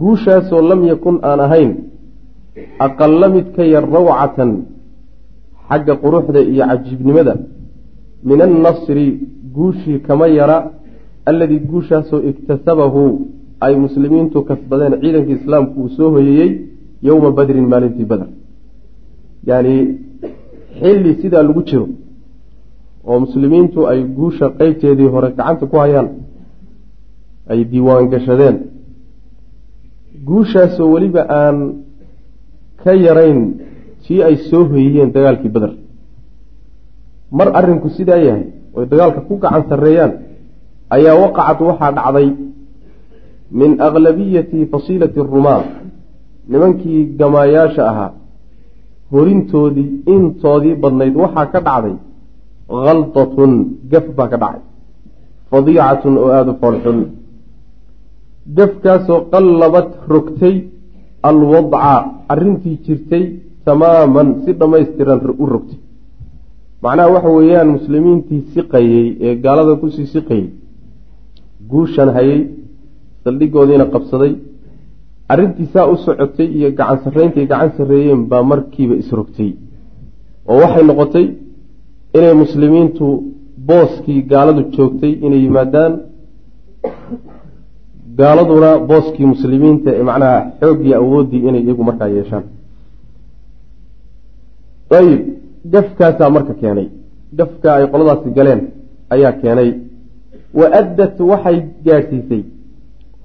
guushaasoo 0.00 0.62
lam 0.70 0.80
yakun 0.90 1.16
aan 1.28 1.40
ahayn 1.46 1.70
aqalla 2.86 3.26
mid 3.34 3.46
ka 3.56 3.64
yar 3.74 3.84
rawcatan 3.96 4.50
xagga 5.68 5.94
quruxda 6.04 6.40
iyo 6.52 6.64
cajiibnimada 6.70 7.34
min 8.28 8.38
annasri 8.46 9.06
guushii 9.56 9.98
kama 10.06 10.26
yara 10.38 10.58
alladii 11.30 11.60
guushaasoo 11.70 12.20
iktasabahu 12.30 13.02
ay 13.64 13.74
muslimiintu 13.84 14.38
kasbadeen 14.48 14.94
ciidankii 15.02 15.36
islaamku 15.40 15.76
uu 15.82 15.88
soo 15.96 16.10
hoyeeyey 16.14 16.50
yowma 17.08 17.30
badrin 17.38 17.66
maalintii 17.72 18.06
badr. 18.12 18.28
Yacni 19.48 19.76
xilli 20.80 21.10
sidaa 21.22 21.42
lagu 21.48 21.62
jiro 21.68 21.86
oo 23.08 23.18
muslimiintu 23.24 23.78
ay 23.90 24.00
guusha 24.18 24.46
qeybteedii 24.58 25.12
hore 25.14 25.28
gacanta 25.36 25.64
ku 25.70 25.76
hayaan 25.84 26.08
ay 27.50 27.60
diiwaan 27.70 28.06
gashadeen. 28.12 28.56
Guushaasoo 30.28 30.88
weliba 30.94 31.22
aan 31.40 31.56
ka 32.82 32.92
yarayn 33.06 33.40
tii 34.04 34.22
ay 34.28 34.36
soo 34.48 34.64
hoyiyeen 34.72 35.10
dagaalkii 35.16 35.52
beder 35.54 35.72
mar 37.38 37.48
arrinku 37.58 37.88
sidaa 37.96 38.20
yahay 38.26 38.44
oy 38.76 38.84
dagaalka 38.92 39.20
ku 39.28 39.34
gacan 39.42 39.64
sarreeyaan 39.70 40.12
ayaa 40.96 41.16
waqacad 41.22 41.58
waxaa 41.68 41.92
dhacday 41.98 42.28
min 43.60 43.70
aklabiyati 43.86 44.58
fasiilati 44.72 45.20
rumaa 45.34 45.62
nimankii 46.50 47.00
gamaayaasha 47.20 47.82
ahaa 47.90 48.10
horintoodii 49.12 49.88
intoodii 50.14 50.74
badnayd 50.82 51.14
waxaa 51.22 51.46
ka 51.52 51.60
dhacday 51.68 51.96
khaldatun 52.84 53.52
gaf 53.92 54.06
baa 54.16 54.28
ka 54.32 54.36
dhacay 54.42 54.62
fadiicatun 55.50 56.14
oo 56.22 56.28
aada 56.36 56.50
u 56.54 56.60
foolxun. 56.62 56.98
Gafkaasoo 58.56 59.20
qallabad 59.32 59.88
rogtay 60.12 60.54
alwadca 61.28 61.94
arrintii 62.32 62.76
jirtay 62.84 63.24
tamaaman 63.66 64.28
si 64.44 64.50
dhammaystiran 64.60 65.20
u 65.42 65.46
rogtay. 65.52 65.78
Macnaha 66.84 67.08
waxa 67.14 67.30
weeyaan 67.38 67.68
muslimiintii 67.76 68.40
siqayey 68.52 69.06
ee 69.26 69.34
gaalada 69.44 69.74
ku 69.80 69.86
sii 69.94 70.06
siqayey 70.14 70.46
guushan 71.70 72.08
hayay 72.16 72.40
saldhigoodiina 73.24 73.86
qabsaday. 73.94 74.32
Arrintii 75.32 75.68
saa 75.74 75.86
u 75.92 75.96
socotay 76.04 76.48
iyo 76.58 76.68
gacan 76.78 76.98
sarreyntay 77.04 77.44
gacan 77.52 77.70
sarreeyeen 77.76 78.20
baa 78.30 78.42
markiiba 78.50 78.94
isrogtay 79.02 79.50
oo 80.50 80.56
waxay 80.62 80.84
noqotay 80.90 81.26
inay 82.16 82.34
muslimiintu 82.42 83.06
booskii 83.68 84.20
gaaladu 84.32 84.62
joogtay 84.74 85.12
inay 85.26 85.40
yimaadaan 85.46 85.92
gaaladuna 88.20 88.70
booskii 88.90 89.26
muslimiinta 89.32 89.90
ee 89.98 90.04
macnaha 90.10 90.38
xooggii 90.60 90.94
awooddii 91.00 91.42
inay 91.48 91.62
iyagu 91.66 91.82
markaa 91.88 92.08
yeeshaan. 92.16 92.44
Ayib 94.98 95.20
gafkaasaa 95.72 96.30
marka 96.36 96.54
keenay. 96.60 96.88
Gafka 97.38 97.68
ay 97.74 97.84
qoladaasi 97.92 98.28
galeen 98.38 98.60
ayaa 99.14 99.32
keenay. 99.42 99.70
Wa 100.58 100.66
addat 100.80 101.16
waxay 101.30 101.58
gaadhsiisay. 101.86 102.42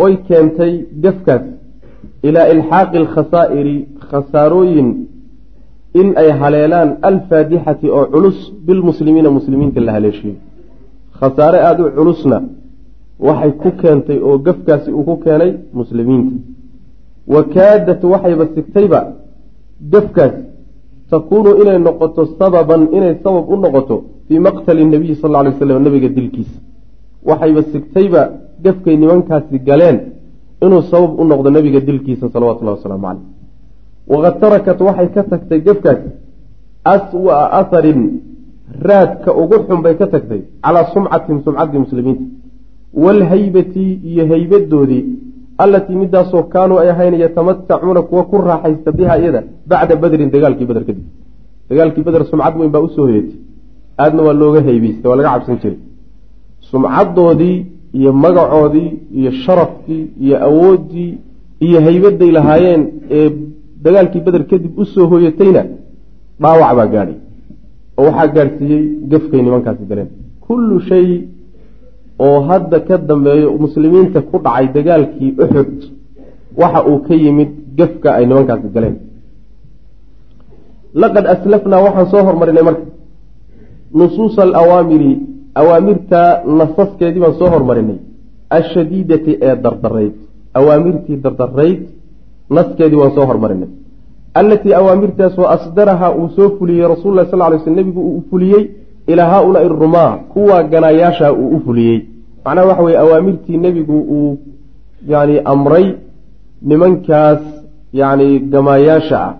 Oy 0.03 0.13
keentay 0.27 0.73
gafkaas. 1.03 1.43
Ilaa 2.27 2.47
ilxaaqi 2.53 2.97
alkhasaa'iri 3.03 3.75
khasaarooyin 4.09 4.89
in 5.99 6.07
ay 6.21 6.29
haleelaan 6.41 6.89
alfaadixati 7.09 7.87
oo 7.97 8.05
culus 8.13 8.37
bilmuslimiina 8.65 9.29
muslimiinta 9.37 9.79
la 9.87 9.91
haleeshiyo 9.97 10.35
khasaare 11.19 11.59
aada 11.67 11.81
u 11.85 11.91
culusna 11.97 12.37
waxay 13.19 13.51
ku 13.61 13.69
keentay 13.81 14.19
oo 14.19 14.37
gafkaasi 14.37 14.91
uu 14.91 15.03
ku 15.03 15.15
keenay 15.23 15.51
muslimiinta. 15.73 16.35
Wa 17.27 17.43
kaadat 17.43 18.03
waxayba 18.03 18.45
sigtayba 18.55 18.99
gafkaas 19.91 20.33
takuunu 21.09 21.61
inay 21.61 21.79
noqoto 21.79 22.25
sababan 22.39 22.89
inay 22.97 23.13
sabab 23.23 23.45
u 23.49 23.55
noqoto 23.57 23.95
fii 24.27 24.39
maqtali 24.39 24.85
nabiyi 24.85 25.15
sal 25.15 25.31
ly 25.45 25.51
slam 25.59 25.83
nabiga 25.83 26.09
dilkiisa. 26.09 26.59
Waxayba 27.29 27.61
sigtayba 27.71 28.21
gafkay 28.63 28.95
nimankaasi 28.97 29.59
galeen 29.59 29.97
inuu 30.61 30.81
sabab 30.91 31.19
u 31.19 31.23
noqdo 31.23 31.49
nabiga 31.49 31.79
dilkiisa 31.79 32.29
salawatullahi 32.29 32.77
wasalaamu 32.77 33.07
caleyh 33.07 33.25
waqad 34.07 34.39
tarakat 34.39 34.79
waxay 34.81 35.09
ka 35.15 35.23
tagtay 35.23 35.59
gafkaasi 35.67 36.09
aswa'a 36.83 37.45
aharin 37.59 38.01
raadka 38.87 39.33
ugu 39.41 39.57
xun 39.67 39.81
bay 39.81 39.95
ka 39.97 40.07
tagtay 40.07 40.41
calaa 40.63 40.85
sumcatihim 40.93 41.41
sumcaddii 41.45 41.79
muslimiinta 41.85 42.23
waalhaybati 43.03 43.85
iyo 44.11 44.23
haybadoodii 44.31 45.03
allatii 45.63 45.95
midaasoo 46.03 46.43
kaanuu 46.53 46.77
ay 46.83 46.89
ahayn 46.93 47.13
yatamatacuuna 47.25 48.01
kuwa 48.09 48.23
ku 48.29 48.35
raaxaysta 48.49 48.91
biha 48.97 49.15
iyada 49.21 49.41
bacda 49.69 49.95
badrin 50.03 50.29
dagaalkii 50.35 50.67
beder 50.69 50.83
kadib 50.89 51.05
dagaalkii 51.69 52.03
beder 52.07 52.23
sumcad 52.31 52.53
weyn 52.59 52.71
baa 52.75 52.83
u 52.87 52.89
soo 52.95 53.05
hoyatay 53.09 53.37
aadna 54.03 54.21
waa 54.27 54.35
looga 54.41 54.61
haybeystay 54.67 55.09
waa 55.11 55.17
laga 55.19 55.29
cabsan 55.33 55.57
jiray 55.63 55.77
sumcaddoodii 56.71 57.57
iyo 57.99 58.11
magacoodii 58.23 58.89
iyo 59.19 59.31
sharafkii 59.43 60.03
iyo 60.25 60.35
awooddii 60.47 61.11
iyo 61.67 61.79
haybaday 61.87 62.31
lahaayeen 62.37 62.81
ee 63.17 63.29
dagaalkii 63.85 64.21
beder 64.27 64.43
kadib 64.51 64.71
u 64.81 64.85
soo 64.93 65.05
hoyatayna 65.13 65.61
dhaawac 66.41 66.75
baa 66.79 66.87
gaadhay 66.93 67.17
oo 67.97 68.03
waxaa 68.07 68.27
gaadhsiiyey 68.35 68.83
gafkay 69.11 69.41
nimankaasi 69.45 69.83
galeen 69.91 70.09
kullu 70.47 70.75
shay 70.89 71.07
oo 72.25 72.37
hadda 72.49 72.79
ka 72.87 72.95
dambeeyo 73.09 73.47
muslimiinta 73.63 74.19
ku 74.29 74.35
dhacay 74.45 74.65
dagaalkii 74.75 75.31
uxud 75.43 75.71
waxa 76.61 76.79
uu 76.89 76.99
ka 77.07 77.13
yimid 77.23 77.51
gafka 77.77 78.09
ay 78.17 78.25
nimankaasi 78.29 78.67
galeen. 78.75 78.95
Laqad 81.01 81.25
aslafnaa 81.33 81.83
waxaan 81.85 82.07
soo 82.11 82.23
hormarinay 82.27 82.63
marka. 82.67 82.85
Nusuusa 83.97 84.41
alawaamiri 84.47 85.11
awaamirta 85.61 86.21
nasaskeedii 86.59 87.21
baan 87.23 87.35
soo 87.39 87.49
hormarinay. 87.55 87.97
Ashadiidati 88.57 89.31
ee 89.47 89.55
dardarayd 89.63 90.13
awaamirtii 90.59 91.17
dardarayd 91.25 91.79
naskeedii 92.55 92.99
waan 93.01 93.13
soo 93.17 93.25
hormarinay. 93.31 93.69
Allatii 94.39 94.73
awaamirtaas 94.79 95.35
oo 95.41 95.47
asdaraha 95.55 96.07
uu 96.19 96.29
soo 96.35 96.49
fuliyey 96.57 96.87
rasul 96.93 97.13
lah 97.17 97.25
sal 97.31 97.41
ly 97.53 97.57
sl 97.63 97.73
nebigu 97.79 98.01
uu 98.11 98.21
fuliyey 98.29 98.63
ilaa 99.07 99.29
haaulaai 99.33 99.67
rumaa 99.67 100.11
kuwa 100.33 100.63
ganaayaasha 100.63 101.33
uu 101.33 101.49
u 101.55 101.59
fuliyey. 101.65 101.99
Macnaha 102.45 102.67
waxa 102.67 102.83
weye 102.83 102.97
awaamirtii 102.97 103.57
nebigu 103.57 103.97
uu 104.17 104.37
yani 105.07 105.39
amray 105.53 105.85
nimankaas 106.61 107.41
yani 107.93 108.39
gamaayaasha 108.39 109.19
ah. 109.27 109.33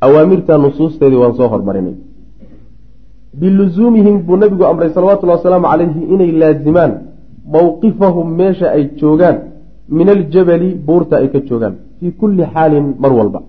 Awaamirta 0.00 0.58
nusuusteedii 0.58 1.20
waan 1.22 1.34
soo 1.36 1.48
hormarinay. 1.48 1.94
Bilusuumihim 3.40 4.16
buu 4.26 4.36
nabigu 4.36 4.64
amray 4.66 4.90
salawatullahi 4.90 5.38
wasalaamu 5.38 5.66
calayhi 5.72 6.02
inay 6.14 6.32
laazimaan 6.42 6.92
mowqifahum 7.54 8.26
meesha 8.40 8.70
ay 8.76 8.84
joogaan 9.00 9.36
min 9.88 10.08
aljabali 10.16 10.68
buurta 10.86 11.16
ay 11.16 11.28
ka 11.32 11.38
joogaan 11.48 11.74
fii 11.98 12.12
kulli 12.20 12.42
xaalin 12.54 12.86
mar 13.02 13.12
walba. 13.18 13.40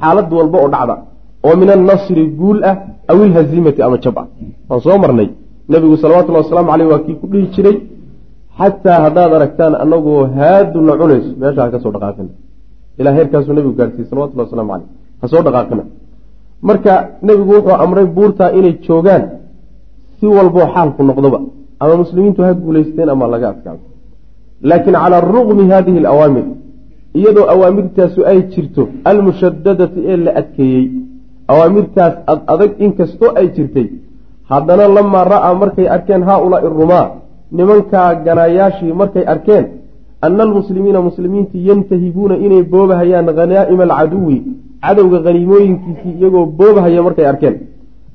Xaalad 0.00 0.32
walba 0.38 0.58
oo 0.62 0.68
dhacda 0.74 0.96
oo 1.46 1.54
min 1.60 1.68
annasri 1.76 2.22
guul 2.40 2.58
ah 2.70 2.76
aw 3.10 3.18
ilhaziimati 3.26 3.80
ama 3.86 3.96
jab 4.04 4.16
ah 4.22 4.26
waan 4.68 4.80
soo 4.86 4.98
marnay. 5.04 5.28
Nebigu 5.72 5.96
salawatullahi 6.02 6.44
wasalaamu 6.44 6.70
caleyh 6.72 6.88
waa 6.92 7.02
kii 7.06 7.16
ku 7.20 7.26
dhihi 7.32 7.46
jiray 7.54 7.76
xataa 8.58 8.98
haddaad 9.04 9.30
aragtaan 9.38 9.74
anagoo 9.84 10.22
haaduna 10.38 10.92
cunayso. 11.00 11.30
Meesha 11.40 11.60
ha 11.64 11.70
ka 11.74 11.78
soo 11.84 11.92
dhaqaaqina 11.94 12.30
ilaa 13.00 13.14
heerkaasuu 13.18 13.54
nebigu 13.58 13.74
gaarsiiyey 13.80 14.08
salawatullahi 14.10 14.46
waslamu 14.48 14.70
caleyh 14.72 14.88
ha 15.20 15.26
soo 15.32 15.42
dhaqaaqina 15.46 15.82
marka 16.68 16.92
nebigu 17.28 17.50
wuxuu 17.56 17.76
amray 17.84 18.06
buurtaa 18.16 18.50
inay 18.58 18.74
joogaan 18.86 19.22
si 20.18 20.26
walboo 20.36 20.66
xaalku 20.74 21.02
noqdoba. 21.10 21.40
Ama 21.82 21.94
muslimiintu 22.02 22.40
ha 22.46 22.50
guulaysteen 22.62 23.08
ama 23.14 23.26
laga 23.34 23.46
adkaado 23.52 23.82
laakiin 24.70 24.96
calaa 25.02 25.22
ruqmi 25.34 25.64
hadihi 25.72 25.98
alawaamir 26.02 26.46
iyadoo 27.18 27.46
awaamirtaasu 27.54 28.20
ay 28.30 28.38
jirto 28.52 28.82
almushadadati 29.10 30.00
ee 30.12 30.16
la 30.24 30.30
adkeeyey 30.40 30.84
awaamirtaas 31.52 32.14
ad 32.32 32.40
adag 32.52 32.72
inkastoo 32.84 33.30
ay 33.40 33.46
jirtay. 33.56 33.88
Haddana 34.50 34.84
lamaa 34.96 35.24
ra'aa 35.34 35.54
markay 35.62 35.86
arkeen 35.96 36.22
haaulaai 36.28 36.68
rumaa 36.80 37.06
nimankaa 37.56 38.08
ganaayaashii 38.26 38.92
markay 39.00 39.24
arkeen 39.34 39.64
ana 40.26 40.42
almuslimiina 40.46 41.00
muslimiintii 41.08 41.66
yantahibuuna 41.68 42.34
inay 42.44 42.62
boobahayaan 42.72 43.28
khanaa'ima 43.38 43.84
alcaduwi 43.88 44.36
cadowga 44.84 45.18
haniimooyinkiisii 45.26 46.14
iyagoo 46.18 46.46
boobahaya 46.58 47.02
markay 47.06 47.26
arkeen. 47.32 47.56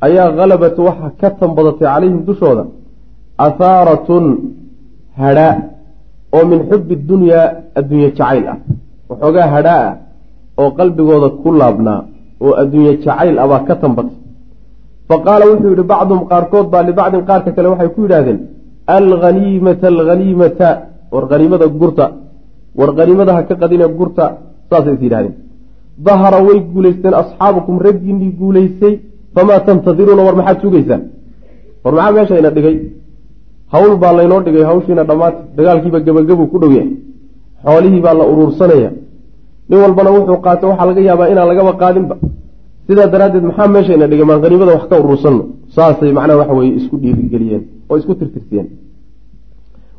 Ayaa 0.05 0.31
halabat 0.41 0.77
waxa 0.87 1.09
ka 1.21 1.29
tanbadatay 1.39 1.87
calayhim 1.87 2.19
dushooda. 2.27 2.63
Ahaaratun 3.45 4.25
hadhaa 5.21 5.55
oo 6.35 6.45
min 6.51 6.59
xubi 6.69 6.95
dunyaa 7.11 7.45
adduunye 7.79 8.09
jacayl 8.17 8.45
ah. 8.53 8.57
Waxoogaa 9.09 9.47
hadhaa 9.55 9.83
ah 9.89 9.95
oo 10.61 10.69
qalbigooda 10.77 11.29
ku 11.41 11.49
laabnaa 11.61 12.01
oo 12.41 12.53
adduunye 12.61 12.93
jacayl 13.03 13.35
ah 13.43 13.47
baa 13.51 13.61
ka 13.67 13.75
tanbatay 13.81 14.17
fa 15.09 15.15
qaala 15.25 15.43
wuxuu 15.51 15.69
yidhi 15.73 15.85
bacduhum 15.91 16.23
qaarkood 16.31 16.67
baa 16.73 16.83
libacdin 16.87 17.23
qaarka 17.29 17.49
kale 17.55 17.67
waxay 17.73 17.89
ku 17.95 18.01
yidhaahdeen 18.05 18.39
alghaniimata 18.97 19.87
alghaniimata. 19.93 20.69
War 21.13 21.25
haniimada 21.29 21.67
gurta 21.67 22.05
war 22.79 22.89
haniimada 22.97 23.33
ha 23.37 23.43
ka 23.43 23.55
qadina 23.61 23.87
gurta 23.87 24.25
saasay 24.69 24.93
is 24.95 25.01
yidhahdeen 25.05 25.35
dahara 26.05 26.39
way 26.47 26.59
guulaysteen 26.73 27.13
asxaabukum 27.21 27.75
raggiinii 27.85 28.31
guulaystay 28.39 28.93
famaa 29.35 29.59
tantadiruuna 29.67 30.23
war 30.27 30.35
maxaad 30.39 30.57
sugaysaan? 30.63 31.01
War 31.83 31.93
maxaa 31.97 32.13
meesha 32.15 32.39
ina 32.41 32.49
dhigay? 32.55 32.75
Hawl 33.73 33.91
baa 34.03 34.13
laynoo 34.19 34.41
dhigay 34.45 34.63
hawshiina 34.69 35.03
dhammaatay 35.09 35.43
dagaalkiiba 35.57 35.99
gebagabu 36.05 36.43
ku 36.51 36.57
dhow 36.61 36.71
yahay. 36.77 36.91
Xoolihii 37.65 38.01
baa 38.05 38.15
la 38.19 38.25
uruursanaya 38.31 38.89
nin 39.69 39.79
walbana 39.83 40.09
wuxuu 40.15 40.37
qaatay 40.45 40.67
waxaa 40.71 40.87
laga 40.89 41.01
yaabaa 41.09 41.27
inaan 41.33 41.47
lagaba 41.51 41.73
qaadinba. 41.81 42.15
Sidaa 42.87 43.07
daraaddeed 43.13 43.43
maxaa 43.49 43.67
meesha 43.75 43.93
ina 43.97 44.07
dhigay? 44.11 44.25
Maan 44.29 44.41
haniimada 44.43 44.71
wax 44.77 44.83
ka 44.89 44.95
uruursanno 45.01 45.43
saasay 45.75 46.11
macnaha 46.17 46.37
waxa 46.41 46.53
weye 46.59 46.71
isku 46.79 46.95
dhiirigeliyeen 47.01 47.63
oo 47.89 47.95
isku 47.99 48.13
tirtirsiyeen. 48.19 48.67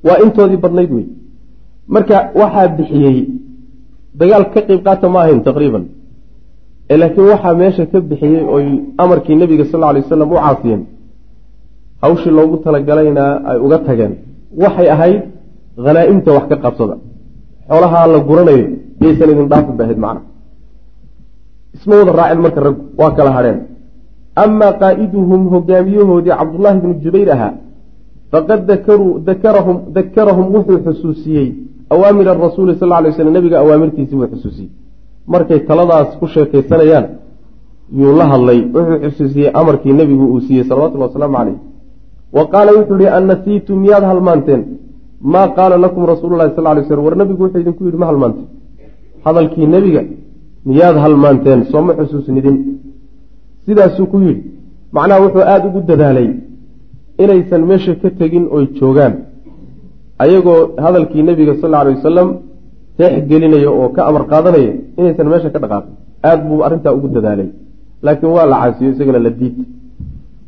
Waa 0.06 0.18
intoodii 0.24 0.60
badnayd 0.64 0.90
wey 0.96 1.06
marka 1.94 2.16
waxaa 2.40 2.68
bixiyey 2.76 3.16
dagaal 4.20 4.44
ka 4.54 4.60
qeyb 4.68 4.80
qaata 4.86 5.06
ma 5.14 5.18
ahayn 5.24 5.40
taqriiban. 5.48 5.84
Laakiin 7.00 7.26
waxaa 7.32 7.54
meesha 7.62 7.84
ka 7.92 7.98
bixiyey 8.10 8.42
oy 8.54 8.66
amarkii 9.02 9.36
nebiga 9.40 9.64
sal 9.70 9.82
alay 9.88 10.02
wasalam 10.04 10.30
u 10.32 10.36
caasiyeen 10.44 10.82
hawshii 12.02 12.32
loogu 12.38 12.56
talagalayna 12.64 13.24
ay 13.50 13.58
uga 13.64 13.78
tageen. 13.86 14.12
Waxay 14.62 14.88
ahayd 14.94 15.22
hanaa-imta 15.86 16.30
wax 16.36 16.44
ka 16.50 16.56
qabsada. 16.64 16.96
Xoolahaa 17.68 18.06
la 18.12 18.18
guranayo 18.28 18.66
yaysan 19.06 19.30
idin 19.34 19.48
dhaafin 19.52 19.76
ba 19.78 19.84
ahayd 19.84 19.98
macna. 20.04 20.20
Isma 21.76 21.94
wada 22.00 22.12
raaceen 22.12 22.40
marka 22.44 22.60
raggu 22.66 22.82
waa 23.00 23.10
kala 23.16 23.30
hadheen 23.36 23.58
amaa 24.44 24.72
qaa'iduhum 24.82 25.42
hogaamiyahoodii 25.54 26.34
cabdullaahi 26.40 26.78
bnu 26.82 26.94
jubayr 27.04 27.30
ahaa 27.36 27.52
faqad 28.32 28.60
dakaruu 28.70 29.12
dakarahum 29.28 29.76
dakarahum 29.96 30.46
wuxuu 30.54 30.78
xusuusiyey 30.86 31.48
awaamir 31.94 32.28
arasuuli 32.28 32.74
sal 32.80 32.90
lay 33.04 33.12
slam 33.12 33.32
nabiga 33.36 33.56
awaamirtiisii 33.62 34.16
buu 34.16 34.28
xusuusiyey. 34.32 34.70
Markay 35.32 35.60
taladaas 35.68 36.10
ku 36.20 36.26
sheekaysanayaan 36.34 37.06
yuu 38.00 38.12
la 38.18 38.24
hadlay 38.32 38.58
wuxuu 38.74 38.98
xusuusiyey 39.04 39.50
amarkii 39.60 39.92
nebigu 40.00 40.24
uu 40.34 40.40
siiyey 40.46 40.64
salawatullhi 40.68 41.06
wasalaamu 41.08 41.36
caleyh 41.38 41.58
wa 42.36 42.44
qaala 42.52 42.70
wuxuu 42.78 42.98
yihi 43.02 43.12
annasiitu 43.18 43.72
miyaad 43.82 44.04
halmaanteen? 44.10 44.62
Maa 45.32 45.48
qaala 45.56 45.76
lakum 45.84 46.02
rasuulu 46.12 46.34
lahi 46.40 46.50
sal 46.56 46.64
lay 46.76 46.84
slm 46.88 47.04
war 47.06 47.16
nebigu 47.20 47.42
wuxuu 47.44 47.60
idinku 47.64 47.82
yidhi 47.86 47.98
ma 48.02 48.06
halmaanteen 48.10 48.48
hadalkii 49.24 49.66
nebiga 49.74 50.02
miyaad 50.68 50.96
halmaanteen 51.04 51.60
sooma 51.72 51.92
xusuusnidin. 51.98 52.56
Sidaasuu 53.64 54.06
ku 54.12 54.16
yidhi 54.26 54.42
macnaha 54.96 55.22
wuxuu 55.24 55.44
aada 55.52 55.66
ugu 55.68 55.80
dadaalay 55.90 56.28
inaysan 57.22 57.62
meesha 57.70 57.92
ka 58.02 58.08
tegin 58.18 58.44
oy 58.56 58.64
joogaan. 58.78 59.14
Ayagoo 60.22 60.60
hadalkii 60.84 61.22
nebiga 61.28 61.54
sal 61.60 61.74
alay 61.80 61.94
wasalam 61.98 62.28
teex 62.98 63.14
gelinaya 63.30 63.70
oo 63.78 63.88
ka 63.96 64.00
amar 64.08 64.22
qaadanaya 64.32 64.72
inaysan 64.98 65.26
meesha 65.32 65.48
ka 65.54 65.58
dhaqaaqin 65.62 65.94
aada 66.28 66.42
buu 66.48 66.60
arrintaa 66.66 66.96
ugu 66.98 67.08
dadaalay. 67.16 67.48
Laakiin 68.04 68.32
waa 68.36 68.46
la 68.52 68.56
caasiyo 68.62 68.90
isagana 68.92 69.20
la 69.26 69.30
diid. 69.40 69.56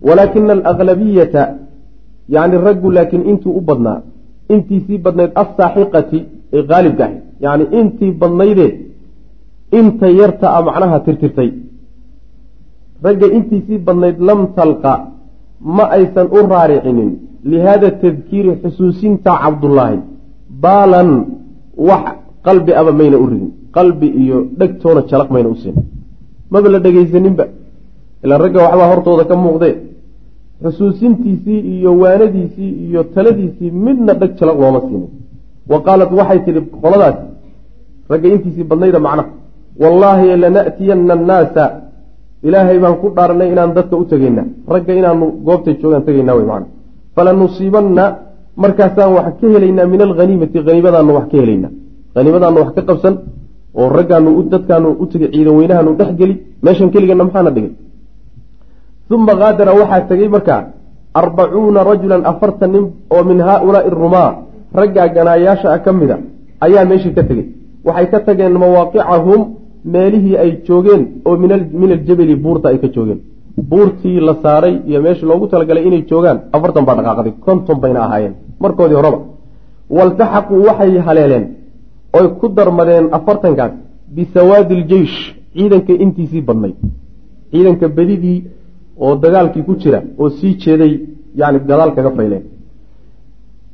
Walaakina 0.06 0.52
alaklabiyata 0.52 1.42
yani 2.34 2.56
raggu 2.66 2.88
laakiin 2.96 3.22
intuu 3.30 3.52
u 3.58 3.60
badnaa 3.68 3.98
intiisii 4.54 4.98
badnayd 5.06 5.30
assaaxiqati 5.42 6.18
ee 6.56 6.62
qaalibka 6.70 7.04
ahayd 7.06 7.25
yani 7.44 7.64
intii 7.78 8.12
badnaydee 8.20 8.70
inta 9.78 10.06
yarta 10.20 10.46
a 10.56 10.58
macnaha 10.66 10.98
tirtirtay. 11.06 11.50
Ragga 13.04 13.26
intiisii 13.36 13.78
badnayd 13.86 14.16
lam 14.28 14.40
talqa 14.58 14.92
ma 15.76 15.84
aysan 15.96 16.26
u 16.36 16.40
raaricinin. 16.52 17.10
Lihaada 17.50 17.88
tadkiiri 18.02 18.52
xusuusinta 18.62 19.32
cabdullaahi 19.42 19.98
baalan 20.64 21.10
wax 21.88 22.06
qalbi 22.46 22.72
aba 22.80 22.92
mayna 23.00 23.16
u 23.24 23.26
ridin. 23.30 23.50
Qalbi 23.76 24.08
iyo 24.22 24.38
dhegtoona 24.58 25.02
jalaq 25.10 25.28
mayna 25.34 25.48
u 25.54 25.56
siin. 25.62 25.76
Maba 26.52 26.68
la 26.74 26.78
dhegaysaninba 26.84 27.44
ilaa 28.24 28.38
ragga 28.44 28.60
waxbaa 28.66 28.88
hortooda 28.92 29.24
ka 29.30 29.34
muuqdee. 29.44 29.74
Xusuusintiisii 30.62 31.60
iyo 31.74 31.90
waanadiisii 32.02 32.72
iyo 32.86 33.00
taladiisii 33.14 33.70
midna 33.86 34.12
dheg 34.20 34.30
jalaq 34.38 34.56
looma 34.62 34.80
siinin 34.86 35.10
wa 35.70 35.78
qaalat 35.86 36.10
waxay 36.18 36.38
tidhi 36.46 36.60
qoladaasi 36.82 37.22
ragga 38.10 38.28
intiisii 38.34 38.64
badnayda 38.70 38.98
macnaha 39.06 39.30
wallaahi 39.82 40.26
lana'tiyanna 40.42 41.12
annaasa 41.18 41.64
ilaahay 42.46 42.78
baan 42.84 42.96
ku 43.02 43.06
dhaarnay 43.16 43.48
inaan 43.54 43.70
dadka 43.76 43.94
u 44.02 44.04
tegeyna 44.12 44.42
ragga 44.74 44.92
inaanu 45.00 45.26
goobtay 45.46 45.74
joogaan 45.80 46.02
tegaynaa 46.08 46.36
wey 46.38 46.46
macna. 46.50 46.66
Falanusiibanna 47.16 48.04
markaasaan 48.62 49.10
wax 49.16 49.26
ka 49.40 49.46
helaynaa 49.54 49.86
min 49.92 50.00
alhaniimati 50.08 50.56
haniimadaanu 50.68 51.10
wax 51.18 51.26
ka 51.30 51.36
helaynaa. 51.42 51.72
Haniimadaanu 52.16 52.56
wax 52.62 52.70
ka 52.76 52.82
qabsan 52.88 53.14
oo 53.78 53.88
raggaanu 53.98 54.30
dadkaanu 54.52 54.88
u 55.02 55.04
tegay 55.12 55.28
ciidan 55.34 55.54
weynahaanu 55.58 55.90
dhex 56.00 56.10
geli 56.20 56.34
meeshan 56.64 56.88
keligana 56.94 57.24
maxaana 57.28 57.50
dhigay? 57.56 57.72
Uma 59.14 59.34
kaadara 59.40 59.72
waxaa 59.80 60.00
tegey 60.10 60.28
markaa 60.34 60.60
arbacuuna 61.20 61.80
rajulan 61.90 62.22
afartan 62.30 62.70
nin 62.74 62.84
oo 63.14 63.22
min 63.30 63.38
haaulaai 63.48 63.90
rumaa 64.02 64.30
raggaa 64.80 65.08
ganaayaasha 65.16 65.68
ah 65.74 65.78
ka 65.84 65.92
mida 65.92 66.16
ayaa 66.66 66.84
meeshii 66.90 67.14
ka 67.18 67.22
tegey 67.28 67.46
waxay 67.86 68.06
ka 68.12 68.18
tageen 68.26 68.54
mawaaqicahum 68.62 69.40
meelihii 69.94 70.36
ay 70.42 70.50
joogeen 70.66 71.02
oo 71.28 71.36
min 71.82 71.90
aljabeli 71.96 72.34
buurta 72.44 72.68
ay 72.68 72.78
ka 72.84 72.88
joogeen. 72.94 73.20
Buurtii 73.70 74.20
la 74.20 74.34
saaray 74.42 74.74
iyo 74.88 75.00
meeshii 75.02 75.26
loogu 75.30 75.46
talagalay 75.52 75.84
inay 75.88 76.02
joogaan 76.10 76.38
afartan 76.56 76.84
baa 76.88 76.96
dhaqaaqday 76.98 77.32
konton 77.46 77.78
bayna 77.82 78.00
ahaayeen 78.06 78.34
markoodii 78.62 78.96
horeba. 79.00 79.18
Waltaxaquu 79.96 80.54
waxay 80.68 80.98
haleeleen 81.06 81.44
oy 82.18 82.26
ku 82.40 82.46
darmadeen 82.56 83.06
afartankaas 83.18 83.72
bisawaadi 84.16 84.74
iljeish 84.78 85.16
ciidanka 85.54 85.92
intiisii 86.04 86.42
badnay. 86.48 86.72
Ciidanka 87.50 87.86
bedidii 87.96 88.38
oo 89.04 89.14
dagaalkii 89.24 89.62
ku 89.68 89.72
jira 89.82 90.00
oo 90.18 90.28
sii 90.38 90.52
jeeday 90.62 90.92
yani 91.40 91.58
gadaal 91.68 91.90
kaga 91.96 92.10
fayleen 92.18 92.42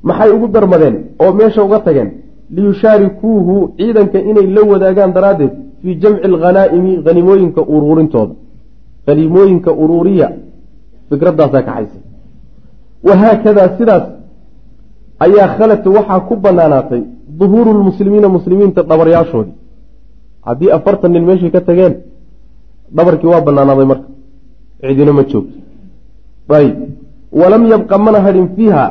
maxay 0.08 0.30
ugu 0.36 0.46
darmadeen 0.54 0.96
oo 1.22 1.32
meesha 1.38 1.62
uga 1.66 1.78
tageen? 1.86 2.10
Liyushaarikuuhu 2.54 3.54
ciidanka 3.78 4.18
inay 4.30 4.46
la 4.56 4.62
wadaagaan 4.70 5.12
daraaddeed 5.16 5.52
fii 5.82 5.94
jamci 6.02 6.22
alghanaa'imi 6.30 6.92
hanimooyinka 7.06 7.60
uruurintooda. 7.74 8.34
Haniimooyinka 9.06 9.70
uruuriya. 9.82 10.28
Fikradaasaa 11.08 11.62
kaxaysa 11.68 11.98
wahaakadaa 13.06 13.68
sidaas 13.78 14.04
ayaa 15.24 15.48
khalata 15.56 15.90
waxaa 15.96 16.20
ku 16.28 16.34
banaanaatay 16.44 17.02
duhuuru 17.38 17.70
lmuslimiina 17.78 18.28
muslimiinta 18.36 18.80
dhabaryaashoodii. 18.90 19.54
Haddii 20.46 20.70
afartan 20.76 21.12
nin 21.12 21.24
meeshii 21.28 21.50
ka 21.54 21.60
tageen 21.68 21.94
dhabarkii 22.96 23.30
waa 23.32 23.40
banaanaaday 23.46 23.86
marka. 23.92 24.08
Cidina 24.80 25.12
ma 25.12 25.22
joogto. 25.30 25.54
Ayb 26.58 26.76
walam 27.40 27.62
yabqa 27.72 27.98
mana 27.98 28.18
hadhin 28.26 28.48
fiiha 28.56 28.84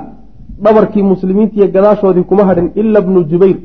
dhabarkii 0.63 1.03
muslimiintiiyo 1.13 1.67
gadaashoodii 1.75 2.23
kuma 2.29 2.43
hadhin 2.49 2.67
ila 2.81 3.01
bnu 3.01 3.19
jubayr. 3.31 3.57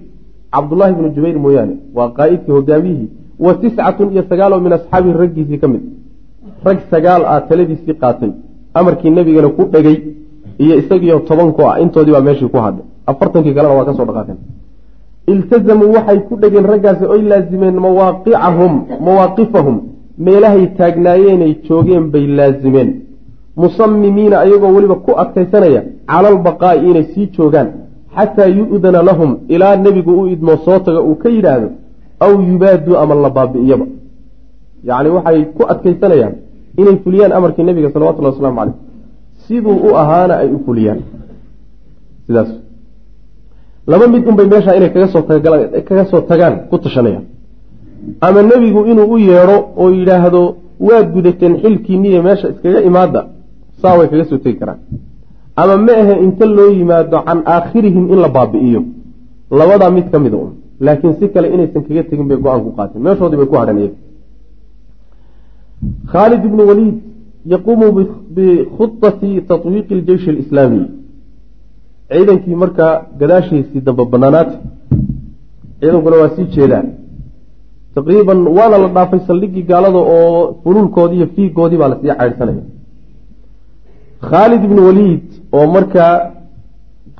Cabdullaahi 0.54 0.94
bnu 0.98 1.08
jubayr 1.16 1.38
mooyaane 1.44 1.74
waa 1.96 2.08
qaa'idkii 2.18 2.52
hogaamiyihii 2.58 3.08
wa 3.44 3.54
tiscatun 3.62 4.08
iyo 4.12 4.22
sagaaloo 4.30 4.60
min 4.66 4.72
asxaabihi 4.78 5.14
raggiisii 5.22 5.58
ka 5.62 5.68
mid. 5.72 5.82
Rag 6.66 6.78
sagaal 6.90 7.22
ah 7.32 7.40
taladiisii 7.48 7.94
qaatay 8.02 8.30
amarkii 8.78 9.10
nebigana 9.16 9.48
ku 9.56 9.62
dhegay 9.72 9.96
iyo 10.64 10.74
isagiyo 10.80 11.18
tobanku 11.28 11.62
ah 11.70 11.74
intoodii 11.84 12.14
baa 12.16 12.24
meeshii 12.28 12.48
ku 12.54 12.58
hadhay 12.66 12.84
afartankii 13.10 13.54
kalena 13.56 13.74
waa 13.78 13.84
ka 13.88 13.94
soo 13.98 14.06
dhaqaaqeen. 14.08 14.38
Iltazamuu 15.32 15.92
waxay 15.96 16.18
ku 16.28 16.34
dhegeen 16.42 16.66
raggaasi 16.72 17.04
oy 17.14 17.22
laazimeen 17.30 17.76
mawaaqicahum 17.86 18.72
mawaaqifahum 19.06 19.76
meelahay 20.26 20.64
taagnaayeeny 20.78 21.48
joogeen 21.68 22.04
bay 22.12 22.24
laazimeen 22.38 22.90
musamimiina 23.56 24.36
ayagoo 24.44 24.74
weliba 24.76 24.96
ku 25.06 25.12
adkaysanaya 25.22 25.82
cala 26.10 26.28
albaqaa'i 26.34 26.90
inay 26.90 27.04
sii 27.12 27.26
joogaan 27.36 27.68
xataa 28.16 28.48
yu-dana 28.58 29.02
lahum 29.02 29.30
ilaa 29.48 29.76
nebigu 29.76 30.12
u 30.20 30.26
idmo 30.34 30.56
soo 30.64 30.78
taga 30.78 31.00
uu 31.08 31.14
ka 31.22 31.28
yidhaahdo 31.36 31.68
aw 32.24 32.32
yubaaduu 32.50 32.96
ama 33.02 33.14
la 33.14 33.30
baabi'iyaba. 33.30 33.86
Yacni 34.88 35.08
waxay 35.16 35.38
ku 35.56 35.62
adkaysanayaan 35.72 36.34
inay 36.80 36.96
fuliyaan 37.04 37.32
amarkii 37.38 37.64
nebiga 37.68 37.90
salawatullahi 37.94 38.34
waslamu 38.34 38.56
caleyh 38.60 38.76
siduu 39.46 39.76
u 39.86 39.96
ahaana 40.02 40.34
ay 40.42 40.48
u 40.56 40.58
fuliyaan. 40.66 41.00
Sidaas. 42.26 42.50
Laba 43.86 44.06
mid 44.08 44.22
unbay 44.28 44.46
meeshaa 44.46 44.76
inay 44.78 44.90
kaga 44.94 45.08
soo 45.08 45.22
kaga 45.88 46.04
soo 46.10 46.20
tagaan 46.20 46.54
ku 46.70 46.78
tashanayaan 46.78 47.24
ama 48.20 48.42
nebigu 48.42 48.80
inuu 48.90 49.12
u 49.14 49.18
yeedho 49.18 49.56
oo 49.76 49.90
yidhaahdo 49.90 50.42
waad 50.88 51.06
gudateen 51.14 51.54
xilkiiniiyo 51.62 52.22
meesha 52.22 52.48
iskaga 52.52 52.80
imaada 52.88 53.20
saa 53.82 53.98
way 53.98 54.08
kaga 54.10 54.24
soo 54.30 54.38
tegi 54.44 54.58
karaan. 54.60 54.78
Ama 55.60 55.76
ma 55.86 55.92
ahe 56.02 56.14
inta 56.24 56.44
loo 56.56 56.70
yimaado 56.78 57.18
can 57.26 57.40
aakhirihim 57.54 58.04
in 58.12 58.18
la 58.24 58.28
baabi'iyo. 58.36 58.80
Labadaa 59.58 59.90
mid 59.96 60.06
ka 60.12 60.18
mida 60.18 60.36
un. 60.44 60.52
Laakiin 60.80 61.14
si 61.18 61.28
kale 61.34 61.46
inaysan 61.54 61.82
kaga 61.86 62.02
tegin 62.10 62.26
bay 62.30 62.38
go'aan 62.44 62.62
ku 62.64 62.70
qaateen. 62.78 63.02
Meeshoodii 63.06 63.38
bay 63.40 63.48
ku 63.50 63.56
hadhan 63.60 63.78
iyaga. 63.80 63.96
Khaalid 66.12 66.42
ibnu 66.48 66.62
waliid 66.70 66.96
yaquumu 67.54 67.86
bikhuati 68.36 69.30
tatwiiqi 69.48 69.92
iljeyshi 69.94 70.30
alislaamiy 70.34 70.84
ciidankii 72.10 72.56
markaa 72.62 72.92
gadaashiisii 73.20 73.80
dambe 73.86 74.04
banaanaata 74.12 74.54
ciidankuna 75.80 76.16
waa 76.22 76.30
sii 76.36 76.46
jeedaan 76.56 76.86
taqriiban 77.94 78.40
waana 78.58 78.78
la 78.82 78.88
dhaafay 78.96 79.20
saldhiggii 79.28 79.64
gaalada 79.70 80.00
oo 80.14 80.56
fuluulkoodii 80.62 81.16
iyo 81.20 81.28
fiigoodii 81.36 81.78
baa 81.82 81.88
la 81.92 81.98
sii 82.00 82.14
caydhsanaya 82.20 82.62
khaalid 84.30 84.62
ibnu 84.68 84.80
waliid 84.88 85.24
oo 85.56 85.66
markaa 85.76 86.12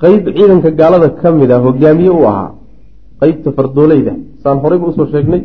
qeyb 0.03 0.23
ciidanka 0.37 0.71
gaalada 0.81 1.09
ka 1.21 1.29
mid 1.41 1.51
a 1.57 1.59
hogaamiye 1.65 2.11
u 2.19 2.23
ahaa 2.31 2.51
qeybta 3.21 3.49
fardooleyda 3.57 4.13
saan 4.43 4.59
horeyba 4.63 4.87
u 4.91 4.93
soo 4.99 5.07
sheegnay 5.13 5.43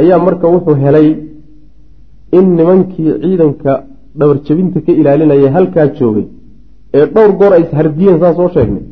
ayaa 0.00 0.18
marka 0.26 0.46
wuxuu 0.54 0.76
helay 0.84 1.08
in 2.38 2.46
nimankii 2.58 3.10
ciidanka 3.22 3.72
dhabarjabinta 4.18 4.78
ka 4.86 4.92
ilaalinaya 5.00 5.48
halkaa 5.56 5.86
joogay 5.98 6.26
ee 6.98 7.06
dhowr 7.14 7.32
goor 7.40 7.52
ay 7.56 7.62
ishardiyeen 7.66 8.18
saan 8.22 8.34
soo 8.38 8.48
sheegnay 8.56 8.84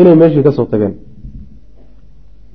inay 0.00 0.14
meeshii 0.20 0.42
ka 0.46 0.52
soo 0.58 0.66
tageen. 0.72 0.94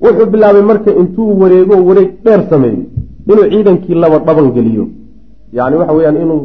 Wuxuu 0.04 0.26
bilaabay 0.32 0.62
marka 0.70 0.90
intuu 1.00 1.30
wareego 1.40 1.74
wareeg 1.88 2.10
dheer 2.24 2.40
sameeyo 2.50 2.82
inuu 3.30 3.46
ciidankii 3.52 3.94
laba 4.02 4.18
dhaban 4.26 4.48
geliyo. 4.56 4.84
Yacni 5.56 5.76
waxa 5.80 5.92
weyaan 5.98 6.16
inuu 6.24 6.40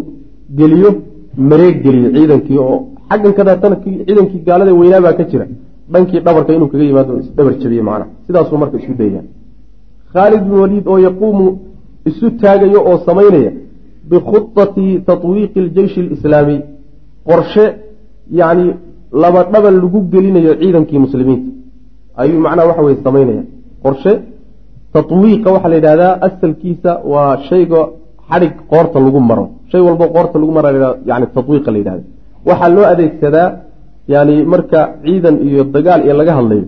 geliyo 0.60 0.90
mareeg 1.50 1.76
geliyo 1.86 2.10
ciidankii 2.16 2.58
oo 2.66 2.78
xaggan 3.10 3.34
kadaatana 3.40 3.76
ciidankii 3.84 4.40
gaalada 4.48 4.72
weynaabaa 4.80 5.14
ka 5.20 5.24
jira 5.32 5.46
dhankii 5.94 6.20
dhabarka 6.26 6.52
inuu 6.58 6.70
kaga 6.72 6.84
yimaado 6.90 7.12
isdhabar 7.24 7.54
jabiye 7.62 7.82
macnaha 7.90 8.10
sidaasuu 8.26 8.58
marka 8.62 8.76
isku 8.82 8.94
dayaya 9.02 9.22
khaalid 10.14 10.42
bin 10.48 10.56
waliid 10.64 10.86
oo 10.92 11.00
yaquumu 11.08 11.46
isu 12.10 12.26
taagayo 12.42 12.80
oo 12.90 12.98
samaynaya 13.08 13.52
bikhudati 14.10 14.86
tatwiiqi 15.08 15.60
iljeyshi 15.64 16.00
alislaami. 16.06 16.58
Qorshe 17.28 17.66
yacni 18.40 18.66
laba 19.22 19.42
dhaban 19.54 19.76
lagu 19.84 20.00
gelinayo 20.14 20.54
ciidankii 20.62 21.00
muslimiinta. 21.06 21.50
Ayuu 22.22 22.40
macnaha 22.46 22.68
waxa 22.70 22.82
weye 22.88 22.98
samaynaya. 23.08 23.44
Qorshe 23.84 24.12
tatwiiqa 24.94 25.48
waxaa 25.56 25.70
la 25.74 25.76
yidhahdaa 25.80 26.14
asalkiisa 26.28 26.92
waa 27.12 27.32
shayga 27.50 27.82
xadhig 28.30 28.54
qoorta 28.72 28.98
lagu 29.06 29.20
maro 29.30 29.46
shay 29.72 29.82
walbo 29.88 30.06
qoorta 30.16 30.36
lagu 30.42 30.52
mara 30.58 30.70
yani 31.10 31.26
tatwiiqa 31.36 31.70
la 31.74 31.78
yidhahda 31.82 32.04
waxaa 32.50 32.70
loo 32.76 32.86
adeegsadaa 32.94 33.50
yani 34.14 34.36
marka 34.54 34.80
ciidan 35.04 35.36
iyo 35.48 35.64
dagaal 35.76 36.02
iyo 36.06 36.14
laga 36.20 36.34
hadlayo 36.40 36.66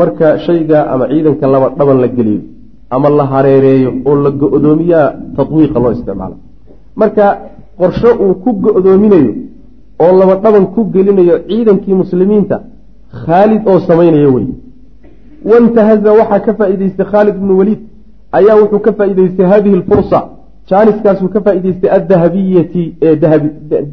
marka 0.00 0.26
shayga 0.46 0.78
ama 0.92 1.04
ciidanka 1.10 1.46
laba 1.54 1.66
dhaban 1.78 1.98
la 2.04 2.08
geliyo 2.16 2.40
ama 2.94 3.08
la 3.18 3.24
hareereeyo 3.32 3.90
oo 4.08 4.16
la 4.24 4.30
go-doomiyaa 4.40 5.08
tatwiiqa 5.36 5.78
loo 5.82 5.92
isticmaalo. 5.96 6.36
Marka 7.00 7.24
qorsho 7.80 8.10
uu 8.24 8.34
ku 8.42 8.50
go-doominayo 8.64 9.32
oo 10.02 10.12
laba 10.20 10.34
dhaban 10.44 10.66
ku 10.74 10.80
gelinayo 10.94 11.36
ciidankii 11.48 11.94
muslimiinta 12.02 12.56
khaalid 13.24 13.62
oo 13.70 13.78
samaynayo 13.88 14.30
wey 14.36 14.46
wantahaza 15.50 16.10
waxaa 16.20 16.40
ka 16.46 16.52
faa-iideystay 16.58 17.06
khaalid 17.12 17.34
ibnu 17.40 17.52
waliid 17.60 17.80
ayaa 18.38 18.56
wuxuu 18.62 18.80
ka 18.86 18.92
faa-iideystay 18.98 19.46
hadihi 19.52 19.76
lfursa 19.82 20.20
jaaniskaasuu 20.70 21.28
ka 21.34 21.40
faa-iideystay 21.44 21.90
addahabiyati 21.98 22.82
ee 23.06 23.14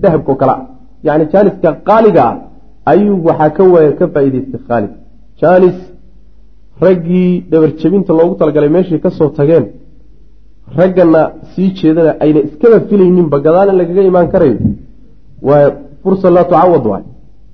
dahabka 0.04 0.32
oo 0.34 0.38
kale. 0.42 0.54
Ah 0.58 0.62
yani 1.08 1.24
jaaniska 1.34 1.70
qaaliga 1.90 2.22
ah 2.30 2.36
ayuu 2.92 3.18
waxaa 3.28 3.50
ka 3.58 3.64
waaya 3.74 3.92
ka 4.00 4.06
faa-iideystay 4.14 4.62
khaalid 4.68 4.92
jaanis 5.42 5.78
raggii 6.86 7.30
dhabarjebinta 7.52 8.12
loogu 8.20 8.34
talagalay 8.40 8.70
meeshay 8.76 9.00
ka 9.06 9.10
soo 9.18 9.30
tageen 9.38 9.66
raggana 10.80 11.22
sii 11.54 11.70
jeedana 11.80 12.12
ayna 12.24 12.40
iskaba 12.48 12.78
filayninba 12.90 13.38
gadaal 13.46 13.70
in 13.72 13.78
lagaga 13.82 14.02
imaan 14.12 14.28
karayo 14.34 14.58
waa 15.48 15.66
fursa 16.04 16.28
laa 16.36 16.46
tucawad 16.50 16.86
waay. 16.92 17.04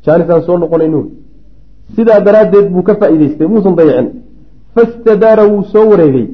Jaanis 0.05 0.27
aan 0.33 0.41
soo 0.47 0.57
noqonayn 0.63 0.95
sidaa 1.95 2.19
daraaddeed 2.27 2.67
buu 2.73 2.83
ka 2.87 2.93
faa-iideystay 2.99 3.47
muusan 3.53 3.75
dayicin. 3.79 4.07
Fastadaara 4.75 5.43
wuu 5.51 5.63
soo 5.73 5.85
wareegay 5.91 6.25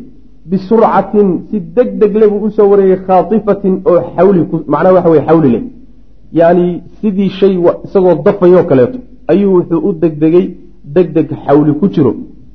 bisurcatin 0.50 1.30
si 1.50 1.58
deg 1.76 1.90
deg 2.02 2.14
le 2.22 2.26
buu 2.32 2.46
u 2.48 2.50
soo 2.58 2.68
wareegay 2.72 3.00
khaatifatin 3.08 3.76
oo 3.90 4.00
xawli 4.16 4.42
macnaha 4.74 4.94
waxa 4.96 5.10
weye 5.14 5.24
xawli 5.28 5.50
leh. 5.56 5.64
yacni 6.40 6.84
sidii 7.00 7.30
shay 7.40 7.54
isagoo 7.86 8.16
dafayoo 8.26 8.64
kaleeto 8.70 9.00
ayuu 9.32 9.52
wuxuu 9.58 9.82
u 9.88 9.94
degdegay 10.02 10.46
deg 10.96 11.08
deg 11.18 11.28
xawli 11.46 11.72
ku 11.80 11.86
jiro 11.94 12.12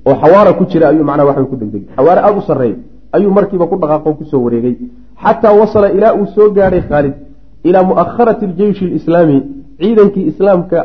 oo 0.08 0.14
xawaara 0.22 0.52
ku 0.58 0.64
jira 0.70 0.88
ayuu 0.92 1.04
macnaha 1.08 1.28
waxa 1.28 1.44
ku 1.50 1.56
degdegay. 1.62 1.88
xawaare 1.96 2.20
aada 2.20 2.38
u 2.38 2.42
sarreeya 2.48 2.76
ayuu 3.16 3.30
markiiba 3.36 3.66
ku 3.70 3.76
dhaqaaqo 3.82 4.10
ku 4.18 4.24
soo 4.30 4.42
wareegay. 4.44 4.74
xataa 5.22 5.52
wasala 5.60 5.92
ilaa 5.96 6.14
uu 6.18 6.26
soo 6.34 6.48
gaadhay 6.56 6.82
khaalid 6.88 7.14
ilaa 7.68 7.82
mu'akharati 7.90 8.44
aljeyshi 8.48 8.84
alislaami 8.90 9.36
ciidankii 9.80 10.26
islaamka 10.30 10.78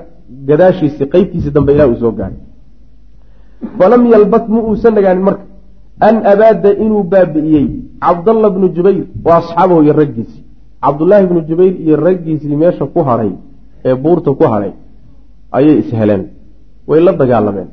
gadaashiisi 0.47 1.03
qeybtiisi 1.13 1.49
dambe 1.55 1.71
ilaa 1.75 1.87
uu 1.91 1.99
soo 2.03 2.11
gaadhay 2.19 2.41
falam 3.77 4.01
yalbas 4.13 4.43
ma 4.53 4.59
uusan 4.69 4.93
dhagaanin 4.97 5.23
marka 5.27 5.43
an 5.99 6.15
abaada 6.25 6.69
inuu 6.83 7.03
baabi'iyey 7.03 7.67
cabdalla 8.01 8.49
bnu 8.49 8.67
jubayr 8.75 9.05
wa 9.25 9.37
asxaabahu 9.39 9.83
iyo 9.83 9.93
raggiisii. 9.93 10.43
cabdullaahi 10.83 11.25
bnu 11.27 11.41
jubayr 11.49 11.73
iyo 11.81 11.95
raggiisii 12.07 12.55
meesha 12.55 12.85
ku 12.85 12.99
hadhay 13.07 13.31
ee 13.85 13.95
buurta 13.95 14.31
ku 14.39 14.43
hadhay 14.43 14.73
ayay 15.51 15.77
isheleen 15.79 16.23
way 16.87 17.01
la 17.01 17.11
dagaalameen. 17.13 17.69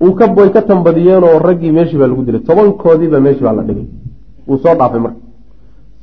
Way 0.00 0.50
ka 0.50 0.62
tambadiyeenoo 0.62 1.38
raggii 1.38 1.72
meeshii 1.72 1.98
baa 1.98 2.06
lagu 2.06 2.22
dilay. 2.26 2.40
Tobankoodiiba 2.40 3.20
meeshii 3.20 3.44
baa 3.44 3.52
la 3.52 3.62
dhigay. 3.62 3.86
Wuu 4.48 4.58
soo 4.58 4.74
dhaafay 4.74 5.00
marka. 5.00 5.20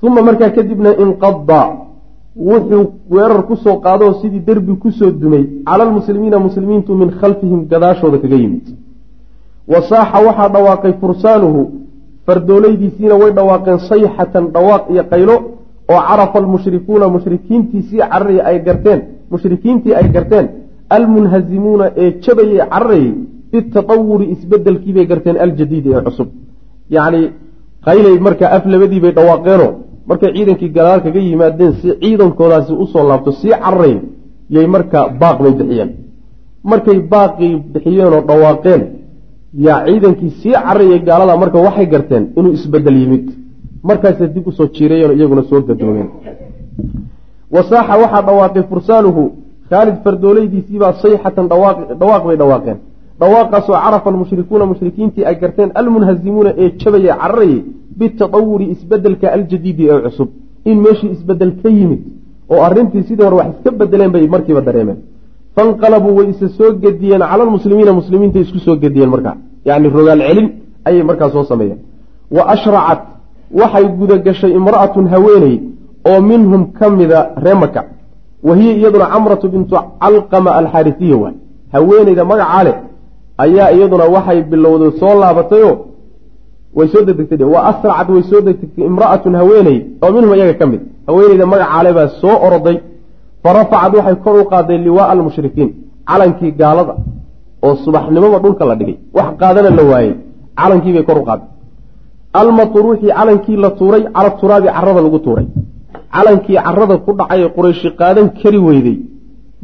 Uma 0.02 0.22
markaa 0.22 0.50
kadibna 0.50 0.90
inqada 1.04 1.62
wuxuu 2.36 2.86
weerar 3.10 3.44
ku 3.48 3.56
soo 3.56 3.76
qaadoo 3.86 4.14
sidii 4.22 4.40
derbi 4.48 4.74
ku 4.78 4.92
soo 4.92 5.12
dumay. 5.12 5.44
Cala 5.66 5.84
almuslimiina 5.84 6.40
muslimiintu 6.40 6.96
min 6.96 7.10
khalfihim 7.20 7.62
gadaashooda 7.72 8.18
kaga 8.24 8.36
yimid 8.36 8.66
wa 9.72 9.80
saaxa 9.90 10.18
waxaa 10.28 10.50
dhawaaqay 10.56 10.94
fursaanuhu 11.02 11.62
fardoolaydiisiina 12.28 13.16
way 13.22 13.32
dhawaaqeen 13.38 13.80
sayxatan 13.90 14.44
dhawaaq 14.56 14.84
iyo 14.94 15.04
qaylo 15.12 15.36
oo 15.94 16.02
carafa 16.10 16.38
almushrikuuna 16.44 17.06
mushrikiintiisii 17.16 18.00
cararaya 18.12 18.42
ay 18.50 18.58
garteen 18.68 19.00
mushrikiintii 19.32 19.94
ay 20.00 20.08
garteen 20.16 20.46
almunhazimuuna 20.96 21.86
ee 22.04 22.10
jabayay 22.24 22.60
cararayay 22.74 23.12
bitatawuri 23.52 24.26
isbedelkiibay 24.34 25.06
garteen 25.12 25.38
aljadiidi 25.46 25.90
ee 25.98 26.02
cusub. 26.08 26.28
Yacni 26.96 27.22
qaylay 27.88 28.16
markaa 28.28 28.50
af 28.58 28.64
labadiibay 28.74 29.12
dhawaaqeenoo 29.18 29.72
markay 30.10 30.30
ciidankii 30.36 30.70
gadaal 30.78 31.00
kaga 31.06 31.20
yimaadeen 31.28 31.74
si 31.82 31.88
ciidankoodaasi 32.02 32.74
u 32.84 32.86
soo 32.94 33.04
laabto 33.10 33.32
sii 33.40 33.54
cararay 33.64 33.96
yay 34.56 34.68
markaa 34.76 35.06
baaq 35.22 35.38
bay 35.44 35.54
bixiyeen. 35.60 35.90
Markay 36.72 36.98
baaqii 37.14 37.54
bixiyeenoo 37.74 38.22
dhawaaqeen 38.30 38.82
yaa 39.54 39.86
ciidankii 39.86 40.30
sii 40.42 40.54
cararayay 40.54 41.00
gaalada 41.08 41.38
marka 41.38 41.58
waxay 41.68 41.86
garteen 41.94 42.24
inuu 42.38 42.54
isbeddel 42.58 42.98
yimid. 43.02 43.26
Markaasay 43.84 44.28
dib 44.36 44.48
u 44.48 44.52
soo 44.52 44.68
jiirayeen 44.76 45.12
iyaguna 45.18 45.44
soo 45.50 45.62
gadoomeen. 45.70 46.10
Wasaaxa 47.56 47.96
waxaa 48.04 48.22
dhawaaqay 48.28 48.64
fursaanuhu. 48.72 49.24
Khaalid 49.70 49.98
fardoolaydiisiibaa 50.04 50.94
sayxatan 51.04 51.46
dhawaaq 52.02 52.24
bay 52.28 52.38
dhawaaqeen. 52.42 52.78
Dhawaaqaasoo 53.22 53.78
carafa 53.86 54.10
almushrikuuna 54.12 54.66
mushrikiintii 54.72 55.24
ay 55.30 55.36
garteen 55.42 55.70
almunhazimuuna 55.80 56.52
ee 56.64 56.70
jabaya 56.82 57.14
cararayay 57.22 57.60
bitatawuri 58.00 58.66
isbeddelka 58.74 59.28
aljadiidi 59.36 59.84
ee 59.94 60.00
cusub. 60.06 60.30
In 60.70 60.78
meeshii 60.86 61.12
isbeddel 61.16 61.52
ka 61.62 61.70
yimid 61.78 62.02
oo 62.54 62.62
arrintii 62.68 63.04
sidii 63.08 63.24
hore 63.28 63.36
wax 63.42 63.48
iska 63.56 63.72
bedeleen 63.80 64.12
bay 64.16 64.28
markiiba 64.34 64.62
dareemeen 64.68 64.98
fanqalabuu 65.60 66.16
way 66.18 66.28
isa 66.34 66.48
soo 66.58 66.72
gediyeen 66.84 67.22
cala 67.30 67.44
almuslimiina 67.46 67.92
muslimiinta 68.00 68.40
isku 68.46 68.60
soo 68.66 68.76
gediyeen 68.84 69.10
markaa 69.16 69.36
yacni 69.68 69.90
rogaal 69.98 70.22
celin 70.28 70.48
ayay 70.88 71.04
markaa 71.10 71.30
soo 71.36 71.44
sameeyeen. 71.52 71.80
Wa 72.36 72.44
ashracat 72.54 73.00
waxay 73.60 73.86
gudagashay 74.00 74.52
imra'atun 74.60 75.06
haweeney 75.14 75.56
oo 76.10 76.20
minhum 76.30 76.62
ka 76.78 76.86
mida 76.98 77.20
ree 77.44 77.54
maka 77.64 77.82
wa 78.48 78.54
hiya 78.60 78.74
iyaduna 78.80 79.06
camratu 79.14 79.46
bintu 79.54 79.76
calqama 80.02 80.50
alxaarisiya 80.60 81.18
waay. 81.24 81.36
Haweeneyda 81.74 82.24
magacaa 82.32 82.64
leh 82.68 82.76
ayaa 83.44 83.70
iyaduna 83.76 84.06
waxay 84.16 84.40
bilowday 84.52 84.92
soo 85.00 85.14
laabatayoo 85.22 85.76
way 86.78 86.88
soo 86.94 87.02
degdegtay. 87.08 87.48
Wa 87.56 87.60
asracad 87.72 88.08
way 88.16 88.24
soo 88.30 88.42
degdegtay 88.48 88.84
imra'atun 88.92 89.34
haweeney 89.42 89.78
oo 90.04 90.12
minhum 90.16 90.32
iyaga 90.38 90.54
ka 90.62 90.66
mid. 90.72 90.82
Haweeneyda 91.08 91.46
magacaale 91.54 91.92
baa 91.98 92.08
soo 92.22 92.36
oroday 92.48 92.78
fa 93.44 93.50
rafacad 93.58 93.92
waxay 93.98 94.16
kor 94.26 94.36
u 94.42 94.46
qaaday 94.52 94.78
liwaaa 94.88 95.10
almushrikiin 95.14 95.70
calankii 96.10 96.52
gaalada 96.62 96.94
oo 97.66 97.76
subaxnimoba 97.84 98.38
dhulka 98.44 98.64
la 98.70 98.76
dhigay. 98.80 98.98
Wax 99.18 99.28
qaadana 99.42 99.70
la 99.78 99.84
waayey 99.92 100.14
calankiibay 100.60 101.04
kor 101.10 101.18
u 101.22 101.24
qaaday 101.30 101.48
almatruuxi 102.42 103.08
calankii 103.18 103.58
la 103.64 103.70
tuuray 103.80 104.04
cala 104.16 104.30
turaabi 104.40 104.68
carada 104.76 105.02
lagu 105.06 105.20
tuuray. 105.26 105.48
Calankii 106.16 106.58
carada 106.66 106.96
ku 107.06 107.12
dhacay 107.20 107.40
ee 107.46 107.50
qurayshi 107.58 107.90
qaadan 108.00 108.28
kari 108.40 108.60
weyday 108.68 108.98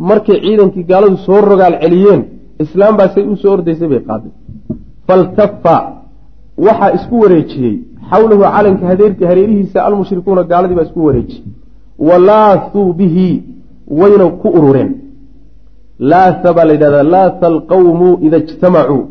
markay 0.10 0.38
ciidankii 0.46 0.84
gaaladu 0.92 1.18
soo 1.26 1.40
rogaal 1.50 1.76
celiyeen 1.84 2.22
islaam 2.64 2.94
baasay 3.00 3.24
u 3.32 3.36
soo 3.42 3.52
ordaysay 3.58 3.88
bay 3.94 4.02
qaaday 4.10 4.32
faltafa 5.08 5.76
waxaa 6.66 6.92
isku 6.98 7.16
wareejiyey. 7.24 7.76
Xawlahu 8.12 8.44
calanka 8.56 8.84
hareerihiisa 9.30 9.78
almushrikuuna 9.88 10.44
gaaladii 10.52 10.76
baa 10.80 10.88
isku 10.90 11.06
wareejiyey. 11.08 11.44
Walaathuu 12.08 12.94
bihi 13.00 13.30
wayna 14.00 14.26
ku 14.42 14.48
urureen. 14.58 14.90
Laatha 16.12 16.50
baa 16.56 16.66
la 16.70 16.74
yidhahdaa 16.74 17.04
laatha 17.16 17.46
alqawmu 17.54 18.10
ida 18.26 18.38
ijtamacuu. 18.44 19.04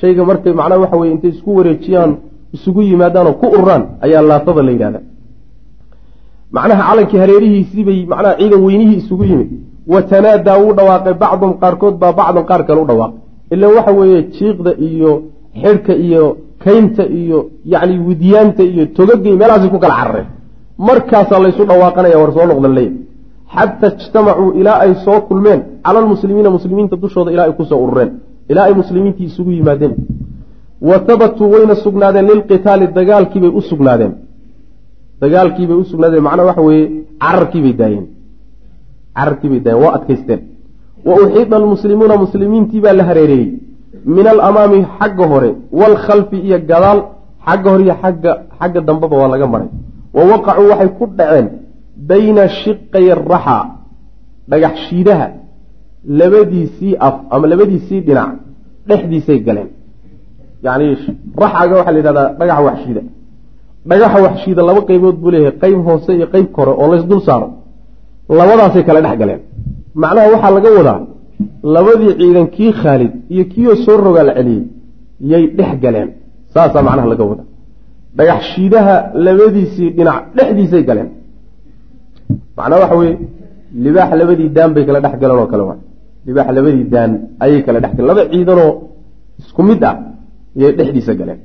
Shayga 0.00 0.22
markay 0.28 0.52
macnaha 0.60 0.80
waxa 0.82 0.96
weye 1.00 1.12
intay 1.14 1.30
isku 1.34 1.50
wareejiyaan 1.58 2.10
isugu 2.56 2.80
yimaadaanoo 2.90 3.32
ku 3.40 3.46
ururaan 3.54 3.82
ayaa 4.04 4.22
laathada 4.30 4.62
la 4.66 4.70
yidhahdaa. 4.74 5.04
Macnaha 6.56 6.82
calankii 6.88 7.18
hareerihiisiibay 7.22 7.98
macnaha 8.12 8.34
ciidan 8.40 8.60
weynihii 8.66 8.96
isugu 9.02 9.24
yimid. 9.30 9.50
Wa 9.92 10.02
tanaadaa 10.10 10.58
wuu 10.62 10.72
dhawaaqay 10.78 11.14
bacdum 11.22 11.52
qaarkood 11.62 11.94
baa 12.02 12.12
bacdan 12.18 12.44
qaar 12.50 12.62
kale 12.66 12.80
u 12.80 12.86
dhawaaqay 12.90 13.18
ilan 13.54 13.70
waxa 13.76 13.92
weeye 13.98 14.20
jiiqda 14.36 14.70
iyo 14.88 15.12
xidhka 15.62 15.94
iyo 16.06 16.24
kaynta 16.64 17.04
iyo 17.20 17.38
yacni 17.72 17.96
widyaanta 18.08 18.62
iyo 18.72 18.84
togagay 18.96 19.34
meelahaasay 19.40 19.70
ku 19.74 19.78
kala 19.84 19.94
carareen. 20.00 20.26
Markaasaa 20.88 21.40
laysu 21.44 21.62
dhawaaqanaya 21.70 22.16
war 22.22 22.30
soo 22.36 22.46
noqdan 22.50 22.72
leeya 22.78 22.92
xata 23.56 23.86
ijtamacuu 24.00 24.50
ilaa 24.60 24.78
ay 24.84 24.94
soo 25.04 25.20
kulmeen 25.28 25.60
cala 25.84 25.98
almuslimiina 26.02 26.50
muslimiinta 26.56 26.96
dushooda 27.02 27.30
ilaa 27.34 27.46
ay 27.48 27.52
ku 27.58 27.64
soo 27.64 27.80
urureen 27.84 28.10
ilaa 28.50 28.64
ay 28.68 28.74
muslimiintii 28.74 29.26
isugu 29.30 29.50
yimaadeen 29.50 29.94
wa 30.88 30.96
habatuu 31.08 31.50
wayna 31.54 31.74
sugnaadeen 31.84 32.26
lilqitaali 32.30 32.86
dagaalkiibay 32.98 33.50
u 33.58 33.60
sugnaadeen 33.70 34.12
dagaalkiibay 35.20 35.76
u 35.76 35.84
sugnaadeen 35.84 36.22
macnaha 36.22 36.48
waxa 36.50 36.62
weeye 36.68 36.86
cararkiibay 37.24 37.72
daayeen 37.80 38.06
cararkiibay 39.18 39.60
daayeen 39.64 39.84
waa 39.84 39.94
adkaysteen 39.98 40.40
wa 41.08 41.14
uxiida 41.22 41.56
almuslimuuna 41.56 42.16
muslimiintii 42.24 42.80
baa 42.80 42.92
la 43.00 43.04
hareereeyey 43.10 43.48
min 44.16 44.26
alamaami 44.34 44.86
xagga 44.98 45.26
hore 45.32 45.50
waalkhalfi 45.80 46.36
iyo 46.46 46.58
gadaal 46.70 47.00
xagga 47.46 47.70
hore 47.70 47.84
iyo 47.84 47.94
xagga 48.02 48.32
xagga 48.58 48.80
dambeba 48.80 49.16
waa 49.22 49.28
laga 49.34 49.46
maray 49.46 49.68
wa 50.16 50.22
waqacuu 50.30 50.68
waxay 50.70 50.88
ku 50.98 51.04
dhaceen 51.18 51.46
bayna 52.10 52.42
shiqay 52.62 53.06
araxa 53.16 53.58
dhagax 54.50 54.74
shiidaha 54.88 55.26
labadiisii 56.20 56.96
af 57.08 57.14
ama 57.30 57.46
labadiisii 57.52 58.00
dhinac 58.06 58.30
dhexdiisay 58.88 59.38
galeen. 59.46 59.68
Yani 60.66 60.86
raxaga 61.42 61.74
waxaa 61.78 61.92
la 61.94 61.98
yidhahdaa 62.00 62.28
dhagaxa 62.40 62.62
waxshiida 62.68 63.02
dhagaxa 63.90 64.18
waxshiida 64.26 64.62
laba 64.68 64.80
qaybood 64.88 65.16
buu 65.22 65.30
leeyahay 65.34 65.58
qeyb 65.62 65.78
hoose 65.86 66.10
iyo 66.18 66.26
qeyb 66.34 66.46
kore 66.56 66.72
oo 66.80 66.86
laysdul 66.92 67.20
saaro. 67.28 67.48
Labadaasay 68.38 68.82
kala 68.88 69.00
dhex 69.04 69.16
galeen. 69.22 69.40
Macnaha 70.02 70.26
waxaa 70.34 70.52
laga 70.56 70.70
wadaa 70.78 71.00
labadii 71.74 72.12
ciidan 72.20 72.46
kii 72.56 72.72
khaalid 72.80 73.12
iyo 73.34 73.44
kiioo 73.52 73.76
soo 73.84 73.96
rogaa 74.06 74.24
la 74.28 74.32
celiyey 74.38 74.62
yay 75.32 75.44
dhex 75.58 75.72
galeen. 75.84 76.08
Saasaa 76.54 76.82
macnaha 76.88 77.08
laga 77.12 77.24
wadaa. 77.30 77.46
Dhagax 78.18 78.40
shiidaha 78.52 78.94
labadiisii 79.26 79.88
dhinac 79.96 80.18
dhexdiisay 80.36 80.82
galeen 80.88 81.08
macnaha 82.56 82.80
waxa 82.82 82.96
weye 83.00 83.14
libaax 83.84 84.10
labadii 84.20 84.48
daan 84.56 84.70
bay 84.74 84.84
kala 84.88 85.00
dhex 85.04 85.14
galeen 85.22 85.38
oo 85.42 85.48
kale 85.52 85.64
waa 85.68 85.78
libaax 86.26 86.48
labadii 86.56 86.84
daan 86.94 87.10
ayay 87.44 87.60
kala 87.66 87.78
dhex 87.82 87.92
galeen 87.96 88.08
laba 88.10 88.22
ciidanoo 88.32 88.70
isku 89.40 89.62
mid 89.68 89.82
ah 89.90 89.94
yay 90.60 90.72
dhexdiisa 90.78 91.14
galeen. 91.20 91.40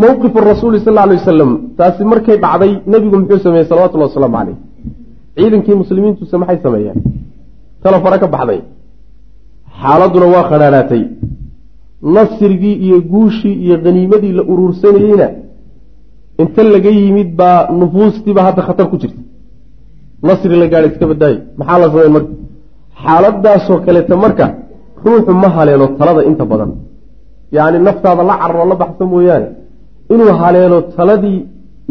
Mowqifu 0.00 0.38
rasuuli 0.50 0.78
sal 0.84 0.92
lla 0.94 1.02
alay 1.06 1.16
wasalam 1.20 1.50
taasi 1.78 2.02
markay 2.12 2.36
dhacday 2.44 2.72
nebigu 2.92 3.16
muxuu 3.20 3.40
sameeyey 3.46 3.66
salawatullahi 3.70 4.10
wasalaamu 4.10 4.36
caleyh 4.38 4.56
ciidankii 5.36 5.76
muslimiintuse 5.82 6.36
maxay 6.42 6.58
sameeyeen? 6.66 6.98
Tala 7.82 7.98
fara 8.04 8.16
ka 8.22 8.26
baxday. 8.34 8.60
Xaaladduna 9.80 10.26
waa 10.34 10.44
khadhaadhaatay 10.50 11.02
nasrigii 12.16 12.76
iyo 12.86 12.98
guushii 13.12 13.54
iyo 13.64 13.74
haniimadii 13.84 14.32
la 14.38 14.42
uruursanayeyna 14.52 15.28
inta 16.42 16.62
laga 16.74 16.90
yimid 16.98 17.28
baa 17.40 17.58
nufuustiiba 17.80 18.40
hadda 18.46 18.62
khatar 18.68 18.86
ku 18.90 18.96
jirta 19.02 19.20
nasri 20.26 20.56
la 20.60 20.66
gaadhay 20.72 20.90
iska 20.92 21.06
badaaye. 21.12 21.38
Maxaa 21.58 21.78
la 21.82 21.86
sameyn 21.92 22.12
marka? 22.16 22.32
Xaaladaasoo 23.04 23.78
kaleeta 23.86 24.14
marka 24.24 24.46
ruuxu 25.04 25.32
ma 25.42 25.48
haleelo 25.56 25.86
talada 25.98 26.22
inta 26.30 26.44
badan. 26.50 26.70
Yacni 27.56 27.78
naftaada 27.86 28.22
la 28.30 28.34
cararoo 28.42 28.66
la 28.72 28.76
baxsa 28.82 29.04
mooyaane. 29.12 29.46
Inuu 30.12 30.32
haleelo 30.40 30.78
taladii 30.96 31.38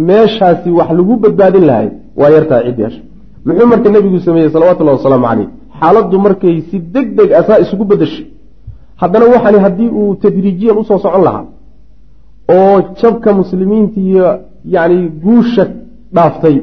meeshaasi 0.07 0.69
wax 0.77 0.89
lagu 0.97 1.13
badbaadin 1.23 1.65
lahay 1.69 1.87
waa 2.19 2.29
yartaa 2.35 2.61
cid 2.65 2.77
yeesha 2.83 3.01
muxuu 3.45 3.67
marka 3.73 3.87
nebigu 3.95 4.19
sameeyey 4.27 4.49
salawatullahi 4.55 4.97
wasalaamu 4.99 5.25
caleyh 5.29 5.47
xaaladdu 5.79 6.17
markay 6.25 6.55
si 6.69 6.77
deg 6.95 7.07
deg 7.17 7.29
asaa 7.39 7.57
isugu 7.63 7.83
bedeshay 7.91 8.25
haddana 9.01 9.25
waxani 9.33 9.59
haddii 9.65 9.89
uu 9.99 10.15
tadriijiyan 10.23 10.77
u 10.81 10.83
soo 10.89 10.99
socon 11.05 11.23
lahaa 11.27 11.45
oo 12.55 12.75
jabka 13.01 13.29
muslimiinta 13.39 13.99
iyo 14.09 14.27
yacni 14.75 14.97
guusha 15.23 15.63
dhaaftay 16.15 16.55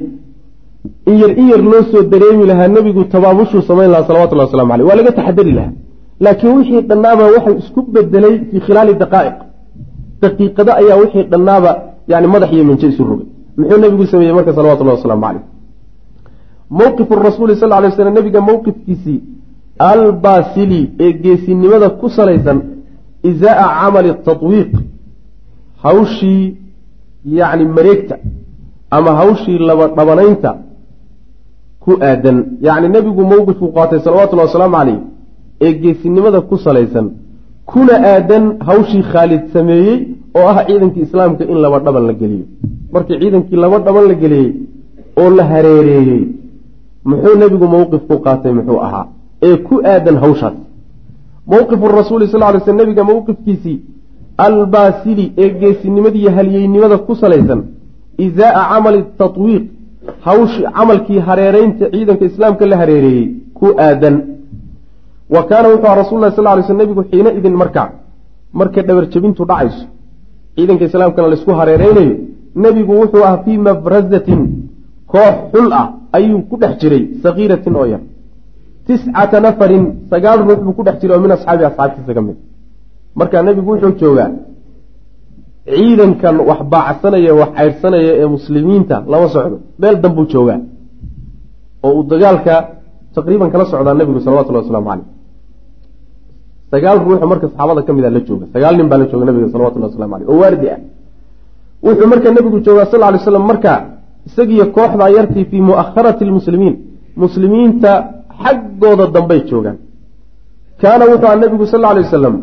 in 1.11 1.17
yar 1.23 1.31
in 1.41 1.47
yar 1.53 1.63
loo 1.73 1.83
soo 1.91 2.03
dareemi 2.13 2.45
lahaa 2.51 2.69
nebigu 2.77 3.03
tabaabushuu 3.15 3.63
samayn 3.71 3.91
lahaa 3.93 4.07
salawatullahi 4.09 4.49
waslamu 4.49 4.71
caleyh 4.73 4.87
waa 4.89 4.97
laga 5.01 5.13
taxadari 5.19 5.53
lahaa. 5.59 5.73
Laakiin 6.25 6.53
wixii 6.59 6.83
dhannaaba 6.91 7.25
waxay 7.35 7.55
isku 7.63 7.81
bedelay 7.95 8.35
fii 8.51 8.61
khilaali 8.67 8.93
daqaa'iq. 9.03 9.37
Daqiiqado 10.23 10.71
ayaa 10.81 10.97
wixii 11.03 11.25
dhannaaba 11.33 11.71
yani 12.13 12.27
madax 12.35 12.51
iyo 12.55 12.65
minjo 12.69 12.87
isu 12.93 13.03
rogay. 13.11 13.27
Muxuu 13.59 13.79
nebigu 13.85 14.05
sameeyey 14.13 14.35
marka 14.39 14.53
salawatullahi 14.59 14.99
wasalaamu 14.99 15.25
caleyh 15.27 15.45
mowqifu 16.71 17.15
rasuuli 17.29 17.57
sal 17.57 17.73
ly 17.83 17.91
slam 17.97 18.15
nebiga 18.15 18.41
mowqifkiisii 18.41 19.21
albasili 19.79 20.91
ee 21.01 21.13
geesinimada 21.13 21.89
ku 22.01 22.09
salaysan 22.11 22.59
izaa 23.31 23.69
camali 23.81 24.15
tatwiiq 24.29 24.73
hawshii 25.83 26.57
yacni 27.39 27.65
mareegta 27.77 28.17
ama 28.91 29.11
hawshii 29.21 29.59
laba 29.59 29.87
dhabanaynta 29.89 30.51
ku 31.89 31.95
aadan 32.11 32.37
yacni 32.67 32.89
nebigu 32.97 33.23
mowqifkuu 33.33 33.71
qaatay 33.79 34.01
salawatullahi 34.07 34.49
wasalaamu 34.51 34.77
caleyh 34.79 34.99
ee 35.67 35.73
geesinimada 35.83 36.41
ku 36.51 36.57
salaysan 36.67 37.07
kuna 37.73 37.95
aadan 38.13 38.45
hawshii 38.69 39.03
khaalid 39.13 39.43
sameeyey 39.57 39.99
oo 40.39 40.47
ah 40.53 40.59
ciidankii 40.69 41.03
islaamka 41.09 41.45
in 41.53 41.59
laba 41.65 41.79
dhaban 41.87 42.05
la 42.11 42.15
geliyo. 42.21 42.45
Markii 42.95 43.19
ciidankii 43.23 43.57
laba 43.65 43.79
dhaban 43.87 44.05
la 44.11 44.15
geliyey 44.23 44.51
oo 45.21 45.31
la 45.37 45.45
hareereeyey 45.53 46.23
muxuu 47.11 47.35
nebigu 47.43 47.67
mowqifku 47.75 48.15
qaatay? 48.25 48.53
Muxuu 48.59 48.79
ahaa. 48.87 49.07
Ee 49.49 49.57
ku 49.67 49.75
aadan 49.93 50.17
hawshaas. 50.23 50.57
Mowqifu 51.53 51.87
rasuuli 52.01 52.29
sal 52.33 52.43
ly 52.55 52.61
sl 52.67 52.77
nebiga 52.81 53.03
mowqifkiisii 53.11 53.79
albaasili 54.47 55.33
ee 55.43 55.49
geesinimadiiyo 55.61 56.31
halyeynimada 56.37 56.99
ku 57.07 57.15
salaysan 57.23 57.61
izaaa 58.27 58.65
camali 58.71 59.01
tatwiiq 59.21 59.65
hawshi 60.27 60.63
camalkii 60.77 61.21
hareereynta 61.29 61.85
ciidanka 61.93 62.25
islaamka 62.31 62.65
la 62.71 62.77
hareereeyey 62.81 63.27
ku 63.59 63.67
aadan. 63.87 64.17
Wa 65.35 65.43
kaana 65.49 65.69
wuxuu 65.73 65.87
aha 65.87 65.97
rasul 66.03 66.19
lah 66.21 66.31
sal 66.37 66.47
ly 66.59 66.63
sl 66.69 66.77
nebigu 66.83 67.03
xiina 67.11 67.31
idin 67.39 67.55
markaa 67.63 67.89
marka 68.59 68.81
dhabarjabintu 68.89 69.43
dhacayso. 69.51 69.85
Ciidanka 70.57 70.85
islaamkana 70.89 71.29
laysku 71.33 71.51
hareereynayo. 71.61 72.15
Nebigu 72.65 72.93
wuxuu 73.01 73.25
ah 73.31 73.35
fii 73.45 73.59
mafrazatin 73.67 74.41
koox 75.13 75.37
xul 75.53 75.73
ah 75.81 75.87
ayuu 76.17 76.41
ku 76.51 76.57
dhex 76.63 76.73
jiray 76.81 77.03
sakiiratin 77.23 77.75
oo 77.81 77.87
yar. 77.93 78.03
Tiscata 78.87 79.41
nafarin 79.41 79.85
sagaal 80.11 80.39
ruux 80.49 80.61
buu 80.65 80.73
ku 80.79 80.83
dhex 80.87 80.97
jiray 81.01 81.17
oo 81.17 81.23
min 81.25 81.33
asxaabi 81.37 81.65
asxaabtiisa 81.71 82.13
ka 82.17 82.23
mid. 82.27 82.37
Markaa 83.19 83.43
nebigu 83.43 83.71
wuxuu 83.73 83.93
joogaa 84.01 84.31
ciidankan 85.77 86.37
wax 86.49 86.61
baacsanaya 86.73 87.33
wax 87.41 87.51
caydhsanaya 87.59 88.13
ee 88.23 88.27
muslimiinta 88.37 88.97
lama 89.13 89.27
socdo. 89.35 89.57
Meel 89.81 89.97
danbuu 90.03 90.27
joogaa 90.33 90.61
oo 91.87 91.93
uu 91.99 92.03
dagaalka 92.13 92.55
taqriiban 93.15 93.51
kala 93.53 93.65
socdaa 93.73 93.95
nebigu 94.01 94.21
salawatullahi 94.27 94.65
waslamu 94.65 94.87
caleyh 94.91 95.07
sagaal 96.73 96.99
ruuxo 97.07 97.27
marka 97.33 97.47
saxaabada 97.51 97.81
ka 97.87 97.93
mid 97.97 98.05
a 98.09 98.11
la 98.17 98.21
jooga. 98.29 98.45
Sagaal 98.55 98.75
nin 98.79 98.89
baa 98.91 98.99
la 99.03 99.07
jooga 99.11 99.25
nabiga 99.29 99.49
salawatullahi 99.55 99.91
waslamu 99.93 100.13
caleyh 100.15 100.29
oo 100.33 100.39
waardi 100.43 100.67
ah. 100.75 100.81
Wuxuu 101.87 102.09
marka 102.13 102.29
nebigu 102.37 102.59
joogaa 102.67 102.87
sal 102.93 103.03
ly 103.15 103.19
slam 103.27 103.45
marka 103.51 103.73
isagiyo 104.29 104.65
kooxdaa 104.77 105.11
yartii 105.17 105.45
fii 105.51 105.63
mu'aharati 105.71 106.23
lmuslimiin 106.31 106.75
muslimiinta 107.23 107.91
xaggooda 108.43 109.05
dambay 109.15 109.41
joogaan. 109.51 109.77
Kaana 110.83 111.05
wuxuu 111.11 111.29
aha 111.31 111.37
nebigu 111.45 111.65
sal 111.73 111.85
alay 111.91 112.03
wasalam 112.07 112.35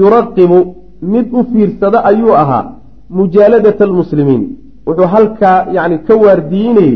yuraqibu 0.00 0.58
mid 1.02 1.26
u 1.38 1.44
fiirsada 1.52 1.98
ayuu 2.10 2.34
ahaa 2.42 2.64
mujaaladata 3.10 3.84
almuslimiin 3.84 4.42
wuxuu 4.86 5.06
halkaa 5.14 5.66
yani 5.72 5.98
ka 5.98 6.14
waardiinayey 6.24 6.94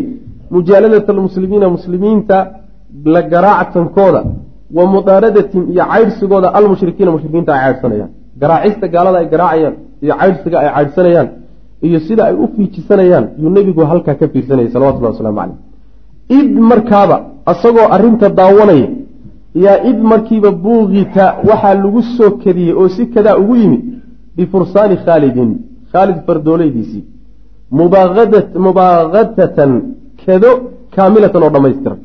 mujaaladata 0.51 1.13
almuslimiina 1.13 1.69
muslimiinta 1.77 2.37
la 3.05 3.23
garaactankooda 3.23 4.25
wa 4.77 4.87
mudaaradatim 4.95 5.63
iyo 5.73 5.85
caydhsigooda 5.93 6.49
almushrikiina 6.59 7.11
mushrikiinta 7.11 7.51
ay 7.55 7.61
caydhsanayaan 7.65 8.11
garaacista 8.43 8.87
gaalada 8.95 9.19
ay 9.19 9.27
garaacayaan 9.35 9.75
iyo 10.03 10.15
caydhsiga 10.21 10.57
ay 10.61 10.69
caydhsanayaan 10.77 11.29
iyo 11.87 11.99
sida 12.01 12.23
ay 12.29 12.35
u 12.35 12.49
fiijisanayaan 12.57 13.27
yuu 13.43 13.51
nebigu 13.51 13.81
halkaa 13.93 14.15
ka 14.15 14.29
fiirsanayay 14.29 14.71
salawatullahi 14.75 15.15
waslamu 15.15 15.39
caleyh 15.41 15.59
id 16.39 16.51
markaaba 16.71 17.17
isagoo 17.53 17.89
arrinta 17.97 18.29
daawanaya 18.29 18.89
yaa 19.65 19.79
id 19.91 19.99
markiiba 20.13 20.51
buugita 20.51 21.25
waxaa 21.49 21.75
lagu 21.75 22.03
soo 22.17 22.31
kadiyey 22.45 22.73
oo 22.81 22.89
si 22.89 23.07
kadaa 23.15 23.37
ugu 23.43 23.57
yimid 23.57 23.83
bifursaani 24.37 24.97
khaalidin 25.07 25.51
khaalid 25.93 26.19
fardoolaydiisii 26.27 27.05
mubaakatatan 28.67 29.73
kado 30.25 30.51
kaamilatan 30.97 31.43
oo 31.47 31.53
dhammaystiran 31.55 31.99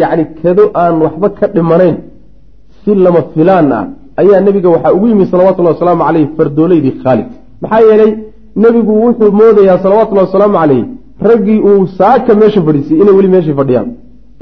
yacni 0.00 0.24
kado 0.42 0.64
aan 0.82 0.94
waxba 1.04 1.28
ka 1.38 1.46
dhimanayn 1.54 1.96
si 2.82 2.90
lama 3.04 3.20
filaan 3.34 3.68
ah 3.78 3.84
ayaa 4.22 4.40
nebiga 4.46 4.68
waxaa 4.74 4.94
ugu 4.96 5.06
yimid 5.12 5.26
salawatullahi 5.32 5.74
wasalaamu 5.76 6.04
caleyh 6.08 6.26
fardoolaydii 6.38 6.94
khaalid 7.02 7.28
maxaa 7.62 7.82
yeelay 7.88 8.12
nebigu 8.64 8.92
wuxuu 9.04 9.30
moodayaa 9.40 9.78
salawatullahi 9.84 10.26
wasalaamu 10.28 10.56
caleyh 10.60 10.84
raggii 11.30 11.60
uu 11.70 11.82
saaka 12.00 12.30
meesha 12.40 12.60
fadhiisiyey 12.66 13.00
inay 13.02 13.14
weli 13.18 13.30
meeshii 13.34 13.56
fadhiyaan 13.60 13.88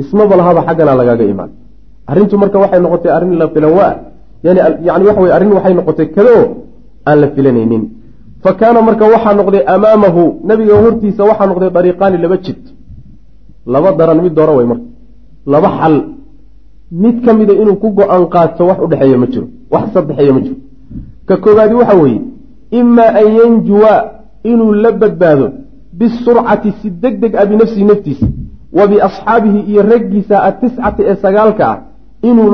ismaba 0.02 0.34
lahaba 0.40 0.60
xaggana 0.68 0.92
lagaaga 1.00 1.24
imaan 1.34 1.50
arrintu 2.10 2.34
marka 2.42 2.56
waxay 2.64 2.80
noqotay 2.84 3.12
arrin 3.16 3.34
la 3.42 3.46
filan 3.54 3.72
waa 3.78 3.94
yani 4.46 4.60
yani 4.88 5.02
waxa 5.08 5.20
weye 5.24 5.34
arrin 5.38 5.52
waxay 5.56 5.74
noqotay 5.80 6.06
kadoo 6.16 6.42
aan 7.08 7.18
la 7.20 7.28
filanaynin. 7.34 7.84
Fa 8.42 8.52
kaana 8.60 8.82
marka 8.88 9.04
waxaa 9.14 9.34
noqday 9.34 9.62
amaamahu 9.74 10.22
nabiga 10.50 10.74
hortiisa 10.82 11.22
waxaa 11.30 11.46
noqday 11.50 11.70
dariiqaani 11.76 12.18
laba 12.24 12.36
jid. 12.44 12.60
Laba 13.66 13.92
daran 13.98 14.18
mid 14.24 14.34
doora 14.34 14.52
way 14.58 14.66
marka. 14.72 14.86
Laba 15.52 15.68
xal. 15.78 15.96
Mid 17.02 17.16
ka 17.24 17.32
mida 17.38 17.52
inuu 17.62 17.76
ku 17.82 17.88
go'aan 17.98 18.24
qaato 18.34 18.62
wax 18.68 18.78
udhexeeya 18.84 19.18
ma 19.22 19.26
jiro. 19.32 19.46
Wax 19.72 19.84
saddexeeya 19.94 20.32
ma 20.36 20.40
jiro. 20.44 20.56
Ka 21.28 21.36
koobaadi 21.36 21.74
waxa 21.80 21.96
weeye 22.02 22.20
imaa 22.80 23.14
an 23.20 23.26
yanjuwa 23.38 23.92
inuu 24.44 24.72
la 24.72 24.92
badbaado 24.92 25.46
bisurcati 25.92 26.72
si 26.80 26.90
deg 26.90 27.20
deg 27.20 27.32
a 27.36 27.46
binafsihi 27.46 27.84
naftiisa 27.84 28.26
wa 28.72 28.86
biasxaabihi 28.86 29.60
iyo 29.70 29.82
raggiisa 29.82 30.42
atiscati 30.42 31.02
ee 31.02 31.16
sagaalka 31.24 31.64
ah 31.72 31.78
inuu 32.22 32.50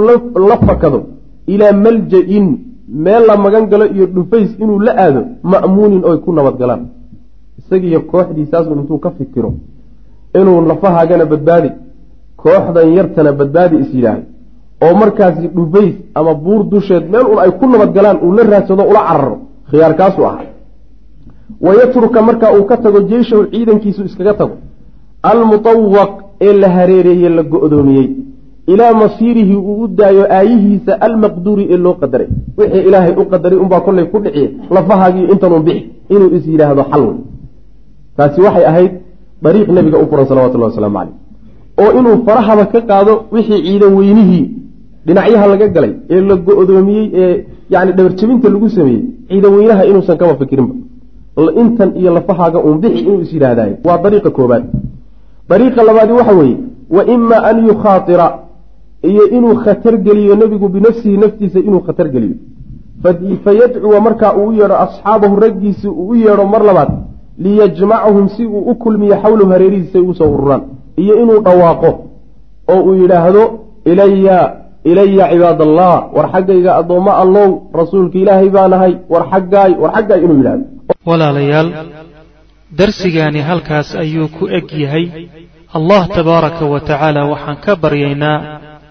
la 0.49 0.57
fakado 0.66 1.01
ilaa 1.46 1.72
malja-in 1.72 2.46
meel 2.89 3.26
la 3.26 3.36
magan 3.36 3.66
galo 3.68 3.86
iyo 3.86 4.07
dhufays 4.07 4.51
inuu 4.59 4.80
la 4.80 4.93
aado 5.05 5.22
ma'muunin 5.43 6.05
oy 6.05 6.18
ku 6.18 6.32
nabad 6.32 6.57
galaan. 6.59 6.82
Isagiiyo 7.59 8.01
kooxdiisaasu 8.01 8.70
intuu 8.72 8.99
ka 8.99 9.11
fikiro 9.11 9.55
inuu 10.41 10.61
lafahaagana 10.68 11.24
badbaadi 11.26 11.70
kooxdan 12.36 12.89
yartana 12.97 13.32
badbaadi 13.32 13.76
is 13.76 13.95
yidhaahay. 13.95 14.22
Oo 14.84 14.95
markaasi 14.95 15.49
dhufays 15.49 15.95
ama 16.14 16.34
buur 16.34 16.64
dusheed 16.70 17.05
meel 17.12 17.26
un 17.32 17.39
ay 17.39 17.51
ku 17.59 17.66
nabad 17.66 17.93
galaan 17.97 18.18
uu 18.22 18.32
la 18.32 18.43
raadsado 18.43 18.82
ula 18.91 19.01
cararo 19.09 19.39
khiyaarkaasuu 19.70 20.24
ahaa. 20.30 20.47
Wayatruka 21.61 22.22
marka 22.22 22.53
uu 22.57 22.64
ka 22.64 22.76
tago 22.76 23.01
jeyshahu 23.01 23.47
ciidankiisu 23.53 24.05
iskaga 24.05 24.34
tago. 24.34 24.57
Almutawaq 25.22 26.12
ee 26.41 26.53
la 26.53 26.68
hareereeye 26.76 27.28
la 27.28 27.43
go-doomiyey 27.43 28.09
ilaa 28.72 28.92
masiirihi 29.02 29.54
uu 29.56 29.76
u 29.84 29.88
daayo 30.00 30.24
aayihiisa 30.38 30.92
almaqduuri 31.06 31.64
ee 31.72 31.78
loo 31.84 31.94
qadaray. 32.02 32.28
Wixii 32.58 32.82
ilaahay 32.88 33.12
u 33.22 33.24
qadaray 33.32 33.58
unbaa 33.64 33.80
kollay 33.86 34.06
ku 34.12 34.18
dhiciye 34.24 34.48
lafahaagiyo 34.76 35.26
intanun 35.34 35.62
bixi 35.68 35.84
inuu 36.14 36.30
is 36.36 36.44
yidhaahdo 36.52 36.82
xal. 36.90 37.02
Wey 37.08 37.18
taasi 38.18 38.40
waxay 38.46 38.64
ahayd 38.70 38.92
dariiq 39.44 39.68
nabiga 39.78 39.98
u 40.02 40.06
furan 40.10 40.26
salawatullahi 40.30 40.70
wasalaamu 40.72 40.98
caleyh 40.98 41.14
oo 41.82 41.90
inuu 41.98 42.16
farahaba 42.26 42.64
ka 42.72 42.80
qaado 42.90 43.12
wixii 43.34 43.62
ciidan 43.66 43.92
weynihii 43.98 44.44
dhinacyaha 45.06 45.46
laga 45.52 45.66
galay 45.76 45.92
ee 46.14 46.20
la 46.28 46.34
go-doomiyey 46.46 47.06
ee 47.22 47.34
yani 47.74 47.92
dhabarjabinta 47.98 48.48
lagu 48.54 48.68
sameeyey 48.76 49.02
ciidan 49.28 49.52
weynaha 49.58 49.82
inuusan 49.90 50.16
kaba 50.20 50.34
fikirinba 50.40 50.74
intan 51.62 51.90
iyo 52.00 52.10
lafahaaga 52.16 52.58
uun 52.66 52.78
bixi 52.82 53.00
inuu 53.08 53.20
is 53.24 53.32
yidhaahdaay 53.36 53.72
waa 53.86 53.98
dariiqa 54.04 54.30
koobaad 54.38 54.64
dariiqa 55.50 55.80
labaadi 55.88 56.12
waxa 56.18 56.34
weeye 56.40 56.56
wa 56.96 57.02
ima 57.14 57.36
an 57.50 57.56
yukhaatira 57.70 58.26
iyo 59.03 59.28
inuu 59.36 59.55
khatar 59.64 59.96
geliyo 60.07 60.34
nebigu 60.36 60.68
binafsihi 60.68 61.16
naftiisa 61.16 61.59
inuu 61.59 61.80
khatar 61.86 62.09
geliyo. 62.09 62.36
Fayadcuwa 63.44 64.01
markaa 64.01 64.32
uu 64.34 64.46
u 64.49 64.53
yeedho 64.53 64.76
asxaabahu 64.76 65.36
raggiisi 65.36 65.88
uu 65.88 66.09
u 66.09 66.14
yeedho 66.14 66.46
mar 66.46 66.62
labaad 66.64 66.90
liyajmacahum 67.38 68.28
si 68.28 68.46
uu 68.46 68.61
u 68.70 68.74
kulmiyo 68.74 69.16
xawlahu 69.22 69.51
hareerihiisay 69.51 70.01
ugu 70.01 70.14
soo 70.14 70.30
ururaan. 70.34 70.62
Iyo 70.96 71.14
inuu 71.22 71.40
dhawaaqo 71.46 71.90
oo 72.72 72.80
uu 72.82 72.94
yidhaahdo 73.03 73.42
ilaya 73.84 74.38
ilaya 74.84 75.24
cibaad 75.32 75.61
allah 75.62 75.94
war 76.16 76.26
xaggayga 76.32 76.70
addoommo 76.80 77.12
allow 77.22 77.49
rasuulka 77.80 78.18
ilaahay 78.18 78.49
baan 78.57 78.72
ahay 78.72 78.92
war 79.12 79.24
xaggaay 79.32 79.72
war 79.82 79.92
xaggaay 79.96 80.20
inuu 80.24 80.36
yidhahdo 80.40 80.64
walaalayaal 81.09 81.68
darsigaani 82.78 83.40
halkaas 83.49 83.88
ayuu 84.03 84.28
ku 84.38 84.44
eg 84.59 84.68
yahay. 84.84 85.07
Allah 85.78 86.03
tabaaraka 86.16 86.64
wa 86.72 86.80
tacaala 86.80 87.20
waxaan 87.32 87.57
ka 87.64 87.72
baryaynaa 87.82 88.38